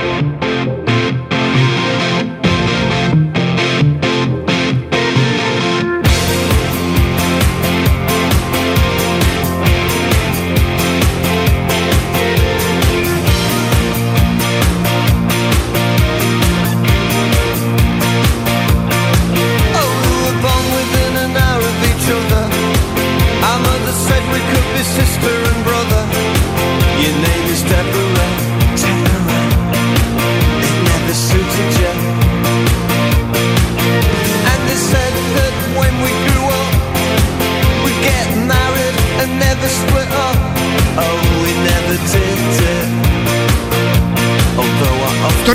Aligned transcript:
Oh, 0.00 0.37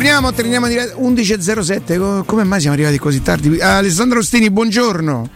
Torniamo, 0.04 0.34
torniamo 0.34 0.66
a 0.66 0.70
dire 0.70 0.94
11.07. 0.98 1.98
co- 1.98 2.23
Come 2.26 2.44
mai 2.44 2.59
siamo 2.59 2.76
arrivati 2.76 2.98
così 2.98 3.22
tardi? 3.22 3.58
Alessandro 3.62 4.20
Ostini, 4.20 4.52
buongiorno. 4.52 5.30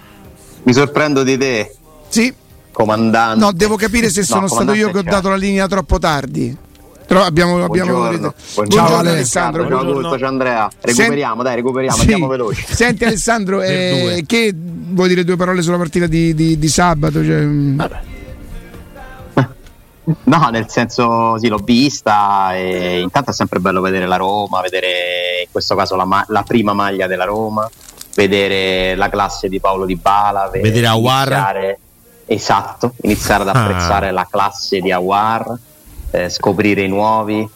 Mi 0.63 0.73
sorprendo 0.73 1.23
di 1.23 1.37
te, 1.37 1.73
Sì, 2.09 2.33
comandante. 2.73 3.39
no, 3.39 3.53
devo 3.53 3.77
capire 3.77 4.09
se 4.09 4.19
No, 4.19 4.25
sono 4.25 4.47
stato 4.49 4.73
io 4.73 4.91
che 4.91 4.97
ho 4.97 5.03
dato 5.03 5.29
la 5.29 5.37
linea 5.37 5.69
troppo 5.69 5.99
tardi. 5.99 6.53
Però 7.07 7.23
abbiamo, 7.23 7.63
abbiamo 7.63 7.93
Buongiorno, 7.93 8.33
Buongiorno, 8.55 8.85
buongiorno, 8.87 9.09
Alessandro. 9.09 9.67
Ciao 9.69 9.77
a 9.79 9.85
tutti, 10.01 10.19
ciao 10.19 10.27
Andrea. 10.27 10.69
Recuperiamo, 10.81 11.43
dai, 11.43 11.55
recuperiamo, 11.55 11.95
Sì. 11.95 12.01
andiamo 12.01 12.27
veloci. 12.27 12.65
Senti 12.67 13.05
Alessandro, 13.05 13.61
eh, 13.61 14.25
che 14.27 14.53
vuoi 14.53 15.07
dire 15.07 15.23
due 15.23 15.37
parole 15.37 15.61
sulla 15.61 15.77
partita 15.77 16.07
di, 16.07 16.35
di- 16.35 16.59
di 16.59 16.67
sabato? 16.67 17.23
Cioè, 17.23 17.39
mm, 17.41 17.79
No, 20.23 20.47
nel 20.51 20.69
senso, 20.69 21.37
sì, 21.37 21.47
l'ho 21.49 21.57
vista 21.57 22.55
e 22.55 22.99
intanto 23.01 23.31
è 23.31 23.33
sempre 23.33 23.59
bello 23.59 23.81
vedere 23.81 24.05
la 24.05 24.15
Roma, 24.15 24.61
vedere 24.61 25.41
in 25.43 25.51
questo 25.51 25.75
caso 25.75 25.95
la, 25.97 26.05
ma- 26.05 26.23
la 26.29 26.43
prima 26.43 26.71
maglia 26.73 27.07
della 27.07 27.25
Roma, 27.25 27.69
vedere 28.15 28.95
la 28.95 29.09
classe 29.09 29.49
di 29.49 29.59
Paolo 29.59 29.83
Di 29.85 29.95
Bala, 29.97 30.47
ve- 30.49 30.61
Vedere 30.61 30.87
Aouar. 30.87 31.27
iniziare- 31.27 31.79
Esatto, 32.29 32.93
iniziare 33.03 33.43
ad 33.43 33.49
Ah. 33.55 33.61
apprezzare 33.63 34.11
la 34.11 34.27
classe 34.29 34.79
di 34.81 34.91
Awar, 34.91 35.57
scoprire 36.29 36.81
i 36.81 36.87
nuovi 36.89 37.47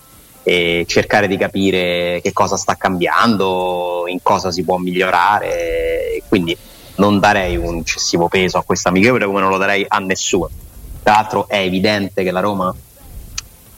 e 0.43 0.85
cercare 0.87 1.27
di 1.27 1.35
capire 1.37 2.19
che 2.23 2.31
cosa 2.33 2.55
sta 2.57 2.75
cambiando, 2.75 4.03
in 4.07 4.19
cosa 4.21 4.49
si 4.51 4.63
può 4.63 4.77
migliorare. 4.77 6.21
Quindi 6.27 6.55
non 6.95 7.19
darei 7.19 7.57
un 7.57 7.77
eccessivo 7.77 8.27
peso 8.29 8.57
a 8.57 8.63
questa 8.63 8.89
amichevole 8.89 9.25
come 9.25 9.39
non 9.41 9.49
lo 9.49 9.57
darei 9.57 9.85
a 9.87 9.97
nessuno. 9.99 10.49
Tra 11.03 11.13
l'altro 11.13 11.47
è 11.47 11.57
evidente 11.57 12.23
che 12.23 12.31
la 12.31 12.39
Roma 12.39 12.73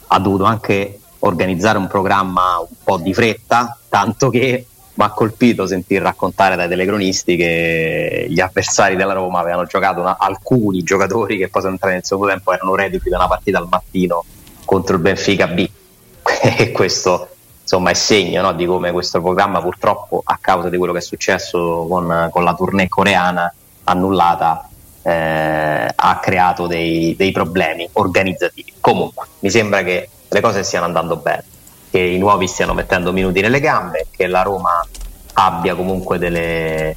ha 0.08 0.20
dovuto 0.20 0.44
anche 0.44 1.00
organizzare 1.20 1.78
un 1.78 1.88
programma 1.88 2.60
un 2.60 2.76
po' 2.84 2.98
di 2.98 3.14
fretta, 3.14 3.78
tanto 3.88 4.30
che 4.30 4.66
mi 4.96 5.04
ha 5.04 5.10
colpito 5.10 5.66
sentir 5.66 6.02
raccontare 6.02 6.56
dai 6.56 6.68
telecronisti 6.68 7.36
che 7.36 8.28
gli 8.30 8.40
avversari 8.40 8.96
della 8.96 9.14
Roma 9.14 9.40
avevano 9.40 9.66
giocato 9.66 10.02
una- 10.02 10.18
alcuni 10.20 10.84
giocatori 10.84 11.38
che 11.38 11.48
poi 11.48 11.62
sono 11.62 11.74
entrati 11.74 11.96
nel 11.96 12.04
secondo 12.04 12.32
tempo 12.32 12.54
erano 12.54 12.76
reduci 12.76 13.10
da 13.10 13.18
una 13.18 13.28
partita 13.28 13.58
al 13.58 13.68
mattino 13.70 14.24
contro 14.66 14.96
il 14.96 15.02
Benfica 15.02 15.48
B. 15.48 15.68
E 16.58 16.72
questo 16.72 17.30
insomma 17.62 17.90
è 17.90 17.94
segno 17.94 18.42
no, 18.42 18.54
di 18.54 18.66
come 18.66 18.92
questo 18.92 19.22
programma 19.22 19.62
purtroppo 19.62 20.22
a 20.24 20.38
causa 20.40 20.70
di 20.70 20.78
quello 20.78 20.92
che 20.92 21.00
è 21.00 21.02
successo 21.02 21.86
con, 21.90 22.30
con 22.32 22.44
la 22.44 22.54
tournée 22.54 22.90
coreana 22.90 23.52
annullata 23.86 24.68
eh, 25.04 25.92
ha 25.96 26.20
creato 26.20 26.68
dei, 26.68 27.16
dei 27.16 27.32
problemi 27.32 27.88
organizzativi. 27.94 28.74
Comunque 28.80 29.28
mi 29.40 29.50
sembra 29.50 29.84
che 29.84 30.10
le 30.28 30.42
cose 30.42 30.64
stiano 30.64 30.86
andando 30.86 31.18
bene 31.18 31.44
che 31.94 32.00
i 32.00 32.18
nuovi 32.18 32.48
stiano 32.48 32.74
mettendo 32.74 33.12
minuti 33.12 33.40
nelle 33.40 33.60
gambe 33.60 34.08
che 34.10 34.26
la 34.26 34.42
Roma 34.42 34.84
abbia 35.34 35.76
comunque 35.76 36.18
delle, 36.18 36.96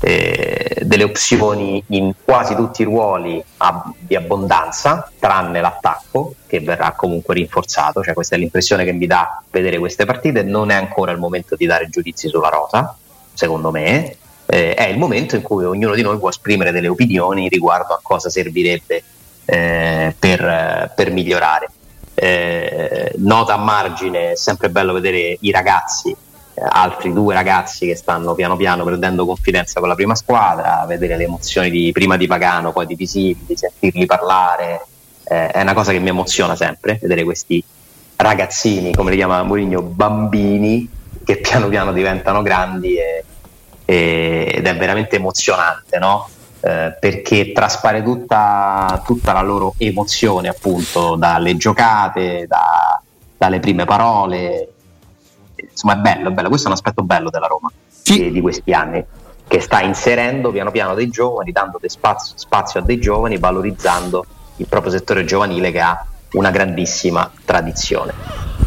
eh, 0.00 0.78
delle 0.80 1.04
opzioni 1.04 1.84
in 1.88 2.14
quasi 2.24 2.54
tutti 2.54 2.80
i 2.80 2.86
ruoli 2.86 3.42
ab- 3.58 3.92
di 3.98 4.16
abbondanza, 4.16 5.10
tranne 5.18 5.60
l'attacco 5.60 6.36
che 6.46 6.60
verrà 6.60 6.92
comunque 6.92 7.34
rinforzato, 7.34 8.02
cioè 8.02 8.14
questa 8.14 8.36
è 8.36 8.38
l'impressione 8.38 8.84
che 8.84 8.92
mi 8.92 9.06
dà 9.06 9.42
vedere 9.50 9.78
queste 9.78 10.06
partite, 10.06 10.42
non 10.42 10.70
è 10.70 10.74
ancora 10.74 11.12
il 11.12 11.18
momento 11.18 11.54
di 11.54 11.66
dare 11.66 11.90
giudizi 11.90 12.28
sulla 12.28 12.48
rosa, 12.48 12.96
secondo 13.34 13.70
me, 13.70 14.16
eh, 14.50 14.74
è 14.74 14.88
il 14.88 14.98
momento 14.98 15.36
in 15.36 15.42
cui 15.42 15.64
ognuno 15.64 15.94
di 15.94 16.02
noi 16.02 16.18
può 16.18 16.28
esprimere 16.28 16.72
delle 16.72 16.88
opinioni 16.88 17.48
riguardo 17.48 17.94
a 17.94 18.00
cosa 18.02 18.28
servirebbe 18.28 19.02
eh, 19.44 20.14
per, 20.18 20.92
per 20.94 21.12
migliorare. 21.12 21.68
Eh, 22.14 23.12
nota 23.18 23.54
a 23.54 23.58
margine, 23.58 24.32
è 24.32 24.36
sempre 24.36 24.68
bello 24.68 24.92
vedere 24.92 25.38
i 25.40 25.50
ragazzi 25.50 26.14
altri 26.68 27.12
due 27.12 27.34
ragazzi 27.34 27.86
che 27.86 27.96
stanno 27.96 28.34
piano 28.34 28.56
piano 28.56 28.84
prendendo 28.84 29.24
confidenza 29.24 29.80
con 29.80 29.88
la 29.88 29.94
prima 29.94 30.14
squadra, 30.14 30.84
vedere 30.86 31.16
le 31.16 31.24
emozioni 31.24 31.70
di, 31.70 31.90
prima 31.92 32.16
di 32.16 32.26
Pagano, 32.26 32.72
poi 32.72 32.86
di 32.86 32.94
Visibili, 32.94 33.56
sentirli 33.56 34.06
parlare, 34.06 34.84
eh, 35.24 35.48
è 35.48 35.62
una 35.62 35.74
cosa 35.74 35.92
che 35.92 35.98
mi 35.98 36.08
emoziona 36.08 36.56
sempre, 36.56 36.98
vedere 37.00 37.24
questi 37.24 37.62
ragazzini, 38.16 38.94
come 38.94 39.10
li 39.10 39.16
chiama 39.16 39.42
Mourinho, 39.42 39.80
bambini 39.82 40.88
che 41.24 41.38
piano 41.38 41.68
piano 41.68 41.92
diventano 41.92 42.42
grandi 42.42 42.96
e- 42.96 43.24
e- 43.90 44.52
ed 44.54 44.66
è 44.66 44.76
veramente 44.76 45.16
emozionante, 45.16 45.98
no? 45.98 46.28
Eh, 46.60 46.96
perché 47.00 47.50
traspare 47.52 48.02
tutta, 48.02 49.02
tutta 49.04 49.32
la 49.32 49.40
loro 49.40 49.74
emozione 49.78 50.48
appunto 50.48 51.16
dalle 51.16 51.56
giocate, 51.56 52.46
da- 52.46 53.00
dalle 53.36 53.58
prime 53.58 53.84
parole, 53.86 54.68
insomma 55.56 55.94
è 55.94 55.96
bello, 55.96 56.28
è 56.28 56.32
bello, 56.32 56.48
questo 56.48 56.68
è 56.68 56.70
un 56.70 56.76
aspetto 56.76 57.02
bello 57.02 57.30
della 57.30 57.46
Roma 57.46 57.70
di, 58.04 58.30
di 58.30 58.40
questi 58.40 58.72
anni, 58.72 59.04
che 59.48 59.60
sta 59.60 59.80
inserendo 59.80 60.52
piano 60.52 60.70
piano 60.70 60.94
dei 60.94 61.08
giovani, 61.08 61.50
dando 61.50 61.80
spazio, 61.86 62.34
spazio 62.36 62.80
a 62.80 62.82
dei 62.84 63.00
giovani, 63.00 63.38
valorizzando 63.38 64.24
il 64.56 64.66
proprio 64.68 64.92
settore 64.92 65.24
giovanile 65.24 65.72
che 65.72 65.80
ha 65.80 66.06
una 66.32 66.50
grandissima 66.50 67.28
tradizione. 67.44 68.59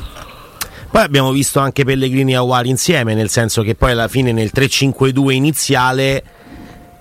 Poi 0.93 1.01
abbiamo 1.01 1.31
visto 1.31 1.59
anche 1.59 1.83
Pellegrini 1.83 2.33
e 2.33 2.35
Aguari 2.35 2.69
insieme, 2.69 3.15
nel 3.15 3.31
senso 3.31 3.63
che 3.63 3.73
poi 3.73 3.93
alla 3.93 4.07
fine 4.07 4.31
nel 4.31 4.51
3-5-2 4.53 5.31
iniziale 5.31 6.23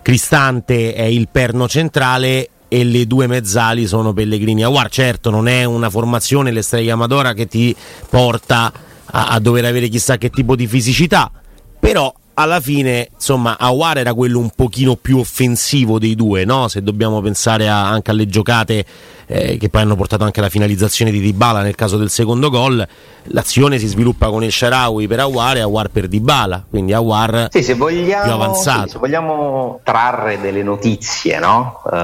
Cristante 0.01 0.95
è 0.95 1.03
il 1.03 1.29
perno 1.31 1.69
centrale 1.69 2.49
e 2.69 2.85
le 2.85 3.07
due 3.07 3.27
mezzali 3.27 3.87
sono 3.87 4.15
Pellegrini 4.15 4.63
e 4.63 4.65
Aguar. 4.65 4.89
Certo, 4.89 5.29
non 5.29 5.47
è 5.47 5.65
una 5.65 5.91
formazione 5.91 6.51
l'estrella 6.53 6.95
Amadora 6.95 7.35
che 7.35 7.47
ti 7.47 7.77
porta 8.09 8.73
a, 9.05 9.27
a 9.27 9.39
dover 9.39 9.67
avere 9.67 9.89
chissà 9.89 10.17
che 10.17 10.31
tipo 10.31 10.57
di 10.57 10.67
fisicità, 10.67 11.31
però 11.79 12.11
alla 12.35 12.61
fine 12.61 13.09
insomma 13.15 13.59
Aguar 13.59 13.99
era 13.99 14.15
quello 14.15 14.39
un 14.39 14.51
pochino 14.55 14.97
più 14.97 15.19
offensivo 15.19 15.99
dei 15.99 16.15
due, 16.15 16.45
no? 16.45 16.69
se 16.69 16.83
dobbiamo 16.83 17.21
pensare 17.21 17.69
a- 17.69 17.89
anche 17.89 18.11
alle 18.11 18.27
giocate 18.27 18.85
eh, 19.27 19.57
che 19.57 19.69
poi 19.69 19.83
hanno 19.83 19.97
portato 19.97 20.25
anche 20.25 20.41
alla 20.41 20.49
finalizzazione 20.49 21.11
di 21.11 21.21
Dybala 21.21 21.63
nel 21.63 21.75
caso 21.75 21.97
del 21.97 22.11
secondo 22.11 22.51
gol, 22.51 22.87
l'azione 23.25 23.79
si 23.79 23.87
sviluppa 23.87 24.29
con 24.29 24.43
il 24.45 24.53
Sharawi 24.53 25.07
per 25.07 25.21
Aguar 25.21 25.57
e 25.57 25.61
Aguar 25.61 25.89
per 25.89 26.09
Dybala, 26.09 26.65
quindi 26.69 26.93
Aguar 26.93 27.49
Sì, 27.51 27.63
se 27.63 27.75
vogliamo, 27.75 28.23
più 28.25 28.33
avanzato. 28.33 28.87
sì, 28.87 28.93
se 28.93 28.99
vogliamo 28.99 29.81
trarre 29.85 30.41
delle 30.41 30.63
notizie 30.63 31.39
no? 31.39 31.81
Eh, 31.91 31.97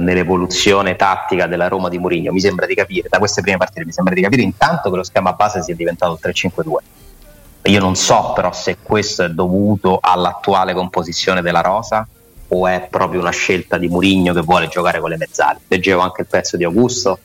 nell'evoluzione 0.00 0.96
tattica 0.96 1.46
della 1.46 1.68
Roma 1.68 1.88
di 1.88 1.98
Mourinho, 1.98 2.32
mi 2.32 2.40
sembra 2.40 2.66
di 2.66 2.74
capire, 2.74 3.08
da 3.10 3.18
queste 3.18 3.42
prime 3.42 3.56
partite, 3.58 3.84
mi 3.84 3.92
sembra 3.92 4.14
di 4.14 4.22
capire 4.22 4.42
intanto 4.42 4.90
che 4.90 4.96
lo 4.96 5.02
schema 5.04 5.32
base 5.32 5.62
sia 5.62 5.74
diventato 5.74 6.12
il 6.22 6.32
3-5-2. 6.32 6.60
Io 7.66 7.80
non 7.80 7.96
so 7.96 8.32
però 8.34 8.52
se 8.52 8.78
questo 8.82 9.24
è 9.24 9.30
dovuto 9.30 9.98
all'attuale 10.00 10.72
composizione 10.72 11.42
della 11.42 11.60
rosa 11.60 12.06
o 12.48 12.66
è 12.66 12.86
proprio 12.88 13.20
una 13.20 13.30
scelta 13.30 13.76
di 13.76 13.88
Mourinho 13.88 14.32
che 14.32 14.40
vuole 14.40 14.68
giocare 14.68 15.00
con 15.00 15.10
le 15.10 15.16
mezzali. 15.16 15.58
Leggevo 15.66 16.00
anche 16.00 16.22
il 16.22 16.28
pezzo 16.28 16.56
di 16.56 16.64
Augusto 16.64 17.18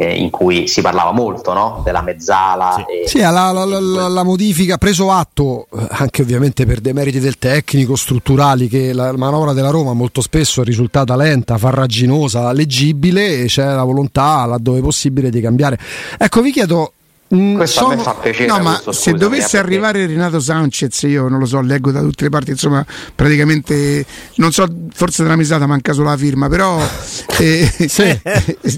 eh, 0.00 0.16
in 0.16 0.30
cui 0.30 0.68
si 0.68 0.80
parlava 0.80 1.12
molto 1.12 1.52
no? 1.52 1.80
della 1.84 2.02
mezzala. 2.02 2.74
Sì, 2.76 3.02
e, 3.02 3.08
sì 3.08 3.18
la, 3.18 3.52
la, 3.52 3.64
la, 3.64 4.08
la, 4.08 4.22
modifica, 4.22 4.78
preso 4.78 5.10
atto 5.10 5.66
eh, 5.72 5.86
anche 5.90 6.22
ovviamente 6.22 6.66
per 6.66 6.80
dei 6.80 6.92
meriti 6.92 7.18
del 7.18 7.38
tecnico, 7.38 7.96
strutturali, 7.96 8.68
che 8.68 8.92
la 8.92 9.16
manovra 9.16 9.52
della 9.52 9.70
Roma 9.70 9.92
molto 9.92 10.20
spesso 10.20 10.62
è 10.62 10.64
risultata 10.64 11.16
lenta, 11.16 11.58
farraginosa, 11.58 12.52
leggibile 12.52 13.42
e 13.42 13.44
c'è 13.46 13.64
la 13.64 13.84
volontà 13.84 14.44
laddove 14.46 14.80
possibile 14.80 15.30
di 15.30 15.40
cambiare. 15.40 15.78
Ecco, 16.16 16.42
vi 16.42 16.52
chiedo 16.52 16.92
Mm, 17.34 17.56
Questo 17.56 17.80
sono... 17.80 17.92
a 17.92 17.96
me 17.96 18.02
fa 18.02 18.14
piacere. 18.14 18.46
No, 18.46 18.58
ma 18.60 18.80
se 18.90 19.12
dovesse 19.12 19.58
arrivare 19.58 20.06
Renato 20.06 20.40
Sanchez, 20.40 21.02
io 21.02 21.28
non 21.28 21.38
lo 21.38 21.46
so, 21.46 21.60
leggo 21.60 21.90
da 21.90 22.00
tutte 22.00 22.24
le 22.24 22.30
parti, 22.30 22.50
insomma, 22.50 22.84
praticamente 23.14 24.04
non 24.36 24.50
so, 24.50 24.66
forse 24.92 25.22
della 25.22 25.36
misata 25.36 25.66
manca 25.66 25.92
solo 25.92 26.08
la 26.08 26.16
firma, 26.16 26.48
però 26.48 26.80
eh, 27.38 27.70
sì. 27.88 28.20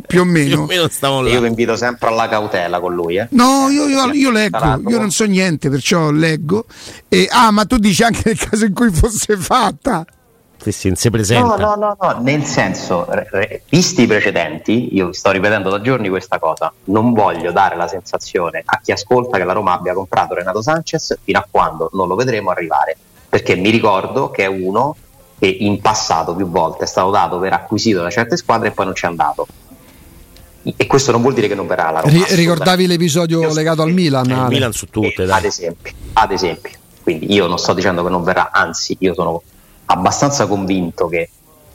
più 0.06 0.23
o 0.23 0.25
meno. 0.25 0.67
Più 0.67 0.81
o 0.81 0.88
meno 1.11 1.29
io 1.29 1.41
vi 1.41 1.47
invito 1.47 1.76
sempre 1.76 2.08
alla 2.08 2.29
cautela 2.29 2.81
con 2.81 2.93
lui. 2.93 3.19
Eh. 3.19 3.29
No, 3.31 3.69
io, 3.70 3.87
io, 3.87 4.12
io 4.12 4.31
leggo, 4.31 4.82
io 4.88 4.99
non 4.99 5.11
so 5.11 5.25
niente, 5.26 5.70
perciò 5.70 6.11
leggo. 6.11 6.67
E, 7.08 7.29
ah, 7.31 7.52
ma 7.52 7.64
tu 7.67 7.76
dici 7.76 8.02
anche 8.02 8.23
nel 8.25 8.38
caso 8.38 8.64
in 8.64 8.75
cui 8.75 8.91
fosse 8.91 9.37
fatta. 9.37 10.05
Sì, 10.61 10.73
sì, 10.73 10.93
si 10.95 11.11
presenta. 11.11 11.57
No, 11.57 11.75
no, 11.75 11.75
no, 11.75 11.97
no, 11.99 12.21
nel 12.21 12.45
senso, 12.45 13.07
re, 13.09 13.62
visti 13.69 14.03
i 14.03 14.07
precedenti, 14.07 14.95
io 14.95 15.11
sto 15.12 15.31
ripetendo 15.31 15.71
da 15.71 15.81
giorni 15.81 16.11
questa 16.11 16.39
cosa, 16.39 16.71
non 16.85 17.15
voglio 17.15 17.51
dare 17.51 17.77
la 17.77 17.89
sensazione 17.89 18.62
a 18.65 18.79
chi 18.83 18.93
ascolta 18.93 19.39
che 19.39 19.45
la 19.45 19.55
Roma 19.55 19.73
abbia 19.73 19.95
comprato 19.95 20.35
Renato 20.35 20.61
Sanchez 20.61 21.17
fino 21.23 21.39
a 21.39 21.47
quando 21.51 21.89
non 21.95 22.09
lo 22.09 22.15
vedremo 22.15 22.51
arrivare, 22.51 22.95
perché 23.29 23.57
mi 23.57 23.71
ricordo 23.71 24.31
che 24.31 24.43
è 24.43 24.47
uno 24.47 24.97
che 25.39 25.47
in 25.47 25.81
passato 25.81 26.35
più 26.35 26.47
volte 26.47 26.85
è 26.85 26.87
stato 26.87 27.11
dato 27.11 27.39
per 27.39 27.55
acquisito 27.55 28.03
da 28.03 28.11
certe 28.11 28.37
squadre 28.37 28.69
e 28.69 28.71
poi 28.73 28.85
non 28.85 28.95
c'è 28.95 29.07
andato. 29.07 29.47
E 30.77 30.87
questo 30.87 31.11
non 31.11 31.23
vuol 31.23 31.33
dire 31.33 31.49
che 31.49 31.55
non 31.55 31.67
verrà 31.67 31.91
la 31.91 32.01
Roma. 32.01 32.12
R- 32.12 32.35
ricordavi 32.35 32.87
l'episodio 32.87 33.41
io 33.41 33.55
legato 33.55 33.81
al 33.81 33.93
Milan? 33.95 34.29
Il 34.29 34.47
Milan 34.49 34.73
su 34.73 34.91
tutte, 34.91 35.23
ad 35.23 35.45
esempio, 35.45 35.91
ad 36.12 36.33
esempio. 36.33 36.73
Quindi 37.03 37.33
io 37.33 37.47
non 37.47 37.59
sto 37.59 37.73
dicendo 37.73 38.05
che 38.05 38.11
non 38.11 38.23
verrà, 38.23 38.51
anzi 38.53 38.95
io 39.01 39.15
sono 39.15 39.41
abbastanza 39.90 40.46
convinto 40.46 41.08
che, 41.08 41.28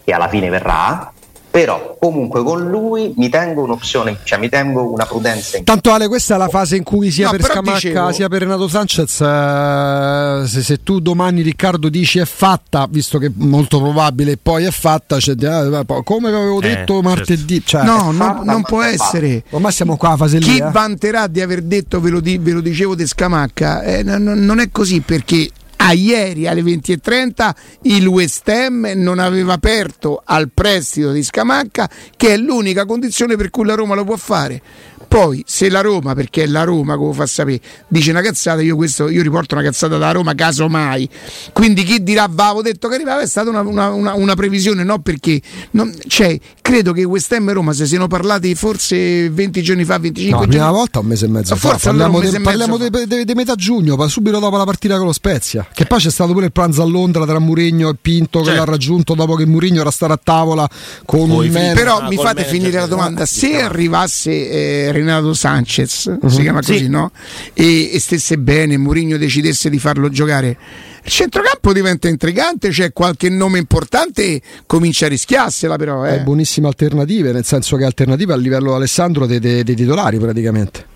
che 0.04 0.14
alla 0.14 0.30
fine 0.30 0.50
verrà 0.50 1.12
però 1.56 1.96
comunque 1.98 2.44
con 2.44 2.68
lui 2.70 3.14
mi 3.16 3.30
tengo 3.30 3.64
un'opzione, 3.64 4.18
cioè 4.26 4.38
mi 4.38 4.50
tengo 4.50 4.92
una 4.92 5.06
prudenza. 5.06 5.58
Tanto 5.64 5.94
Ale, 5.94 6.10
questa 6.10 6.36
è 6.36 6.38
la 6.38 6.50
fase 6.50 6.76
in 6.76 6.84
cui 6.84 7.12
sia 7.12 7.28
no, 7.28 7.32
per 7.32 7.44
Scamacca 7.44 7.72
dicevo... 7.76 8.12
sia 8.12 8.28
per 8.28 8.42
Renato 8.42 8.68
Sanchez, 8.68 9.22
eh, 9.22 10.44
se, 10.48 10.62
se, 10.62 10.84
tu 10.84 11.00
domani 11.00 11.42
Riccardo 11.42 11.88
dici 11.88 12.20
è 12.20 12.26
fatta, 12.26 12.86
visto 12.90 13.20
che 13.20 13.32
molto 13.34 13.80
probabile 13.80 14.36
poi 14.36 14.66
è 14.66 14.72
fatta, 14.72 15.18
cioè, 15.18 15.36
eh, 15.40 15.86
come 16.04 16.28
avevo 16.28 16.60
eh, 16.60 16.62
detto 16.62 16.96
certo. 16.96 17.02
martedì, 17.02 17.64
cioè, 17.66 17.84
no, 17.86 18.12
non, 18.12 18.42
non 18.44 18.62
può 18.64 18.82
essere. 18.82 19.44
Ormai 19.52 19.72
siamo 19.72 19.96
qua 19.96 20.10
a 20.10 20.18
fase 20.18 20.40
Chi 20.40 20.50
lì. 20.50 20.56
Chi 20.56 20.64
vanterà 20.74 21.28
di 21.28 21.40
aver 21.40 21.62
detto, 21.62 22.02
ve 22.02 22.10
lo, 22.10 22.20
di, 22.20 22.38
ve 22.38 22.52
lo 22.52 22.60
dicevo 22.60 22.96
di 22.96 23.08
Scamacca, 23.08 23.82
eh, 23.82 24.04
non, 24.04 24.24
non 24.24 24.60
è 24.60 24.70
così 24.72 25.00
perché 25.00 25.50
a 25.78 25.94
ieri 25.94 26.48
alle 26.48 26.62
20.30 26.62 27.52
il 27.84 28.08
West 28.08 28.48
Ham 28.50 28.92
non 28.96 29.20
aveva 29.20 29.54
aperto 29.54 30.22
al 30.24 30.50
prestito 30.54 31.12
di 31.12 31.24
Scamacca 31.24 31.90
che 32.16 32.34
è 32.34 32.38
l'unica 32.38 32.86
condizione 32.86 33.36
per 33.36 33.50
cui 33.50 33.66
la 33.66 33.76
Roma 33.76 33.96
lo 33.96 34.04
può 34.04 34.16
fare 34.16 34.62
poi, 35.08 35.44
se 35.46 35.70
la 35.70 35.82
Roma, 35.82 36.14
perché 36.14 36.44
è 36.44 36.48
la 36.48 36.64
Roma, 36.64 36.98
come 36.98 37.14
fa 37.14 37.26
sapere, 37.26 37.60
dice 37.88 38.12
una 38.12 38.22
cazzata, 38.22 38.62
io, 38.62 38.76
questo, 38.76 39.10
io 39.10 39.22
riporto 39.22 39.56
una 39.56 39.64
cazzata 39.64 39.98
da 39.98 40.12
Roma, 40.12 40.34
casomai. 40.36 41.10
Quindi 41.54 41.84
chi 41.84 42.04
dirà, 42.04 42.28
va, 42.30 42.46
avevo 42.46 42.62
detto 42.62 42.88
che 42.88 42.96
arrivava, 42.96 43.22
è 43.22 43.28
stata 43.28 43.50
una, 43.50 43.62
una, 43.62 43.90
una, 43.92 44.14
una 44.14 44.36
previsione, 44.36 44.84
no? 44.84 45.00
Perché 45.00 45.42
non, 45.72 45.94
cioè, 46.08 46.40
credo 46.62 46.94
che 46.94 47.04
West 47.04 47.32
Ham 47.32 47.50
e 47.50 47.54
Roma 47.54 47.74
si 47.74 47.86
siano 47.86 48.08
parlati 48.08 48.56
forse 48.56 49.30
20 49.30 49.62
giorni 49.62 49.86
fa, 49.86 50.00
25 50.00 50.32
no, 50.32 50.46
giorni 50.46 50.58
fa. 50.58 50.70
una 50.70 50.78
volta 50.78 51.00
un 51.00 51.06
mese 51.06 51.26
e 51.26 51.30
mezzo 51.30 51.56
fa. 51.56 51.70
Forse 51.70 51.90
parliamo, 51.90 52.20
de, 52.20 52.42
parliamo 52.42 52.78
di 52.78 53.34
metà 53.36 53.56
giugno, 53.56 54.08
subito 54.08 54.40
dopo 54.40 54.58
la 54.58 54.64
partita 54.64 54.98
con 54.98 55.08
lo 55.08 55.14
Spezia. 55.14 55.68
Che 55.72 55.86
poi 55.86 56.00
c'è 56.00 56.10
stato 56.10 56.34
pure 56.34 56.46
il 56.46 56.52
pranzo 56.52 56.82
a 56.82 56.86
Londra 56.86 57.26
tra 57.26 57.40
Murigno 57.40 57.90
e 57.90 57.96
Pinto 58.00 58.40
che 58.40 58.46
certo. 58.46 58.60
l'ha 58.60 58.72
raggiunto 58.72 59.14
dopo 59.14 59.36
che 59.36 59.46
Murigno 59.46 59.82
era 59.82 59.92
stato 59.92 60.14
a 60.14 60.20
tavola 60.22 60.68
con 61.06 61.28
Poi, 61.28 61.48
il 61.48 61.52
Però 61.52 62.00
ah, 62.00 62.08
mi 62.08 62.16
fate 62.16 62.44
finire 62.44 62.80
la 62.80 62.88
domanda: 62.88 63.26
se 63.26 63.62
arrivasse 63.62 64.50
eh, 64.50 64.92
Renato 64.96 65.34
Sanchez 65.34 66.06
uh-huh. 66.06 66.30
si 66.30 66.42
chiama 66.42 66.60
così, 66.60 66.78
sì. 66.78 66.90
no? 66.90 67.12
E, 67.54 67.94
e, 67.94 68.00
stesse 68.00 68.38
bene, 68.38 68.78
Mourinho 68.78 69.18
decidesse 69.18 69.70
di 69.70 69.80
farlo 69.80 70.10
giocare. 70.10 70.58
Il 71.04 71.12
centrocampo 71.12 71.74
diventa 71.74 72.08
intrigante, 72.08 72.70
c'è 72.70 72.94
qualche 72.94 73.30
nome 73.30 73.60
importante, 73.60 74.42
comincia 74.66 75.06
a 75.06 75.10
rischiarsela 75.10 75.76
però. 75.76 76.06
Eh. 76.06 76.16
È 76.16 76.22
buonissime 76.22 76.68
alternative, 76.68 77.32
nel 77.32 77.44
senso 77.44 77.76
che 77.76 77.84
alternative 77.84 78.34
a 78.34 78.38
livello 78.38 78.74
Alessandro 78.74 79.26
dei, 79.26 79.40
dei, 79.40 79.64
dei 79.64 79.76
titolari 79.76 80.18
praticamente. 80.18 80.94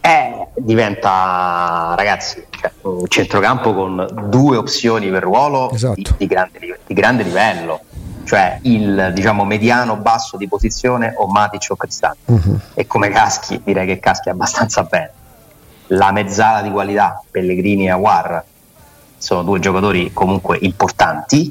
Eh, 0.00 0.46
diventa 0.58 1.94
ragazzi 1.96 2.44
cioè, 2.50 2.70
un 2.82 3.08
centrocampo 3.08 3.74
con 3.74 4.28
due 4.28 4.56
opzioni 4.56 5.10
per 5.10 5.22
ruolo 5.24 5.72
esatto. 5.72 5.94
di, 5.96 6.06
di, 6.18 6.26
grande, 6.26 6.78
di 6.86 6.94
grande 6.94 7.22
livello 7.24 7.80
cioè 8.26 8.58
il 8.62 9.12
diciamo, 9.14 9.44
mediano 9.44 9.96
basso 9.96 10.36
di 10.36 10.48
posizione 10.48 11.14
o 11.16 11.28
Matic 11.28 11.68
o 11.70 11.76
Cristante. 11.76 12.18
Uh-huh. 12.26 12.60
E 12.74 12.86
come 12.86 13.08
caschi, 13.08 13.60
direi 13.64 13.86
che 13.86 14.00
caschi 14.00 14.28
abbastanza 14.28 14.82
bene. 14.90 15.12
La 15.88 16.10
mezzala 16.10 16.62
di 16.62 16.70
qualità, 16.70 17.22
Pellegrini 17.30 17.86
e 17.86 17.90
Aguar, 17.90 18.44
sono 19.16 19.44
due 19.44 19.60
giocatori 19.60 20.12
comunque 20.12 20.58
importanti 20.60 21.50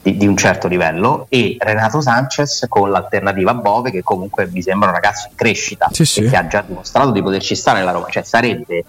di, 0.00 0.16
di, 0.16 0.26
un 0.26 0.36
certo 0.36 0.66
livello 0.66 1.26
e 1.28 1.56
Renato 1.58 2.00
Sanchez 2.00 2.66
con 2.68 2.90
l'alternativa 2.90 3.54
Bove 3.54 3.90
che 3.90 4.02
comunque 4.02 4.48
mi 4.50 4.62
sembra 4.62 4.88
un 4.88 4.94
ragazzo 4.94 5.28
in 5.30 5.36
crescita 5.36 5.88
sì, 5.92 6.04
sì. 6.04 6.24
e 6.24 6.28
che 6.28 6.36
ha 6.36 6.46
già 6.46 6.62
dimostrato 6.66 7.10
di 7.10 7.22
poterci 7.22 7.54
stare 7.54 7.78
nella 7.78 7.92
Roma, 7.92 8.08
cioè 8.08 8.22
sarebbe 8.22 8.84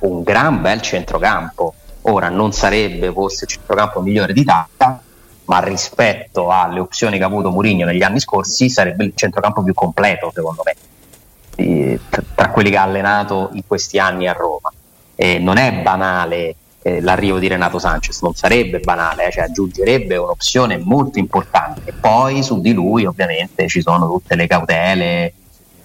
un 0.00 0.22
gran 0.22 0.60
bel 0.60 0.80
centrocampo. 0.80 1.74
Ora 2.02 2.28
non 2.28 2.52
sarebbe 2.52 3.10
forse 3.12 3.44
il 3.44 3.50
centrocampo 3.50 4.00
migliore 4.00 4.32
d'Italia, 4.32 5.00
ma 5.46 5.60
rispetto 5.60 6.50
alle 6.50 6.80
opzioni 6.80 7.18
che 7.18 7.24
ha 7.24 7.26
avuto 7.26 7.50
Mourinho 7.50 7.86
negli 7.86 8.02
anni 8.02 8.20
scorsi 8.20 8.68
sarebbe 8.68 9.04
il 9.04 9.12
centrocampo 9.14 9.62
più 9.62 9.74
completo 9.74 10.30
secondo 10.34 10.62
me 10.64 10.74
tra 12.34 12.50
quelli 12.50 12.70
che 12.70 12.76
ha 12.76 12.82
allenato 12.82 13.50
in 13.54 13.62
questi 13.66 13.98
anni 13.98 14.28
a 14.28 14.32
Roma. 14.32 14.70
E 15.14 15.38
non 15.38 15.56
è 15.56 15.72
banale 15.72 16.56
eh, 16.82 17.00
l'arrivo 17.00 17.38
di 17.38 17.48
Renato 17.48 17.78
Sanchez 17.78 18.20
non 18.20 18.34
sarebbe 18.34 18.78
banale, 18.78 19.26
eh, 19.26 19.32
cioè 19.32 19.44
aggiungerebbe 19.44 20.16
un'opzione 20.16 20.78
molto 20.78 21.18
importante. 21.18 21.80
E 21.86 21.92
poi 21.92 22.42
su 22.42 22.60
di 22.60 22.72
lui 22.72 23.06
ovviamente 23.06 23.66
ci 23.68 23.80
sono 23.80 24.06
tutte 24.06 24.36
le 24.36 24.46
cautele 24.46 25.32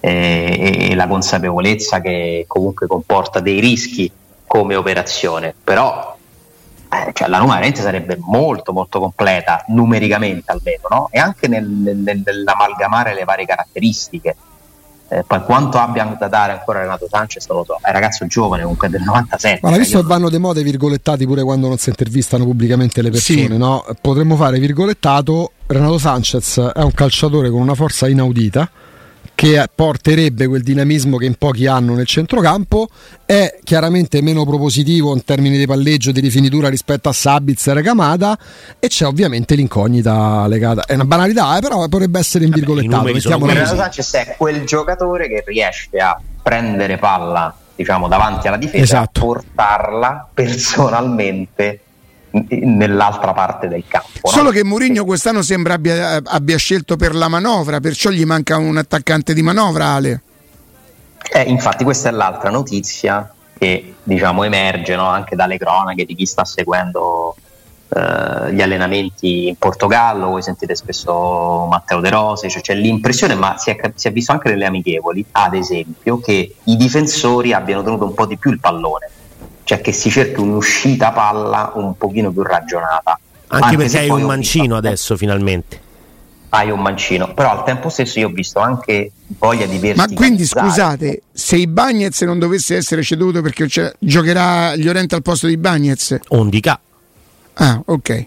eh, 0.00 0.88
e 0.90 0.94
la 0.94 1.08
consapevolezza 1.08 2.00
che 2.00 2.44
comunque 2.46 2.86
comporta 2.86 3.40
dei 3.40 3.58
rischi 3.58 4.10
come 4.46 4.76
operazione. 4.76 5.54
Però 5.64 6.11
eh, 6.92 7.10
cioè 7.14 7.28
la 7.28 7.38
Roma 7.38 7.54
veramente 7.54 7.80
sarebbe 7.80 8.18
molto 8.20 8.72
molto 8.72 9.00
completa 9.00 9.64
numericamente 9.68 10.52
almeno 10.52 10.82
no? 10.90 11.08
e 11.10 11.18
anche 11.18 11.48
nel, 11.48 11.66
nel, 11.66 12.22
nell'amalgamare 12.22 13.14
le 13.14 13.24
varie 13.24 13.46
caratteristiche 13.46 14.36
eh, 15.08 15.24
poi 15.26 15.42
quanto 15.42 15.78
abbia 15.78 16.04
da 16.18 16.28
dare 16.28 16.52
ancora 16.52 16.80
Renato 16.80 17.06
Sanchez 17.08 17.46
non 17.48 17.58
lo 17.58 17.64
so 17.64 17.78
è 17.80 17.88
un 17.88 17.94
ragazzo 17.94 18.26
giovane 18.26 18.62
comunque 18.62 18.90
del 18.90 19.02
97 19.02 19.60
ma 19.62 19.76
visto 19.76 20.00
che 20.00 20.06
vanno 20.06 20.28
dei 20.28 20.38
mode 20.38 20.62
virgolettati 20.62 21.24
pure 21.24 21.42
quando 21.42 21.68
non 21.68 21.78
si 21.78 21.88
intervistano 21.88 22.44
pubblicamente 22.44 23.00
le 23.00 23.10
persone 23.10 23.46
sì. 23.46 23.56
no? 23.56 23.86
potremmo 24.00 24.36
fare 24.36 24.58
virgolettato 24.58 25.52
Renato 25.66 25.96
Sanchez 25.96 26.72
è 26.74 26.82
un 26.82 26.92
calciatore 26.92 27.48
con 27.48 27.60
una 27.60 27.74
forza 27.74 28.06
inaudita 28.06 28.70
che 29.42 29.68
porterebbe 29.74 30.46
quel 30.46 30.62
dinamismo 30.62 31.16
che 31.16 31.24
in 31.24 31.34
pochi 31.34 31.66
hanno 31.66 31.96
nel 31.96 32.06
centrocampo 32.06 32.86
è 33.26 33.58
chiaramente 33.64 34.22
meno 34.22 34.46
propositivo 34.46 35.12
in 35.14 35.24
termini 35.24 35.58
di 35.58 35.66
palleggio 35.66 36.12
di 36.12 36.20
rifinitura 36.20 36.68
rispetto 36.68 37.08
a 37.08 37.12
Sabitzer 37.12 37.78
e 37.78 37.82
Camada 37.82 38.38
e 38.78 38.86
c'è 38.86 39.04
ovviamente 39.04 39.56
l'incognita 39.56 40.46
legata 40.46 40.84
è 40.86 40.94
una 40.94 41.06
banalità 41.06 41.56
eh, 41.58 41.60
però 41.60 41.88
potrebbe 41.88 42.20
essere 42.20 42.44
in 42.44 42.52
virgolettato 42.52 43.04
Renato 43.04 43.74
Sanchez 43.74 44.14
è 44.14 44.34
quel 44.38 44.64
giocatore 44.64 45.26
che 45.26 45.42
riesce 45.44 45.98
a 45.98 46.20
prendere 46.40 46.96
palla 46.98 47.52
diciamo 47.74 48.06
davanti 48.06 48.46
alla 48.46 48.58
difesa 48.58 48.84
esatto. 48.84 49.20
portarla 49.22 50.28
personalmente 50.32 51.80
nell'altra 52.32 53.32
parte 53.32 53.68
del 53.68 53.84
campo. 53.86 54.28
Solo 54.28 54.44
no? 54.44 54.50
che 54.50 54.64
Mourinho 54.64 55.04
quest'anno 55.04 55.42
sembra 55.42 55.74
abbia, 55.74 56.20
abbia, 56.24 56.56
scelto 56.56 56.96
per 56.96 57.14
la 57.14 57.28
manovra, 57.28 57.80
perciò 57.80 58.10
gli 58.10 58.24
manca 58.24 58.56
un 58.56 58.76
attaccante 58.76 59.34
di 59.34 59.42
manovra, 59.42 59.88
Ale. 59.88 60.22
Eh, 61.32 61.42
infatti 61.42 61.84
questa 61.84 62.08
è 62.08 62.12
l'altra 62.12 62.50
notizia 62.50 63.32
che 63.56 63.94
diciamo, 64.02 64.42
emerge 64.44 64.96
no? 64.96 65.06
anche 65.06 65.36
dalle 65.36 65.56
cronache 65.56 66.04
di 66.04 66.14
chi 66.14 66.26
sta 66.26 66.44
seguendo 66.44 67.36
eh, 67.94 68.52
gli 68.52 68.60
allenamenti 68.60 69.48
in 69.48 69.56
Portogallo, 69.56 70.28
voi 70.28 70.42
sentite 70.42 70.74
spesso 70.74 71.66
Matteo 71.70 72.00
De 72.00 72.10
Rose, 72.10 72.48
cioè 72.48 72.60
c'è 72.60 72.74
l'impressione, 72.74 73.34
ma 73.34 73.56
si 73.58 73.70
è, 73.70 73.92
si 73.94 74.08
è 74.08 74.12
visto 74.12 74.32
anche 74.32 74.48
nelle 74.48 74.64
amichevoli, 74.64 75.24
ad 75.32 75.54
esempio, 75.54 76.18
che 76.18 76.56
i 76.64 76.76
difensori 76.76 77.52
abbiano 77.52 77.82
tenuto 77.82 78.04
un 78.04 78.14
po' 78.14 78.26
di 78.26 78.36
più 78.36 78.50
il 78.50 78.58
pallone 78.58 79.10
cioè 79.72 79.80
che 79.80 79.92
si 79.92 80.10
cerchi 80.10 80.40
un'uscita 80.40 81.12
palla 81.12 81.72
un 81.76 81.96
pochino 81.96 82.30
più 82.30 82.42
ragionata. 82.42 83.18
Anche, 83.46 83.64
Anche 83.64 83.76
perché 83.78 83.98
hai 83.98 84.10
un 84.10 84.22
mancino 84.22 84.76
adesso 84.76 85.16
finalmente. 85.16 85.80
hai 86.50 86.70
un 86.70 86.80
mancino, 86.80 87.32
però 87.32 87.50
al 87.50 87.64
tempo 87.64 87.88
stesso 87.88 88.18
io 88.18 88.28
ho 88.28 88.30
visto 88.30 88.58
anche 88.58 89.12
voglia 89.38 89.64
di 89.64 89.92
Ma 89.94 90.06
quindi 90.12 90.44
scusate, 90.44 91.22
se 91.32 91.56
i 91.56 91.66
Bagnets 91.66 92.20
non 92.22 92.38
dovesse 92.38 92.76
essere 92.76 93.02
ceduto 93.02 93.40
perché 93.40 93.66
giocherà 93.98 94.76
Llorente 94.76 95.14
al 95.14 95.22
posto 95.22 95.46
di 95.46 95.56
Bagnets? 95.56 96.18
O 96.28 96.42
Indica. 96.42 96.78
Ah, 97.54 97.80
ok. 97.82 98.26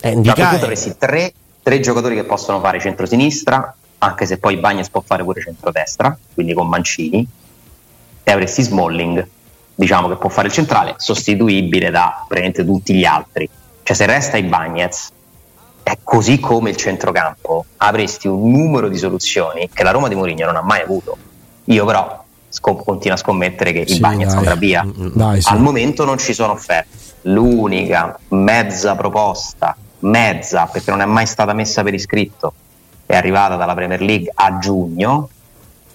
Eh, 0.00 0.10
Indica 0.10 0.34
tu 0.34 0.64
avresti 0.64 0.94
tre, 0.98 1.32
tre, 1.62 1.80
giocatori 1.80 2.14
che 2.14 2.24
possono 2.24 2.60
fare 2.60 2.78
centro-sinistra, 2.80 3.74
anche 3.98 4.26
se 4.26 4.36
poi 4.36 4.58
Bagnets 4.58 4.90
può 4.90 5.02
fare 5.04 5.22
pure 5.22 5.40
centro-destra, 5.40 6.18
quindi 6.34 6.52
con 6.52 6.68
Mancini, 6.68 7.26
e 8.22 8.30
avresti 8.30 8.62
Smalling, 8.62 9.26
diciamo 9.76 10.08
che 10.08 10.16
può 10.16 10.28
fare 10.28 10.48
il 10.48 10.52
centrale, 10.52 10.94
sostituibile 10.96 11.90
da 11.90 12.24
praticamente 12.26 12.64
tutti 12.64 12.94
gli 12.94 13.04
altri. 13.04 13.48
Cioè 13.82 13.94
se 13.94 14.06
resta 14.06 14.36
i 14.36 14.42
Bagnets 14.42 15.12
è 15.82 15.98
così 16.02 16.40
come 16.40 16.70
il 16.70 16.76
centrocampo, 16.76 17.66
avresti 17.76 18.26
un 18.26 18.50
numero 18.50 18.88
di 18.88 18.96
soluzioni 18.96 19.68
che 19.72 19.84
la 19.84 19.92
Roma 19.92 20.08
di 20.08 20.16
Mourinho 20.16 20.46
non 20.46 20.56
ha 20.56 20.62
mai 20.62 20.82
avuto. 20.82 21.16
Io 21.66 21.84
però 21.84 22.24
scom- 22.48 22.82
continuo 22.82 23.16
a 23.16 23.20
scommettere 23.20 23.70
che 23.70 23.86
sì, 23.86 23.94
il 23.94 24.00
Bagnets 24.00 24.34
andrà 24.34 24.56
via. 24.56 24.82
Mm, 24.82 24.90
mm, 24.98 25.10
dai, 25.12 25.40
sì. 25.40 25.52
Al 25.52 25.60
momento 25.60 26.04
non 26.04 26.18
ci 26.18 26.32
sono 26.32 26.52
offerte. 26.52 27.04
L'unica 27.22 28.18
mezza 28.28 28.96
proposta, 28.96 29.76
mezza, 30.00 30.66
perché 30.66 30.90
non 30.90 31.02
è 31.02 31.04
mai 31.04 31.26
stata 31.26 31.52
messa 31.52 31.82
per 31.82 31.94
iscritto, 31.94 32.52
è 33.04 33.14
arrivata 33.14 33.56
dalla 33.56 33.74
Premier 33.74 34.00
League 34.00 34.30
a 34.34 34.58
giugno, 34.58 35.28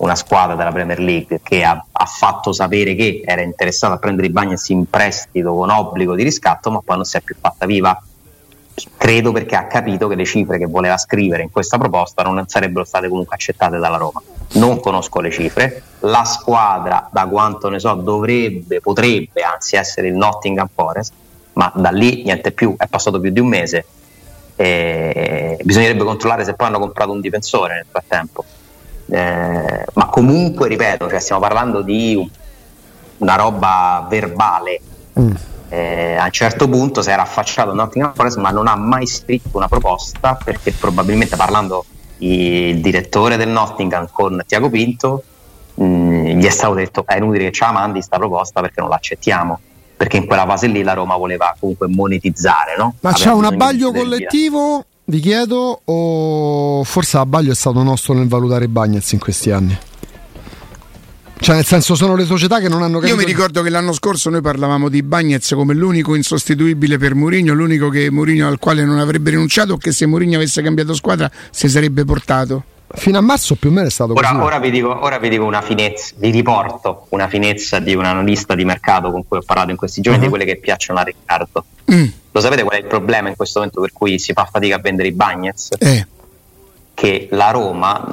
una 0.01 0.15
squadra 0.15 0.55
della 0.55 0.71
Premier 0.71 0.99
League 0.99 1.41
che 1.43 1.63
ha, 1.63 1.83
ha 1.91 2.05
fatto 2.05 2.51
sapere 2.53 2.95
che 2.95 3.21
era 3.23 3.41
interessata 3.41 3.93
a 3.93 3.97
prendere 3.97 4.27
i 4.27 4.31
Bagnets 4.31 4.69
in 4.69 4.89
prestito 4.89 5.53
con 5.53 5.69
obbligo 5.69 6.15
di 6.15 6.23
riscatto, 6.23 6.71
ma 6.71 6.81
poi 6.83 6.95
non 6.97 7.05
si 7.05 7.17
è 7.17 7.21
più 7.21 7.35
fatta 7.39 7.65
viva 7.65 8.01
credo 8.97 9.31
perché 9.31 9.55
ha 9.55 9.67
capito 9.67 10.07
che 10.07 10.15
le 10.15 10.25
cifre 10.25 10.57
che 10.57 10.65
voleva 10.65 10.97
scrivere 10.97 11.43
in 11.43 11.51
questa 11.51 11.77
proposta 11.77 12.23
non 12.23 12.43
sarebbero 12.47 12.85
state 12.85 13.07
comunque 13.07 13.35
accettate 13.35 13.77
dalla 13.77 13.97
Roma. 13.97 14.21
Non 14.53 14.79
conosco 14.79 15.19
le 15.19 15.31
cifre, 15.31 15.81
la 15.99 16.23
squadra 16.23 17.07
da 17.11 17.27
quanto 17.27 17.69
ne 17.69 17.79
so 17.79 17.93
dovrebbe, 17.93 18.79
potrebbe 18.81 19.41
anzi 19.41 19.75
essere 19.75 20.07
il 20.07 20.15
Nottingham 20.15 20.69
Forest, 20.73 21.13
ma 21.53 21.71
da 21.75 21.89
lì 21.89 22.23
niente 22.23 22.51
più, 22.51 22.75
è 22.77 22.87
passato 22.87 23.19
più 23.19 23.31
di 23.31 23.39
un 23.39 23.47
mese. 23.47 23.85
E 24.55 25.57
bisognerebbe 25.63 26.03
controllare 26.03 26.43
se 26.43 26.53
poi 26.53 26.67
hanno 26.67 26.79
comprato 26.79 27.11
un 27.11 27.21
difensore 27.21 27.75
nel 27.75 27.85
frattempo. 27.89 28.45
Eh, 29.11 29.85
ma 29.93 30.05
comunque, 30.07 30.67
ripeto, 30.67 31.09
cioè 31.09 31.19
stiamo 31.19 31.41
parlando 31.41 31.81
di 31.81 32.29
una 33.17 33.35
roba 33.35 34.05
verbale. 34.09 34.79
Mm 35.19 35.35
eh, 35.71 36.17
a 36.17 36.25
un 36.25 36.31
certo 36.31 36.67
punto 36.67 37.01
si 37.01 37.09
era 37.09 37.21
affacciato 37.21 37.71
a 37.71 37.73
Nottingham 37.73 38.13
Forest 38.13 38.37
ma 38.37 38.49
non 38.49 38.67
ha 38.67 38.75
mai 38.75 39.07
scritto 39.07 39.55
una 39.55 39.69
proposta 39.69 40.35
perché 40.35 40.73
probabilmente 40.73 41.37
parlando 41.37 41.85
il 42.17 42.81
direttore 42.81 43.37
del 43.37 43.47
Nottingham 43.47 44.09
con 44.11 44.43
Tiago 44.45 44.69
Pinto 44.69 45.23
mh, 45.75 45.83
mm, 45.83 46.25
gli 46.39 46.45
è 46.45 46.49
stato 46.49 46.73
detto 46.73 47.05
è 47.07 47.15
inutile 47.15 47.45
che 47.45 47.51
ce 47.51 47.63
la 47.63 47.71
mandi 47.71 47.99
questa 47.99 48.17
proposta 48.17 48.59
perché 48.59 48.81
non 48.81 48.89
l'accettiamo 48.89 49.59
perché 49.95 50.17
in 50.17 50.25
quella 50.25 50.45
fase 50.45 50.67
lì 50.67 50.83
la 50.83 50.91
Roma 50.91 51.15
voleva 51.15 51.55
comunque 51.57 51.87
monetizzare 51.87 52.75
no? 52.77 52.95
ma 52.99 53.11
Aveva 53.11 53.23
c'è 53.23 53.31
un 53.33 53.45
abbaglio 53.45 53.93
collettivo 53.93 54.83
vi 55.11 55.19
chiedo 55.19 55.81
o 55.83 56.83
forse 56.85 57.17
l'abbaglio 57.17 57.51
è 57.51 57.55
stato 57.55 57.83
nostro 57.83 58.13
nel 58.13 58.29
valutare 58.29 58.69
Bagnets 58.69 59.11
in 59.11 59.19
questi 59.19 59.51
anni 59.51 59.77
cioè, 61.41 61.55
nel 61.55 61.65
senso, 61.65 61.95
sono 61.95 62.15
le 62.15 62.25
società 62.25 62.59
che 62.59 62.69
non 62.69 62.83
hanno 62.83 62.99
capito. 62.99 63.13
Io 63.13 63.17
mi 63.17 63.25
ricordo 63.25 63.63
che 63.63 63.71
l'anno 63.71 63.93
scorso 63.93 64.29
noi 64.29 64.41
parlavamo 64.41 64.89
di 64.89 65.01
Bagnez 65.01 65.53
come 65.55 65.73
l'unico 65.73 66.13
insostituibile 66.13 66.99
per 66.99 67.15
Mourinho, 67.15 67.55
l'unico 67.55 67.89
che 67.89 68.11
Mourinho 68.11 68.47
al 68.47 68.59
quale 68.59 68.85
non 68.85 68.99
avrebbe 68.99 69.31
rinunciato 69.31 69.73
o 69.73 69.77
che 69.77 69.91
se 69.91 70.05
Mourinho 70.05 70.35
avesse 70.35 70.61
cambiato 70.61 70.93
squadra 70.93 71.31
si 71.49 71.67
sarebbe 71.67 72.05
portato. 72.05 72.63
Fino 72.93 73.17
a 73.17 73.21
marzo 73.21 73.55
più 73.55 73.69
o 73.69 73.71
meno 73.71 73.87
è 73.87 73.89
stato 73.89 74.11
ora, 74.11 74.29
così. 74.29 74.41
Ora 74.41 74.59
vi, 74.59 74.69
dico, 74.69 75.03
ora 75.03 75.17
vi 75.17 75.29
dico 75.29 75.43
una 75.43 75.63
finezza, 75.63 76.13
vi 76.17 76.29
riporto 76.29 77.07
una 77.09 77.27
finezza 77.27 77.79
di 77.79 77.95
un 77.95 78.05
analista 78.05 78.53
di 78.53 78.63
mercato 78.63 79.09
con 79.09 79.25
cui 79.27 79.39
ho 79.39 79.43
parlato 79.43 79.71
in 79.71 79.77
questi 79.77 79.99
giorni, 80.01 80.19
uh-huh. 80.19 80.25
di 80.25 80.29
quelle 80.29 80.45
che 80.45 80.57
piacciono 80.57 80.99
a 80.99 81.03
Riccardo. 81.03 81.65
Mm. 81.91 82.05
Lo 82.31 82.39
sapete 82.39 82.63
qual 82.63 82.77
è 82.77 82.79
il 82.79 82.87
problema 82.87 83.29
in 83.29 83.35
questo 83.35 83.59
momento 83.59 83.81
per 83.81 83.91
cui 83.91 84.17
si 84.17 84.33
fa 84.33 84.45
fatica 84.45 84.75
a 84.75 84.79
vendere 84.79 85.09
i 85.09 85.11
Bagnets? 85.11 85.69
Eh. 85.77 86.07
Che 86.93 87.27
la 87.31 87.51
Roma 87.51 88.03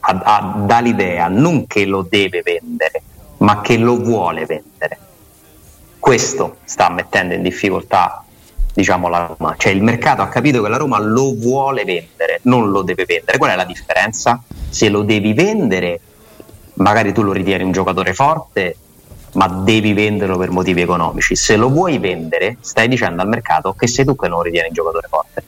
ha, 0.00 0.20
ha, 0.22 0.54
dà 0.66 0.80
l'idea 0.80 1.28
non 1.28 1.66
che 1.66 1.84
lo 1.86 2.06
deve 2.08 2.42
vendere, 2.42 3.02
ma 3.38 3.60
che 3.60 3.76
lo 3.76 3.96
vuole 3.96 4.44
vendere. 4.46 4.98
Questo 5.98 6.56
sta 6.64 6.90
mettendo 6.90 7.34
in 7.34 7.42
difficoltà 7.42 8.24
diciamo 8.74 9.08
la 9.08 9.32
Roma, 9.38 9.54
cioè 9.56 9.72
il 9.72 9.82
mercato 9.82 10.20
ha 10.20 10.28
capito 10.28 10.60
che 10.60 10.68
la 10.68 10.76
Roma 10.76 10.98
lo 10.98 11.34
vuole 11.36 11.84
vendere, 11.84 12.40
non 12.42 12.70
lo 12.70 12.82
deve 12.82 13.04
vendere. 13.06 13.38
Qual 13.38 13.50
è 13.50 13.54
la 13.54 13.64
differenza? 13.64 14.42
Se 14.68 14.88
lo 14.88 15.02
devi 15.02 15.32
vendere, 15.32 16.00
magari 16.74 17.12
tu 17.12 17.22
lo 17.22 17.30
ritieni 17.30 17.62
un 17.62 17.70
giocatore 17.70 18.12
forte, 18.14 18.76
ma 19.34 19.48
devi 19.48 19.92
venderlo 19.92 20.36
per 20.36 20.50
motivi 20.50 20.80
economici. 20.80 21.36
Se 21.36 21.56
lo 21.56 21.68
vuoi 21.68 21.98
vendere, 21.98 22.56
stai 22.60 22.88
dicendo 22.88 23.22
al 23.22 23.28
mercato 23.28 23.72
che 23.74 23.86
sei 23.86 24.04
tu 24.04 24.16
che 24.16 24.28
non 24.28 24.42
ritieni 24.42 24.68
un 24.68 24.74
giocatore 24.74 25.08
forte. 25.08 25.44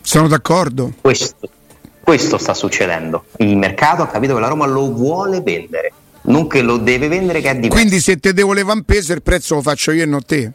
Sono 0.00 0.28
d'accordo. 0.28 0.92
Questo, 1.00 1.48
questo 2.02 2.38
sta 2.38 2.54
succedendo. 2.54 3.24
Il 3.38 3.56
mercato 3.56 4.02
ha 4.02 4.08
capito 4.08 4.34
che 4.34 4.40
la 4.40 4.48
Roma 4.48 4.66
lo 4.66 4.92
vuole 4.92 5.40
vendere, 5.40 5.92
non 6.22 6.46
che 6.46 6.62
lo 6.62 6.76
deve 6.76 7.08
vendere, 7.08 7.40
che 7.40 7.50
è 7.50 7.54
diverso. 7.54 7.76
Quindi 7.76 8.00
se 8.00 8.18
te 8.18 8.32
devo 8.32 8.52
le 8.52 8.64
Pesa 8.84 9.14
il 9.14 9.22
prezzo 9.22 9.54
lo 9.54 9.62
faccio 9.62 9.92
io 9.92 10.02
e 10.02 10.06
non 10.06 10.24
te. 10.24 10.52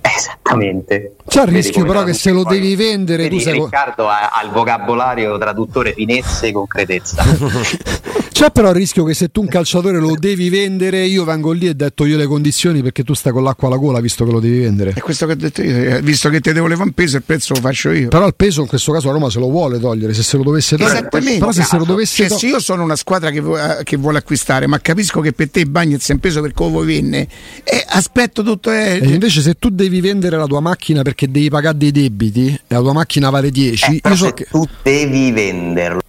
Esattamente. 0.00 1.16
C'è 1.26 1.42
il 1.42 1.48
rischio 1.48 1.84
però 1.84 2.04
che 2.04 2.12
se 2.12 2.30
lo 2.30 2.44
devi 2.44 2.76
vendere 2.76 3.24
vedi, 3.24 3.38
tu 3.38 3.42
sei... 3.42 3.54
Riccardo 3.54 4.08
ha, 4.08 4.30
ha 4.30 4.44
il 4.44 4.50
vocabolario 4.50 5.36
traduttore 5.36 5.92
finezze 5.92 6.46
e 6.46 6.52
concretezza. 6.52 7.24
C'è 8.36 8.50
però 8.50 8.68
il 8.68 8.74
rischio 8.74 9.02
che 9.02 9.14
se 9.14 9.30
tu 9.30 9.40
un 9.40 9.48
calciatore 9.48 9.98
lo 9.98 10.14
devi 10.14 10.50
vendere, 10.50 11.06
io 11.06 11.24
vengo 11.24 11.52
lì 11.52 11.68
e 11.68 11.74
detto 11.74 12.04
io 12.04 12.18
le 12.18 12.26
condizioni 12.26 12.82
perché 12.82 13.02
tu 13.02 13.14
stai 13.14 13.32
con 13.32 13.42
l'acqua 13.42 13.68
alla 13.68 13.78
gola 13.78 13.98
visto 13.98 14.26
che 14.26 14.30
lo 14.30 14.40
devi 14.40 14.58
vendere. 14.58 14.92
È 14.92 15.00
questo 15.00 15.24
che 15.24 15.32
ho 15.32 15.36
detto 15.36 15.62
io, 15.62 15.74
eh, 15.74 16.02
visto 16.02 16.28
che 16.28 16.40
te 16.40 16.52
devo 16.52 16.66
levare 16.66 16.88
un 16.88 16.92
peso 16.92 17.16
il 17.16 17.22
prezzo 17.22 17.54
lo 17.54 17.60
faccio 17.60 17.92
io. 17.92 18.08
Però 18.08 18.26
il 18.26 18.34
peso 18.34 18.60
in 18.60 18.66
questo 18.66 18.92
caso 18.92 19.06
la 19.06 19.14
Roma 19.14 19.30
se 19.30 19.38
lo 19.38 19.48
vuole 19.48 19.80
togliere, 19.80 20.12
se 20.12 20.22
se 20.22 20.36
lo 20.36 20.42
dovesse 20.42 20.76
togliere. 20.76 20.98
Esattamente. 20.98 21.38
Però 21.38 21.50
se 21.50 21.62
se 21.62 21.78
lo 21.78 21.84
dovesse 21.84 22.14
cioè, 22.14 22.28
to- 22.28 22.36
se 22.36 22.46
io 22.48 22.60
sono 22.60 22.82
una 22.82 22.96
squadra 22.96 23.30
che, 23.30 23.40
vu- 23.40 23.82
che, 23.82 23.96
vuole 23.96 24.18
acquistare, 24.18 24.66
ma 24.66 24.80
capisco 24.80 25.22
che 25.22 25.32
per 25.32 25.48
te 25.48 25.60
il 25.60 25.70
Bagnets 25.70 26.10
è 26.10 26.12
un 26.12 26.18
peso 26.18 26.42
per 26.42 26.52
come 26.52 26.72
vuoi 26.72 26.84
venne, 26.84 27.26
e 27.64 27.86
aspetto 27.88 28.42
tutto... 28.42 28.70
Eh, 28.70 28.98
e 29.00 29.08
invece 29.14 29.40
se 29.40 29.54
tu 29.54 29.70
devi 29.70 30.02
vendere 30.02 30.36
la 30.36 30.44
tua 30.44 30.60
macchina 30.60 31.00
perché 31.00 31.30
devi 31.30 31.48
pagare 31.48 31.78
dei 31.78 31.90
debiti 31.90 32.48
e 32.48 32.74
la 32.74 32.80
tua 32.80 32.92
macchina 32.92 33.30
vale 33.30 33.50
10, 33.50 34.00
eh, 34.04 34.08
io 34.10 34.14
so 34.14 34.30
che... 34.32 34.46
tu 34.50 34.62
devi 34.82 35.32
venderlo 35.32 36.02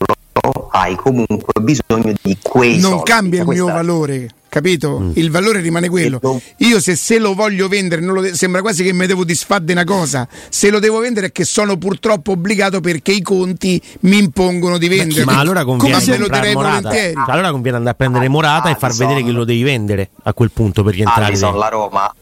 hai 0.72 0.96
comunque 0.96 1.62
bisogno 1.62 2.14
di 2.22 2.38
quei 2.42 2.80
non 2.80 2.92
soldi. 2.92 3.12
cambia 3.12 3.42
il 3.42 3.48
mio 3.48 3.66
valore 3.66 4.28
capito? 4.58 5.00
Mm. 5.00 5.12
Il 5.16 5.32
valore 5.32 5.62
rimane 5.62 5.90
quello. 5.90 6.20
Io 6.58 6.80
se, 6.80 6.96
se 6.96 7.20
lo 7.20 7.34
voglio 7.34 7.68
vendere, 7.68 8.02
lo 8.02 8.22
de- 8.22 8.36
sembra 8.36 8.62
quasi 8.62 8.84
che 8.84 8.94
mi 8.94 9.06
devo 9.06 9.24
disfare 9.24 9.64
una 9.72 9.84
cosa. 9.84 10.28
Se 10.50 10.70
lo 10.70 10.80
devo 10.80 11.00
vendere 11.00 11.28
è 11.28 11.32
che 11.32 11.46
sono 11.46 11.78
purtroppo 11.78 12.32
obbligato 12.32 12.80
perché 12.80 13.12
i 13.12 13.22
conti 13.22 13.82
mi 14.02 14.18
impongono 14.18 14.78
di 14.78 14.88
vendere. 14.88 15.26
Ma 15.26 15.38
allora 15.38 15.64
conviene 15.64 16.00
Come 16.00 16.18
lo 16.18 16.28
direi 16.28 16.54
volentieri. 16.54 17.14
Allora 17.28 17.52
conviene 17.52 17.78
andare 17.78 17.94
a 17.94 17.98
prendere 17.98 18.28
Morata 18.28 18.70
ah, 18.70 18.72
e 18.72 18.76
far 18.76 18.94
vedere 18.94 19.24
che 19.24 19.32
lo 19.32 19.44
devi 19.44 19.64
vendere 19.64 20.10
a 20.24 20.34
quel 20.34 20.52
punto 20.52 20.84
per 20.84 20.94
rientrare. 20.94 21.26
Allison, 21.26 21.58
la 21.58 21.70
Roma 21.70 22.14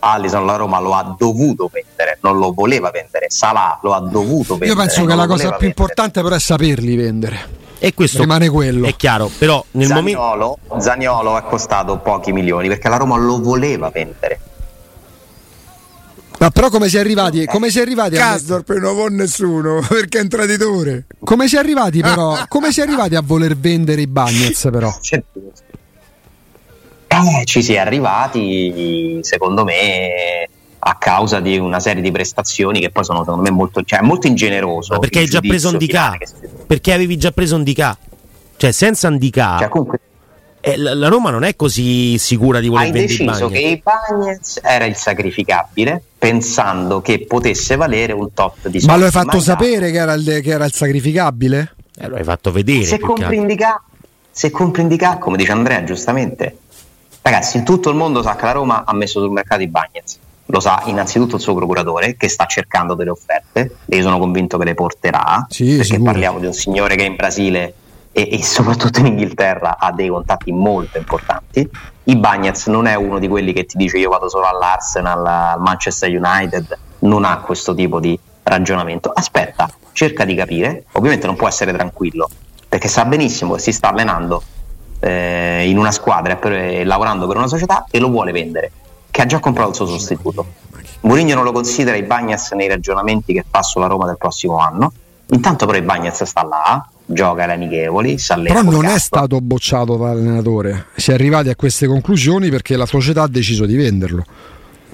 Allison 0.00 0.44
la 0.44 0.56
Roma 0.56 0.80
lo 0.80 0.94
ha 0.94 1.14
dovuto 1.16 1.70
vendere, 1.72 2.18
non 2.22 2.38
lo 2.38 2.52
voleva 2.52 2.90
vendere. 2.90 3.26
Salah 3.28 3.78
lo 3.82 3.92
ha 3.92 4.00
dovuto 4.00 4.56
vendere. 4.56 4.70
Io 4.70 4.76
penso 4.76 5.04
che 5.04 5.14
la 5.14 5.26
cosa 5.26 5.42
più 5.42 5.50
vendere. 5.50 5.66
importante 5.66 6.22
però 6.22 6.34
è 6.34 6.40
saperli 6.40 6.96
vendere. 6.96 7.58
E 7.78 7.94
questo 7.94 8.20
rimane 8.20 8.50
quello. 8.50 8.86
È 8.86 8.94
chiaro, 8.94 9.30
però 9.38 9.64
nel 9.70 9.86
Zaniolo, 9.86 10.58
momento 10.62 10.80
Zaniolo 10.84 11.38
è 11.38 11.42
costato 11.44 11.96
pochi 11.98 12.32
milioni 12.32 12.68
perché 12.68 12.88
la 12.90 12.96
Roma 12.96 13.16
lo 13.16 13.40
voleva 13.40 13.88
vendere. 13.88 14.40
Ma 16.40 16.48
però 16.50 16.70
come 16.70 16.88
si 16.88 16.96
è 16.96 17.00
arrivati? 17.00 17.44
Come 17.44 17.68
si 17.68 17.78
è 17.78 17.82
arrivati 17.82 18.16
a 18.16 18.18
Casdorp 18.18 18.70
non 18.78 18.94
vuole 18.94 19.14
nessuno 19.14 19.80
perché 19.86 20.18
è 20.18 20.22
un 20.22 20.28
traditore. 20.28 21.04
Come 21.22 21.48
si 21.48 21.56
è 21.56 21.58
arrivati 21.58 22.00
però? 22.00 22.44
come 22.48 22.72
si 22.72 22.80
è 22.80 22.82
arrivati 22.82 23.14
a 23.14 23.20
voler 23.22 23.56
vendere 23.58 24.00
i 24.00 24.06
Bagnets 24.06 24.68
però? 24.72 24.90
Eh, 27.22 27.44
ci 27.44 27.62
si 27.62 27.74
è 27.74 27.78
arrivati 27.78 29.18
secondo 29.22 29.64
me 29.64 30.48
a 30.82 30.96
causa 30.96 31.40
di 31.40 31.58
una 31.58 31.80
serie 31.80 32.02
di 32.02 32.10
prestazioni 32.10 32.80
che 32.80 32.90
poi 32.90 33.04
sono 33.04 33.20
secondo 33.20 33.42
me 33.42 33.50
molto, 33.50 33.82
cioè, 33.82 34.00
molto 34.00 34.26
ingeneroso. 34.26 34.94
Ma 34.94 34.98
perché 34.98 35.20
hai 35.20 35.26
già 35.26 35.40
preso 35.40 35.68
un 35.68 35.78
DK? 35.78 36.66
Perché 36.66 36.92
avevi 36.92 37.16
già 37.18 37.32
preso 37.32 37.56
un 37.56 37.64
DK? 37.64 37.96
Cioè 38.56 38.72
senza 38.72 39.08
un 39.08 39.18
DK. 39.18 39.58
Cioè, 39.58 39.68
comunque, 39.68 40.00
eh, 40.60 40.76
la, 40.76 40.94
la, 40.94 41.08
Roma 41.08 41.30
non 41.30 41.42
è 41.44 41.56
così 41.56 42.18
sicura 42.18 42.60
di 42.60 42.68
voler 42.68 42.90
vendere 42.90 43.12
Hai 43.12 43.26
deciso 43.26 43.48
che 43.48 43.58
i 43.58 43.82
Bagnets 43.82 44.60
era 44.62 44.84
il 44.84 44.94
sacrificabile 44.94 46.02
pensando 46.18 47.00
che 47.00 47.24
potesse 47.26 47.76
valere 47.76 48.12
un 48.12 48.32
top 48.34 48.68
di 48.68 48.80
soldi. 48.80 48.86
Ma 48.86 48.96
lo 48.96 49.06
hai 49.06 49.10
fatto 49.10 49.40
sapere 49.40 49.90
che 49.90 49.96
era, 49.96 50.12
il, 50.12 50.40
che 50.42 50.50
era, 50.50 50.66
il, 50.66 50.72
sacrificabile? 50.72 51.74
Eh, 51.98 52.08
lo 52.08 52.16
hai 52.16 52.24
fatto 52.24 52.52
vedere. 52.52 52.84
Se 52.84 52.98
compri 52.98 53.36
in 53.36 53.46
DK, 53.46 53.64
se 54.30 54.50
compri 54.50 54.82
in 54.82 54.88
DK, 54.88 55.18
come 55.18 55.38
dice 55.38 55.52
Andrea 55.52 55.82
giustamente, 55.84 56.56
ragazzi, 57.22 57.56
in 57.58 57.64
tutto 57.64 57.90
il 57.90 57.96
mondo 57.96 58.22
sa 58.22 58.36
che 58.36 58.44
la 58.44 58.52
Roma 58.52 58.84
ha 58.84 58.94
messo 58.94 59.20
sul 59.20 59.30
mercato 59.30 59.62
i 59.62 59.68
Bagnets 59.68 60.18
lo 60.50 60.58
sa 60.60 60.82
innanzitutto 60.86 61.36
il 61.36 61.40
suo 61.40 61.54
procuratore 61.54 62.16
che 62.16 62.28
sta 62.28 62.44
cercando 62.46 62.94
delle 62.94 63.10
offerte 63.10 63.76
e 63.86 63.96
io 63.96 64.02
sono 64.02 64.18
convinto 64.18 64.58
che 64.58 64.64
le 64.64 64.74
porterà 64.74 65.46
Sì, 65.48 65.68
perché 65.76 65.84
sicuro. 65.84 66.04
parliamo 66.10 66.38
di 66.40 66.46
un 66.46 66.52
signore 66.52 66.96
che 66.96 67.04
in 67.04 67.14
Brasile 67.14 67.74
e, 68.10 68.28
e 68.32 68.42
soprattutto 68.42 68.98
in 68.98 69.06
Inghilterra 69.06 69.78
ha 69.78 69.92
dei 69.92 70.08
contatti 70.08 70.50
molto 70.50 70.98
importanti. 70.98 71.68
I 72.04 72.16
Bagnets 72.16 72.66
non 72.66 72.86
è 72.86 72.96
uno 72.96 73.20
di 73.20 73.28
quelli 73.28 73.52
che 73.52 73.64
ti 73.66 73.76
dice 73.76 73.98
io 73.98 74.10
vado 74.10 74.28
solo 74.28 74.46
all'Arsenal, 74.46 75.24
al 75.24 75.60
Manchester 75.60 76.10
United, 76.10 76.76
non 77.00 77.24
ha 77.24 77.38
questo 77.38 77.72
tipo 77.72 78.00
di 78.00 78.18
ragionamento. 78.42 79.12
Aspetta, 79.14 79.70
cerca 79.92 80.24
di 80.24 80.34
capire, 80.34 80.86
ovviamente 80.92 81.26
non 81.26 81.36
può 81.36 81.46
essere 81.46 81.72
tranquillo 81.72 82.28
perché 82.68 82.86
sa 82.86 83.04
benissimo 83.04 83.54
che 83.54 83.60
si 83.60 83.72
sta 83.72 83.88
allenando 83.90 84.42
eh, 85.00 85.68
in 85.68 85.78
una 85.78 85.90
squadra 85.90 86.36
per- 86.36 86.52
e 86.52 86.84
lavorando 86.84 87.26
per 87.26 87.36
una 87.36 87.48
società 87.48 87.86
e 87.90 87.98
lo 87.98 88.08
vuole 88.08 88.32
vendere, 88.32 88.70
che 89.10 89.22
ha 89.22 89.26
già 89.26 89.40
comprato 89.40 89.70
il 89.70 89.74
suo 89.74 89.86
sostituto. 89.86 90.46
Mourinho 91.02 91.34
non 91.34 91.44
lo 91.44 91.52
considera 91.52 91.96
i 91.96 92.02
Bagnets 92.02 92.52
nei 92.52 92.68
ragionamenti 92.68 93.32
che 93.32 93.44
fa 93.48 93.62
sulla 93.62 93.86
Roma 93.86 94.06
del 94.06 94.16
prossimo 94.18 94.58
anno. 94.58 94.92
Intanto 95.32 95.64
però 95.64 95.78
i 95.78 95.82
Bagnets 95.82 96.24
sta 96.24 96.44
là, 96.44 96.86
gioca 97.06 97.44
alle 97.44 97.54
amichevoli, 97.54 98.18
si 98.18 98.32
Però 98.34 98.62
non 98.62 98.84
è 98.84 98.98
stato 98.98 99.40
bocciato 99.40 99.96
dall'allenatore. 99.96 100.86
Si 100.96 101.10
è 101.10 101.14
arrivati 101.14 101.48
a 101.48 101.56
queste 101.56 101.86
conclusioni 101.86 102.50
perché 102.50 102.76
la 102.76 102.86
società 102.86 103.22
ha 103.22 103.28
deciso 103.28 103.64
di 103.64 103.76
venderlo. 103.76 104.24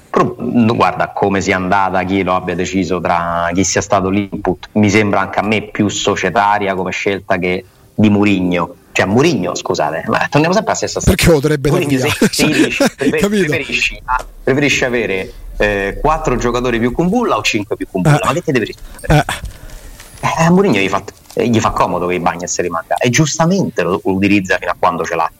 Pro- 0.09 0.35
no, 0.39 0.75
guarda 0.75 1.11
come 1.11 1.41
sia 1.41 1.57
andata, 1.57 2.03
chi 2.03 2.23
lo 2.23 2.35
abbia 2.35 2.55
deciso 2.55 3.01
tra 3.01 3.49
chi 3.53 3.63
sia 3.63 3.81
stato 3.81 4.09
l'input, 4.09 4.69
mi 4.73 4.89
sembra 4.89 5.19
anche 5.19 5.39
a 5.39 5.43
me 5.43 5.63
più 5.63 5.89
societaria 5.89 6.73
come 6.75 6.91
scelta 6.91 7.37
che 7.37 7.65
di 7.93 8.09
Murigno. 8.09 8.73
Cioè 8.97 9.05
Murigno, 9.05 9.53
scusate, 9.53 10.05
ma 10.07 10.25
torniamo 10.27 10.55
sempre 10.55 10.71
alla 10.71 10.75
stessa 10.75 10.99
storia. 10.99 11.15
Perché 11.15 11.31
lo 11.31 11.39
dovrebbe 11.39 11.85
via? 11.85 11.99
se- 12.09 12.27
se 12.31 12.47
dici, 12.47 12.77
prefer- 12.97 13.19
Capito? 13.21 13.45
preferisci, 13.45 14.01
ah, 14.05 14.25
preferisci 14.43 14.85
avere 14.85 15.33
eh, 15.57 15.99
quattro 16.01 16.35
giocatori 16.35 16.79
più 16.79 16.91
con 16.91 17.07
bulla 17.07 17.37
o 17.37 17.43
cinque 17.43 17.75
più 17.75 17.85
con 17.91 18.01
bulla? 18.01 18.17
Eh. 18.19 18.25
Ma 18.25 18.33
che 18.33 18.41
ti 18.41 18.51
devi 18.51 18.65
rispondere? 18.65 19.23
Eh, 19.29 20.25
Eh, 20.39 20.43
a 20.45 20.49
Mourinho 20.49 20.79
gli 20.79 20.89
fa, 20.89 21.03
eh, 21.35 21.47
gli 21.47 21.59
fa 21.59 21.69
comodo 21.69 22.07
che 22.07 22.15
i 22.15 22.19
Bagnets 22.19 22.59
rimanga 22.59 22.95
e 22.95 23.11
giustamente 23.11 23.83
lo, 23.83 23.99
utilizza 24.05 24.57
fino 24.57 24.71
a 24.71 24.75
quando 24.79 25.05
ce 25.05 25.13
l'ha. 25.13 25.31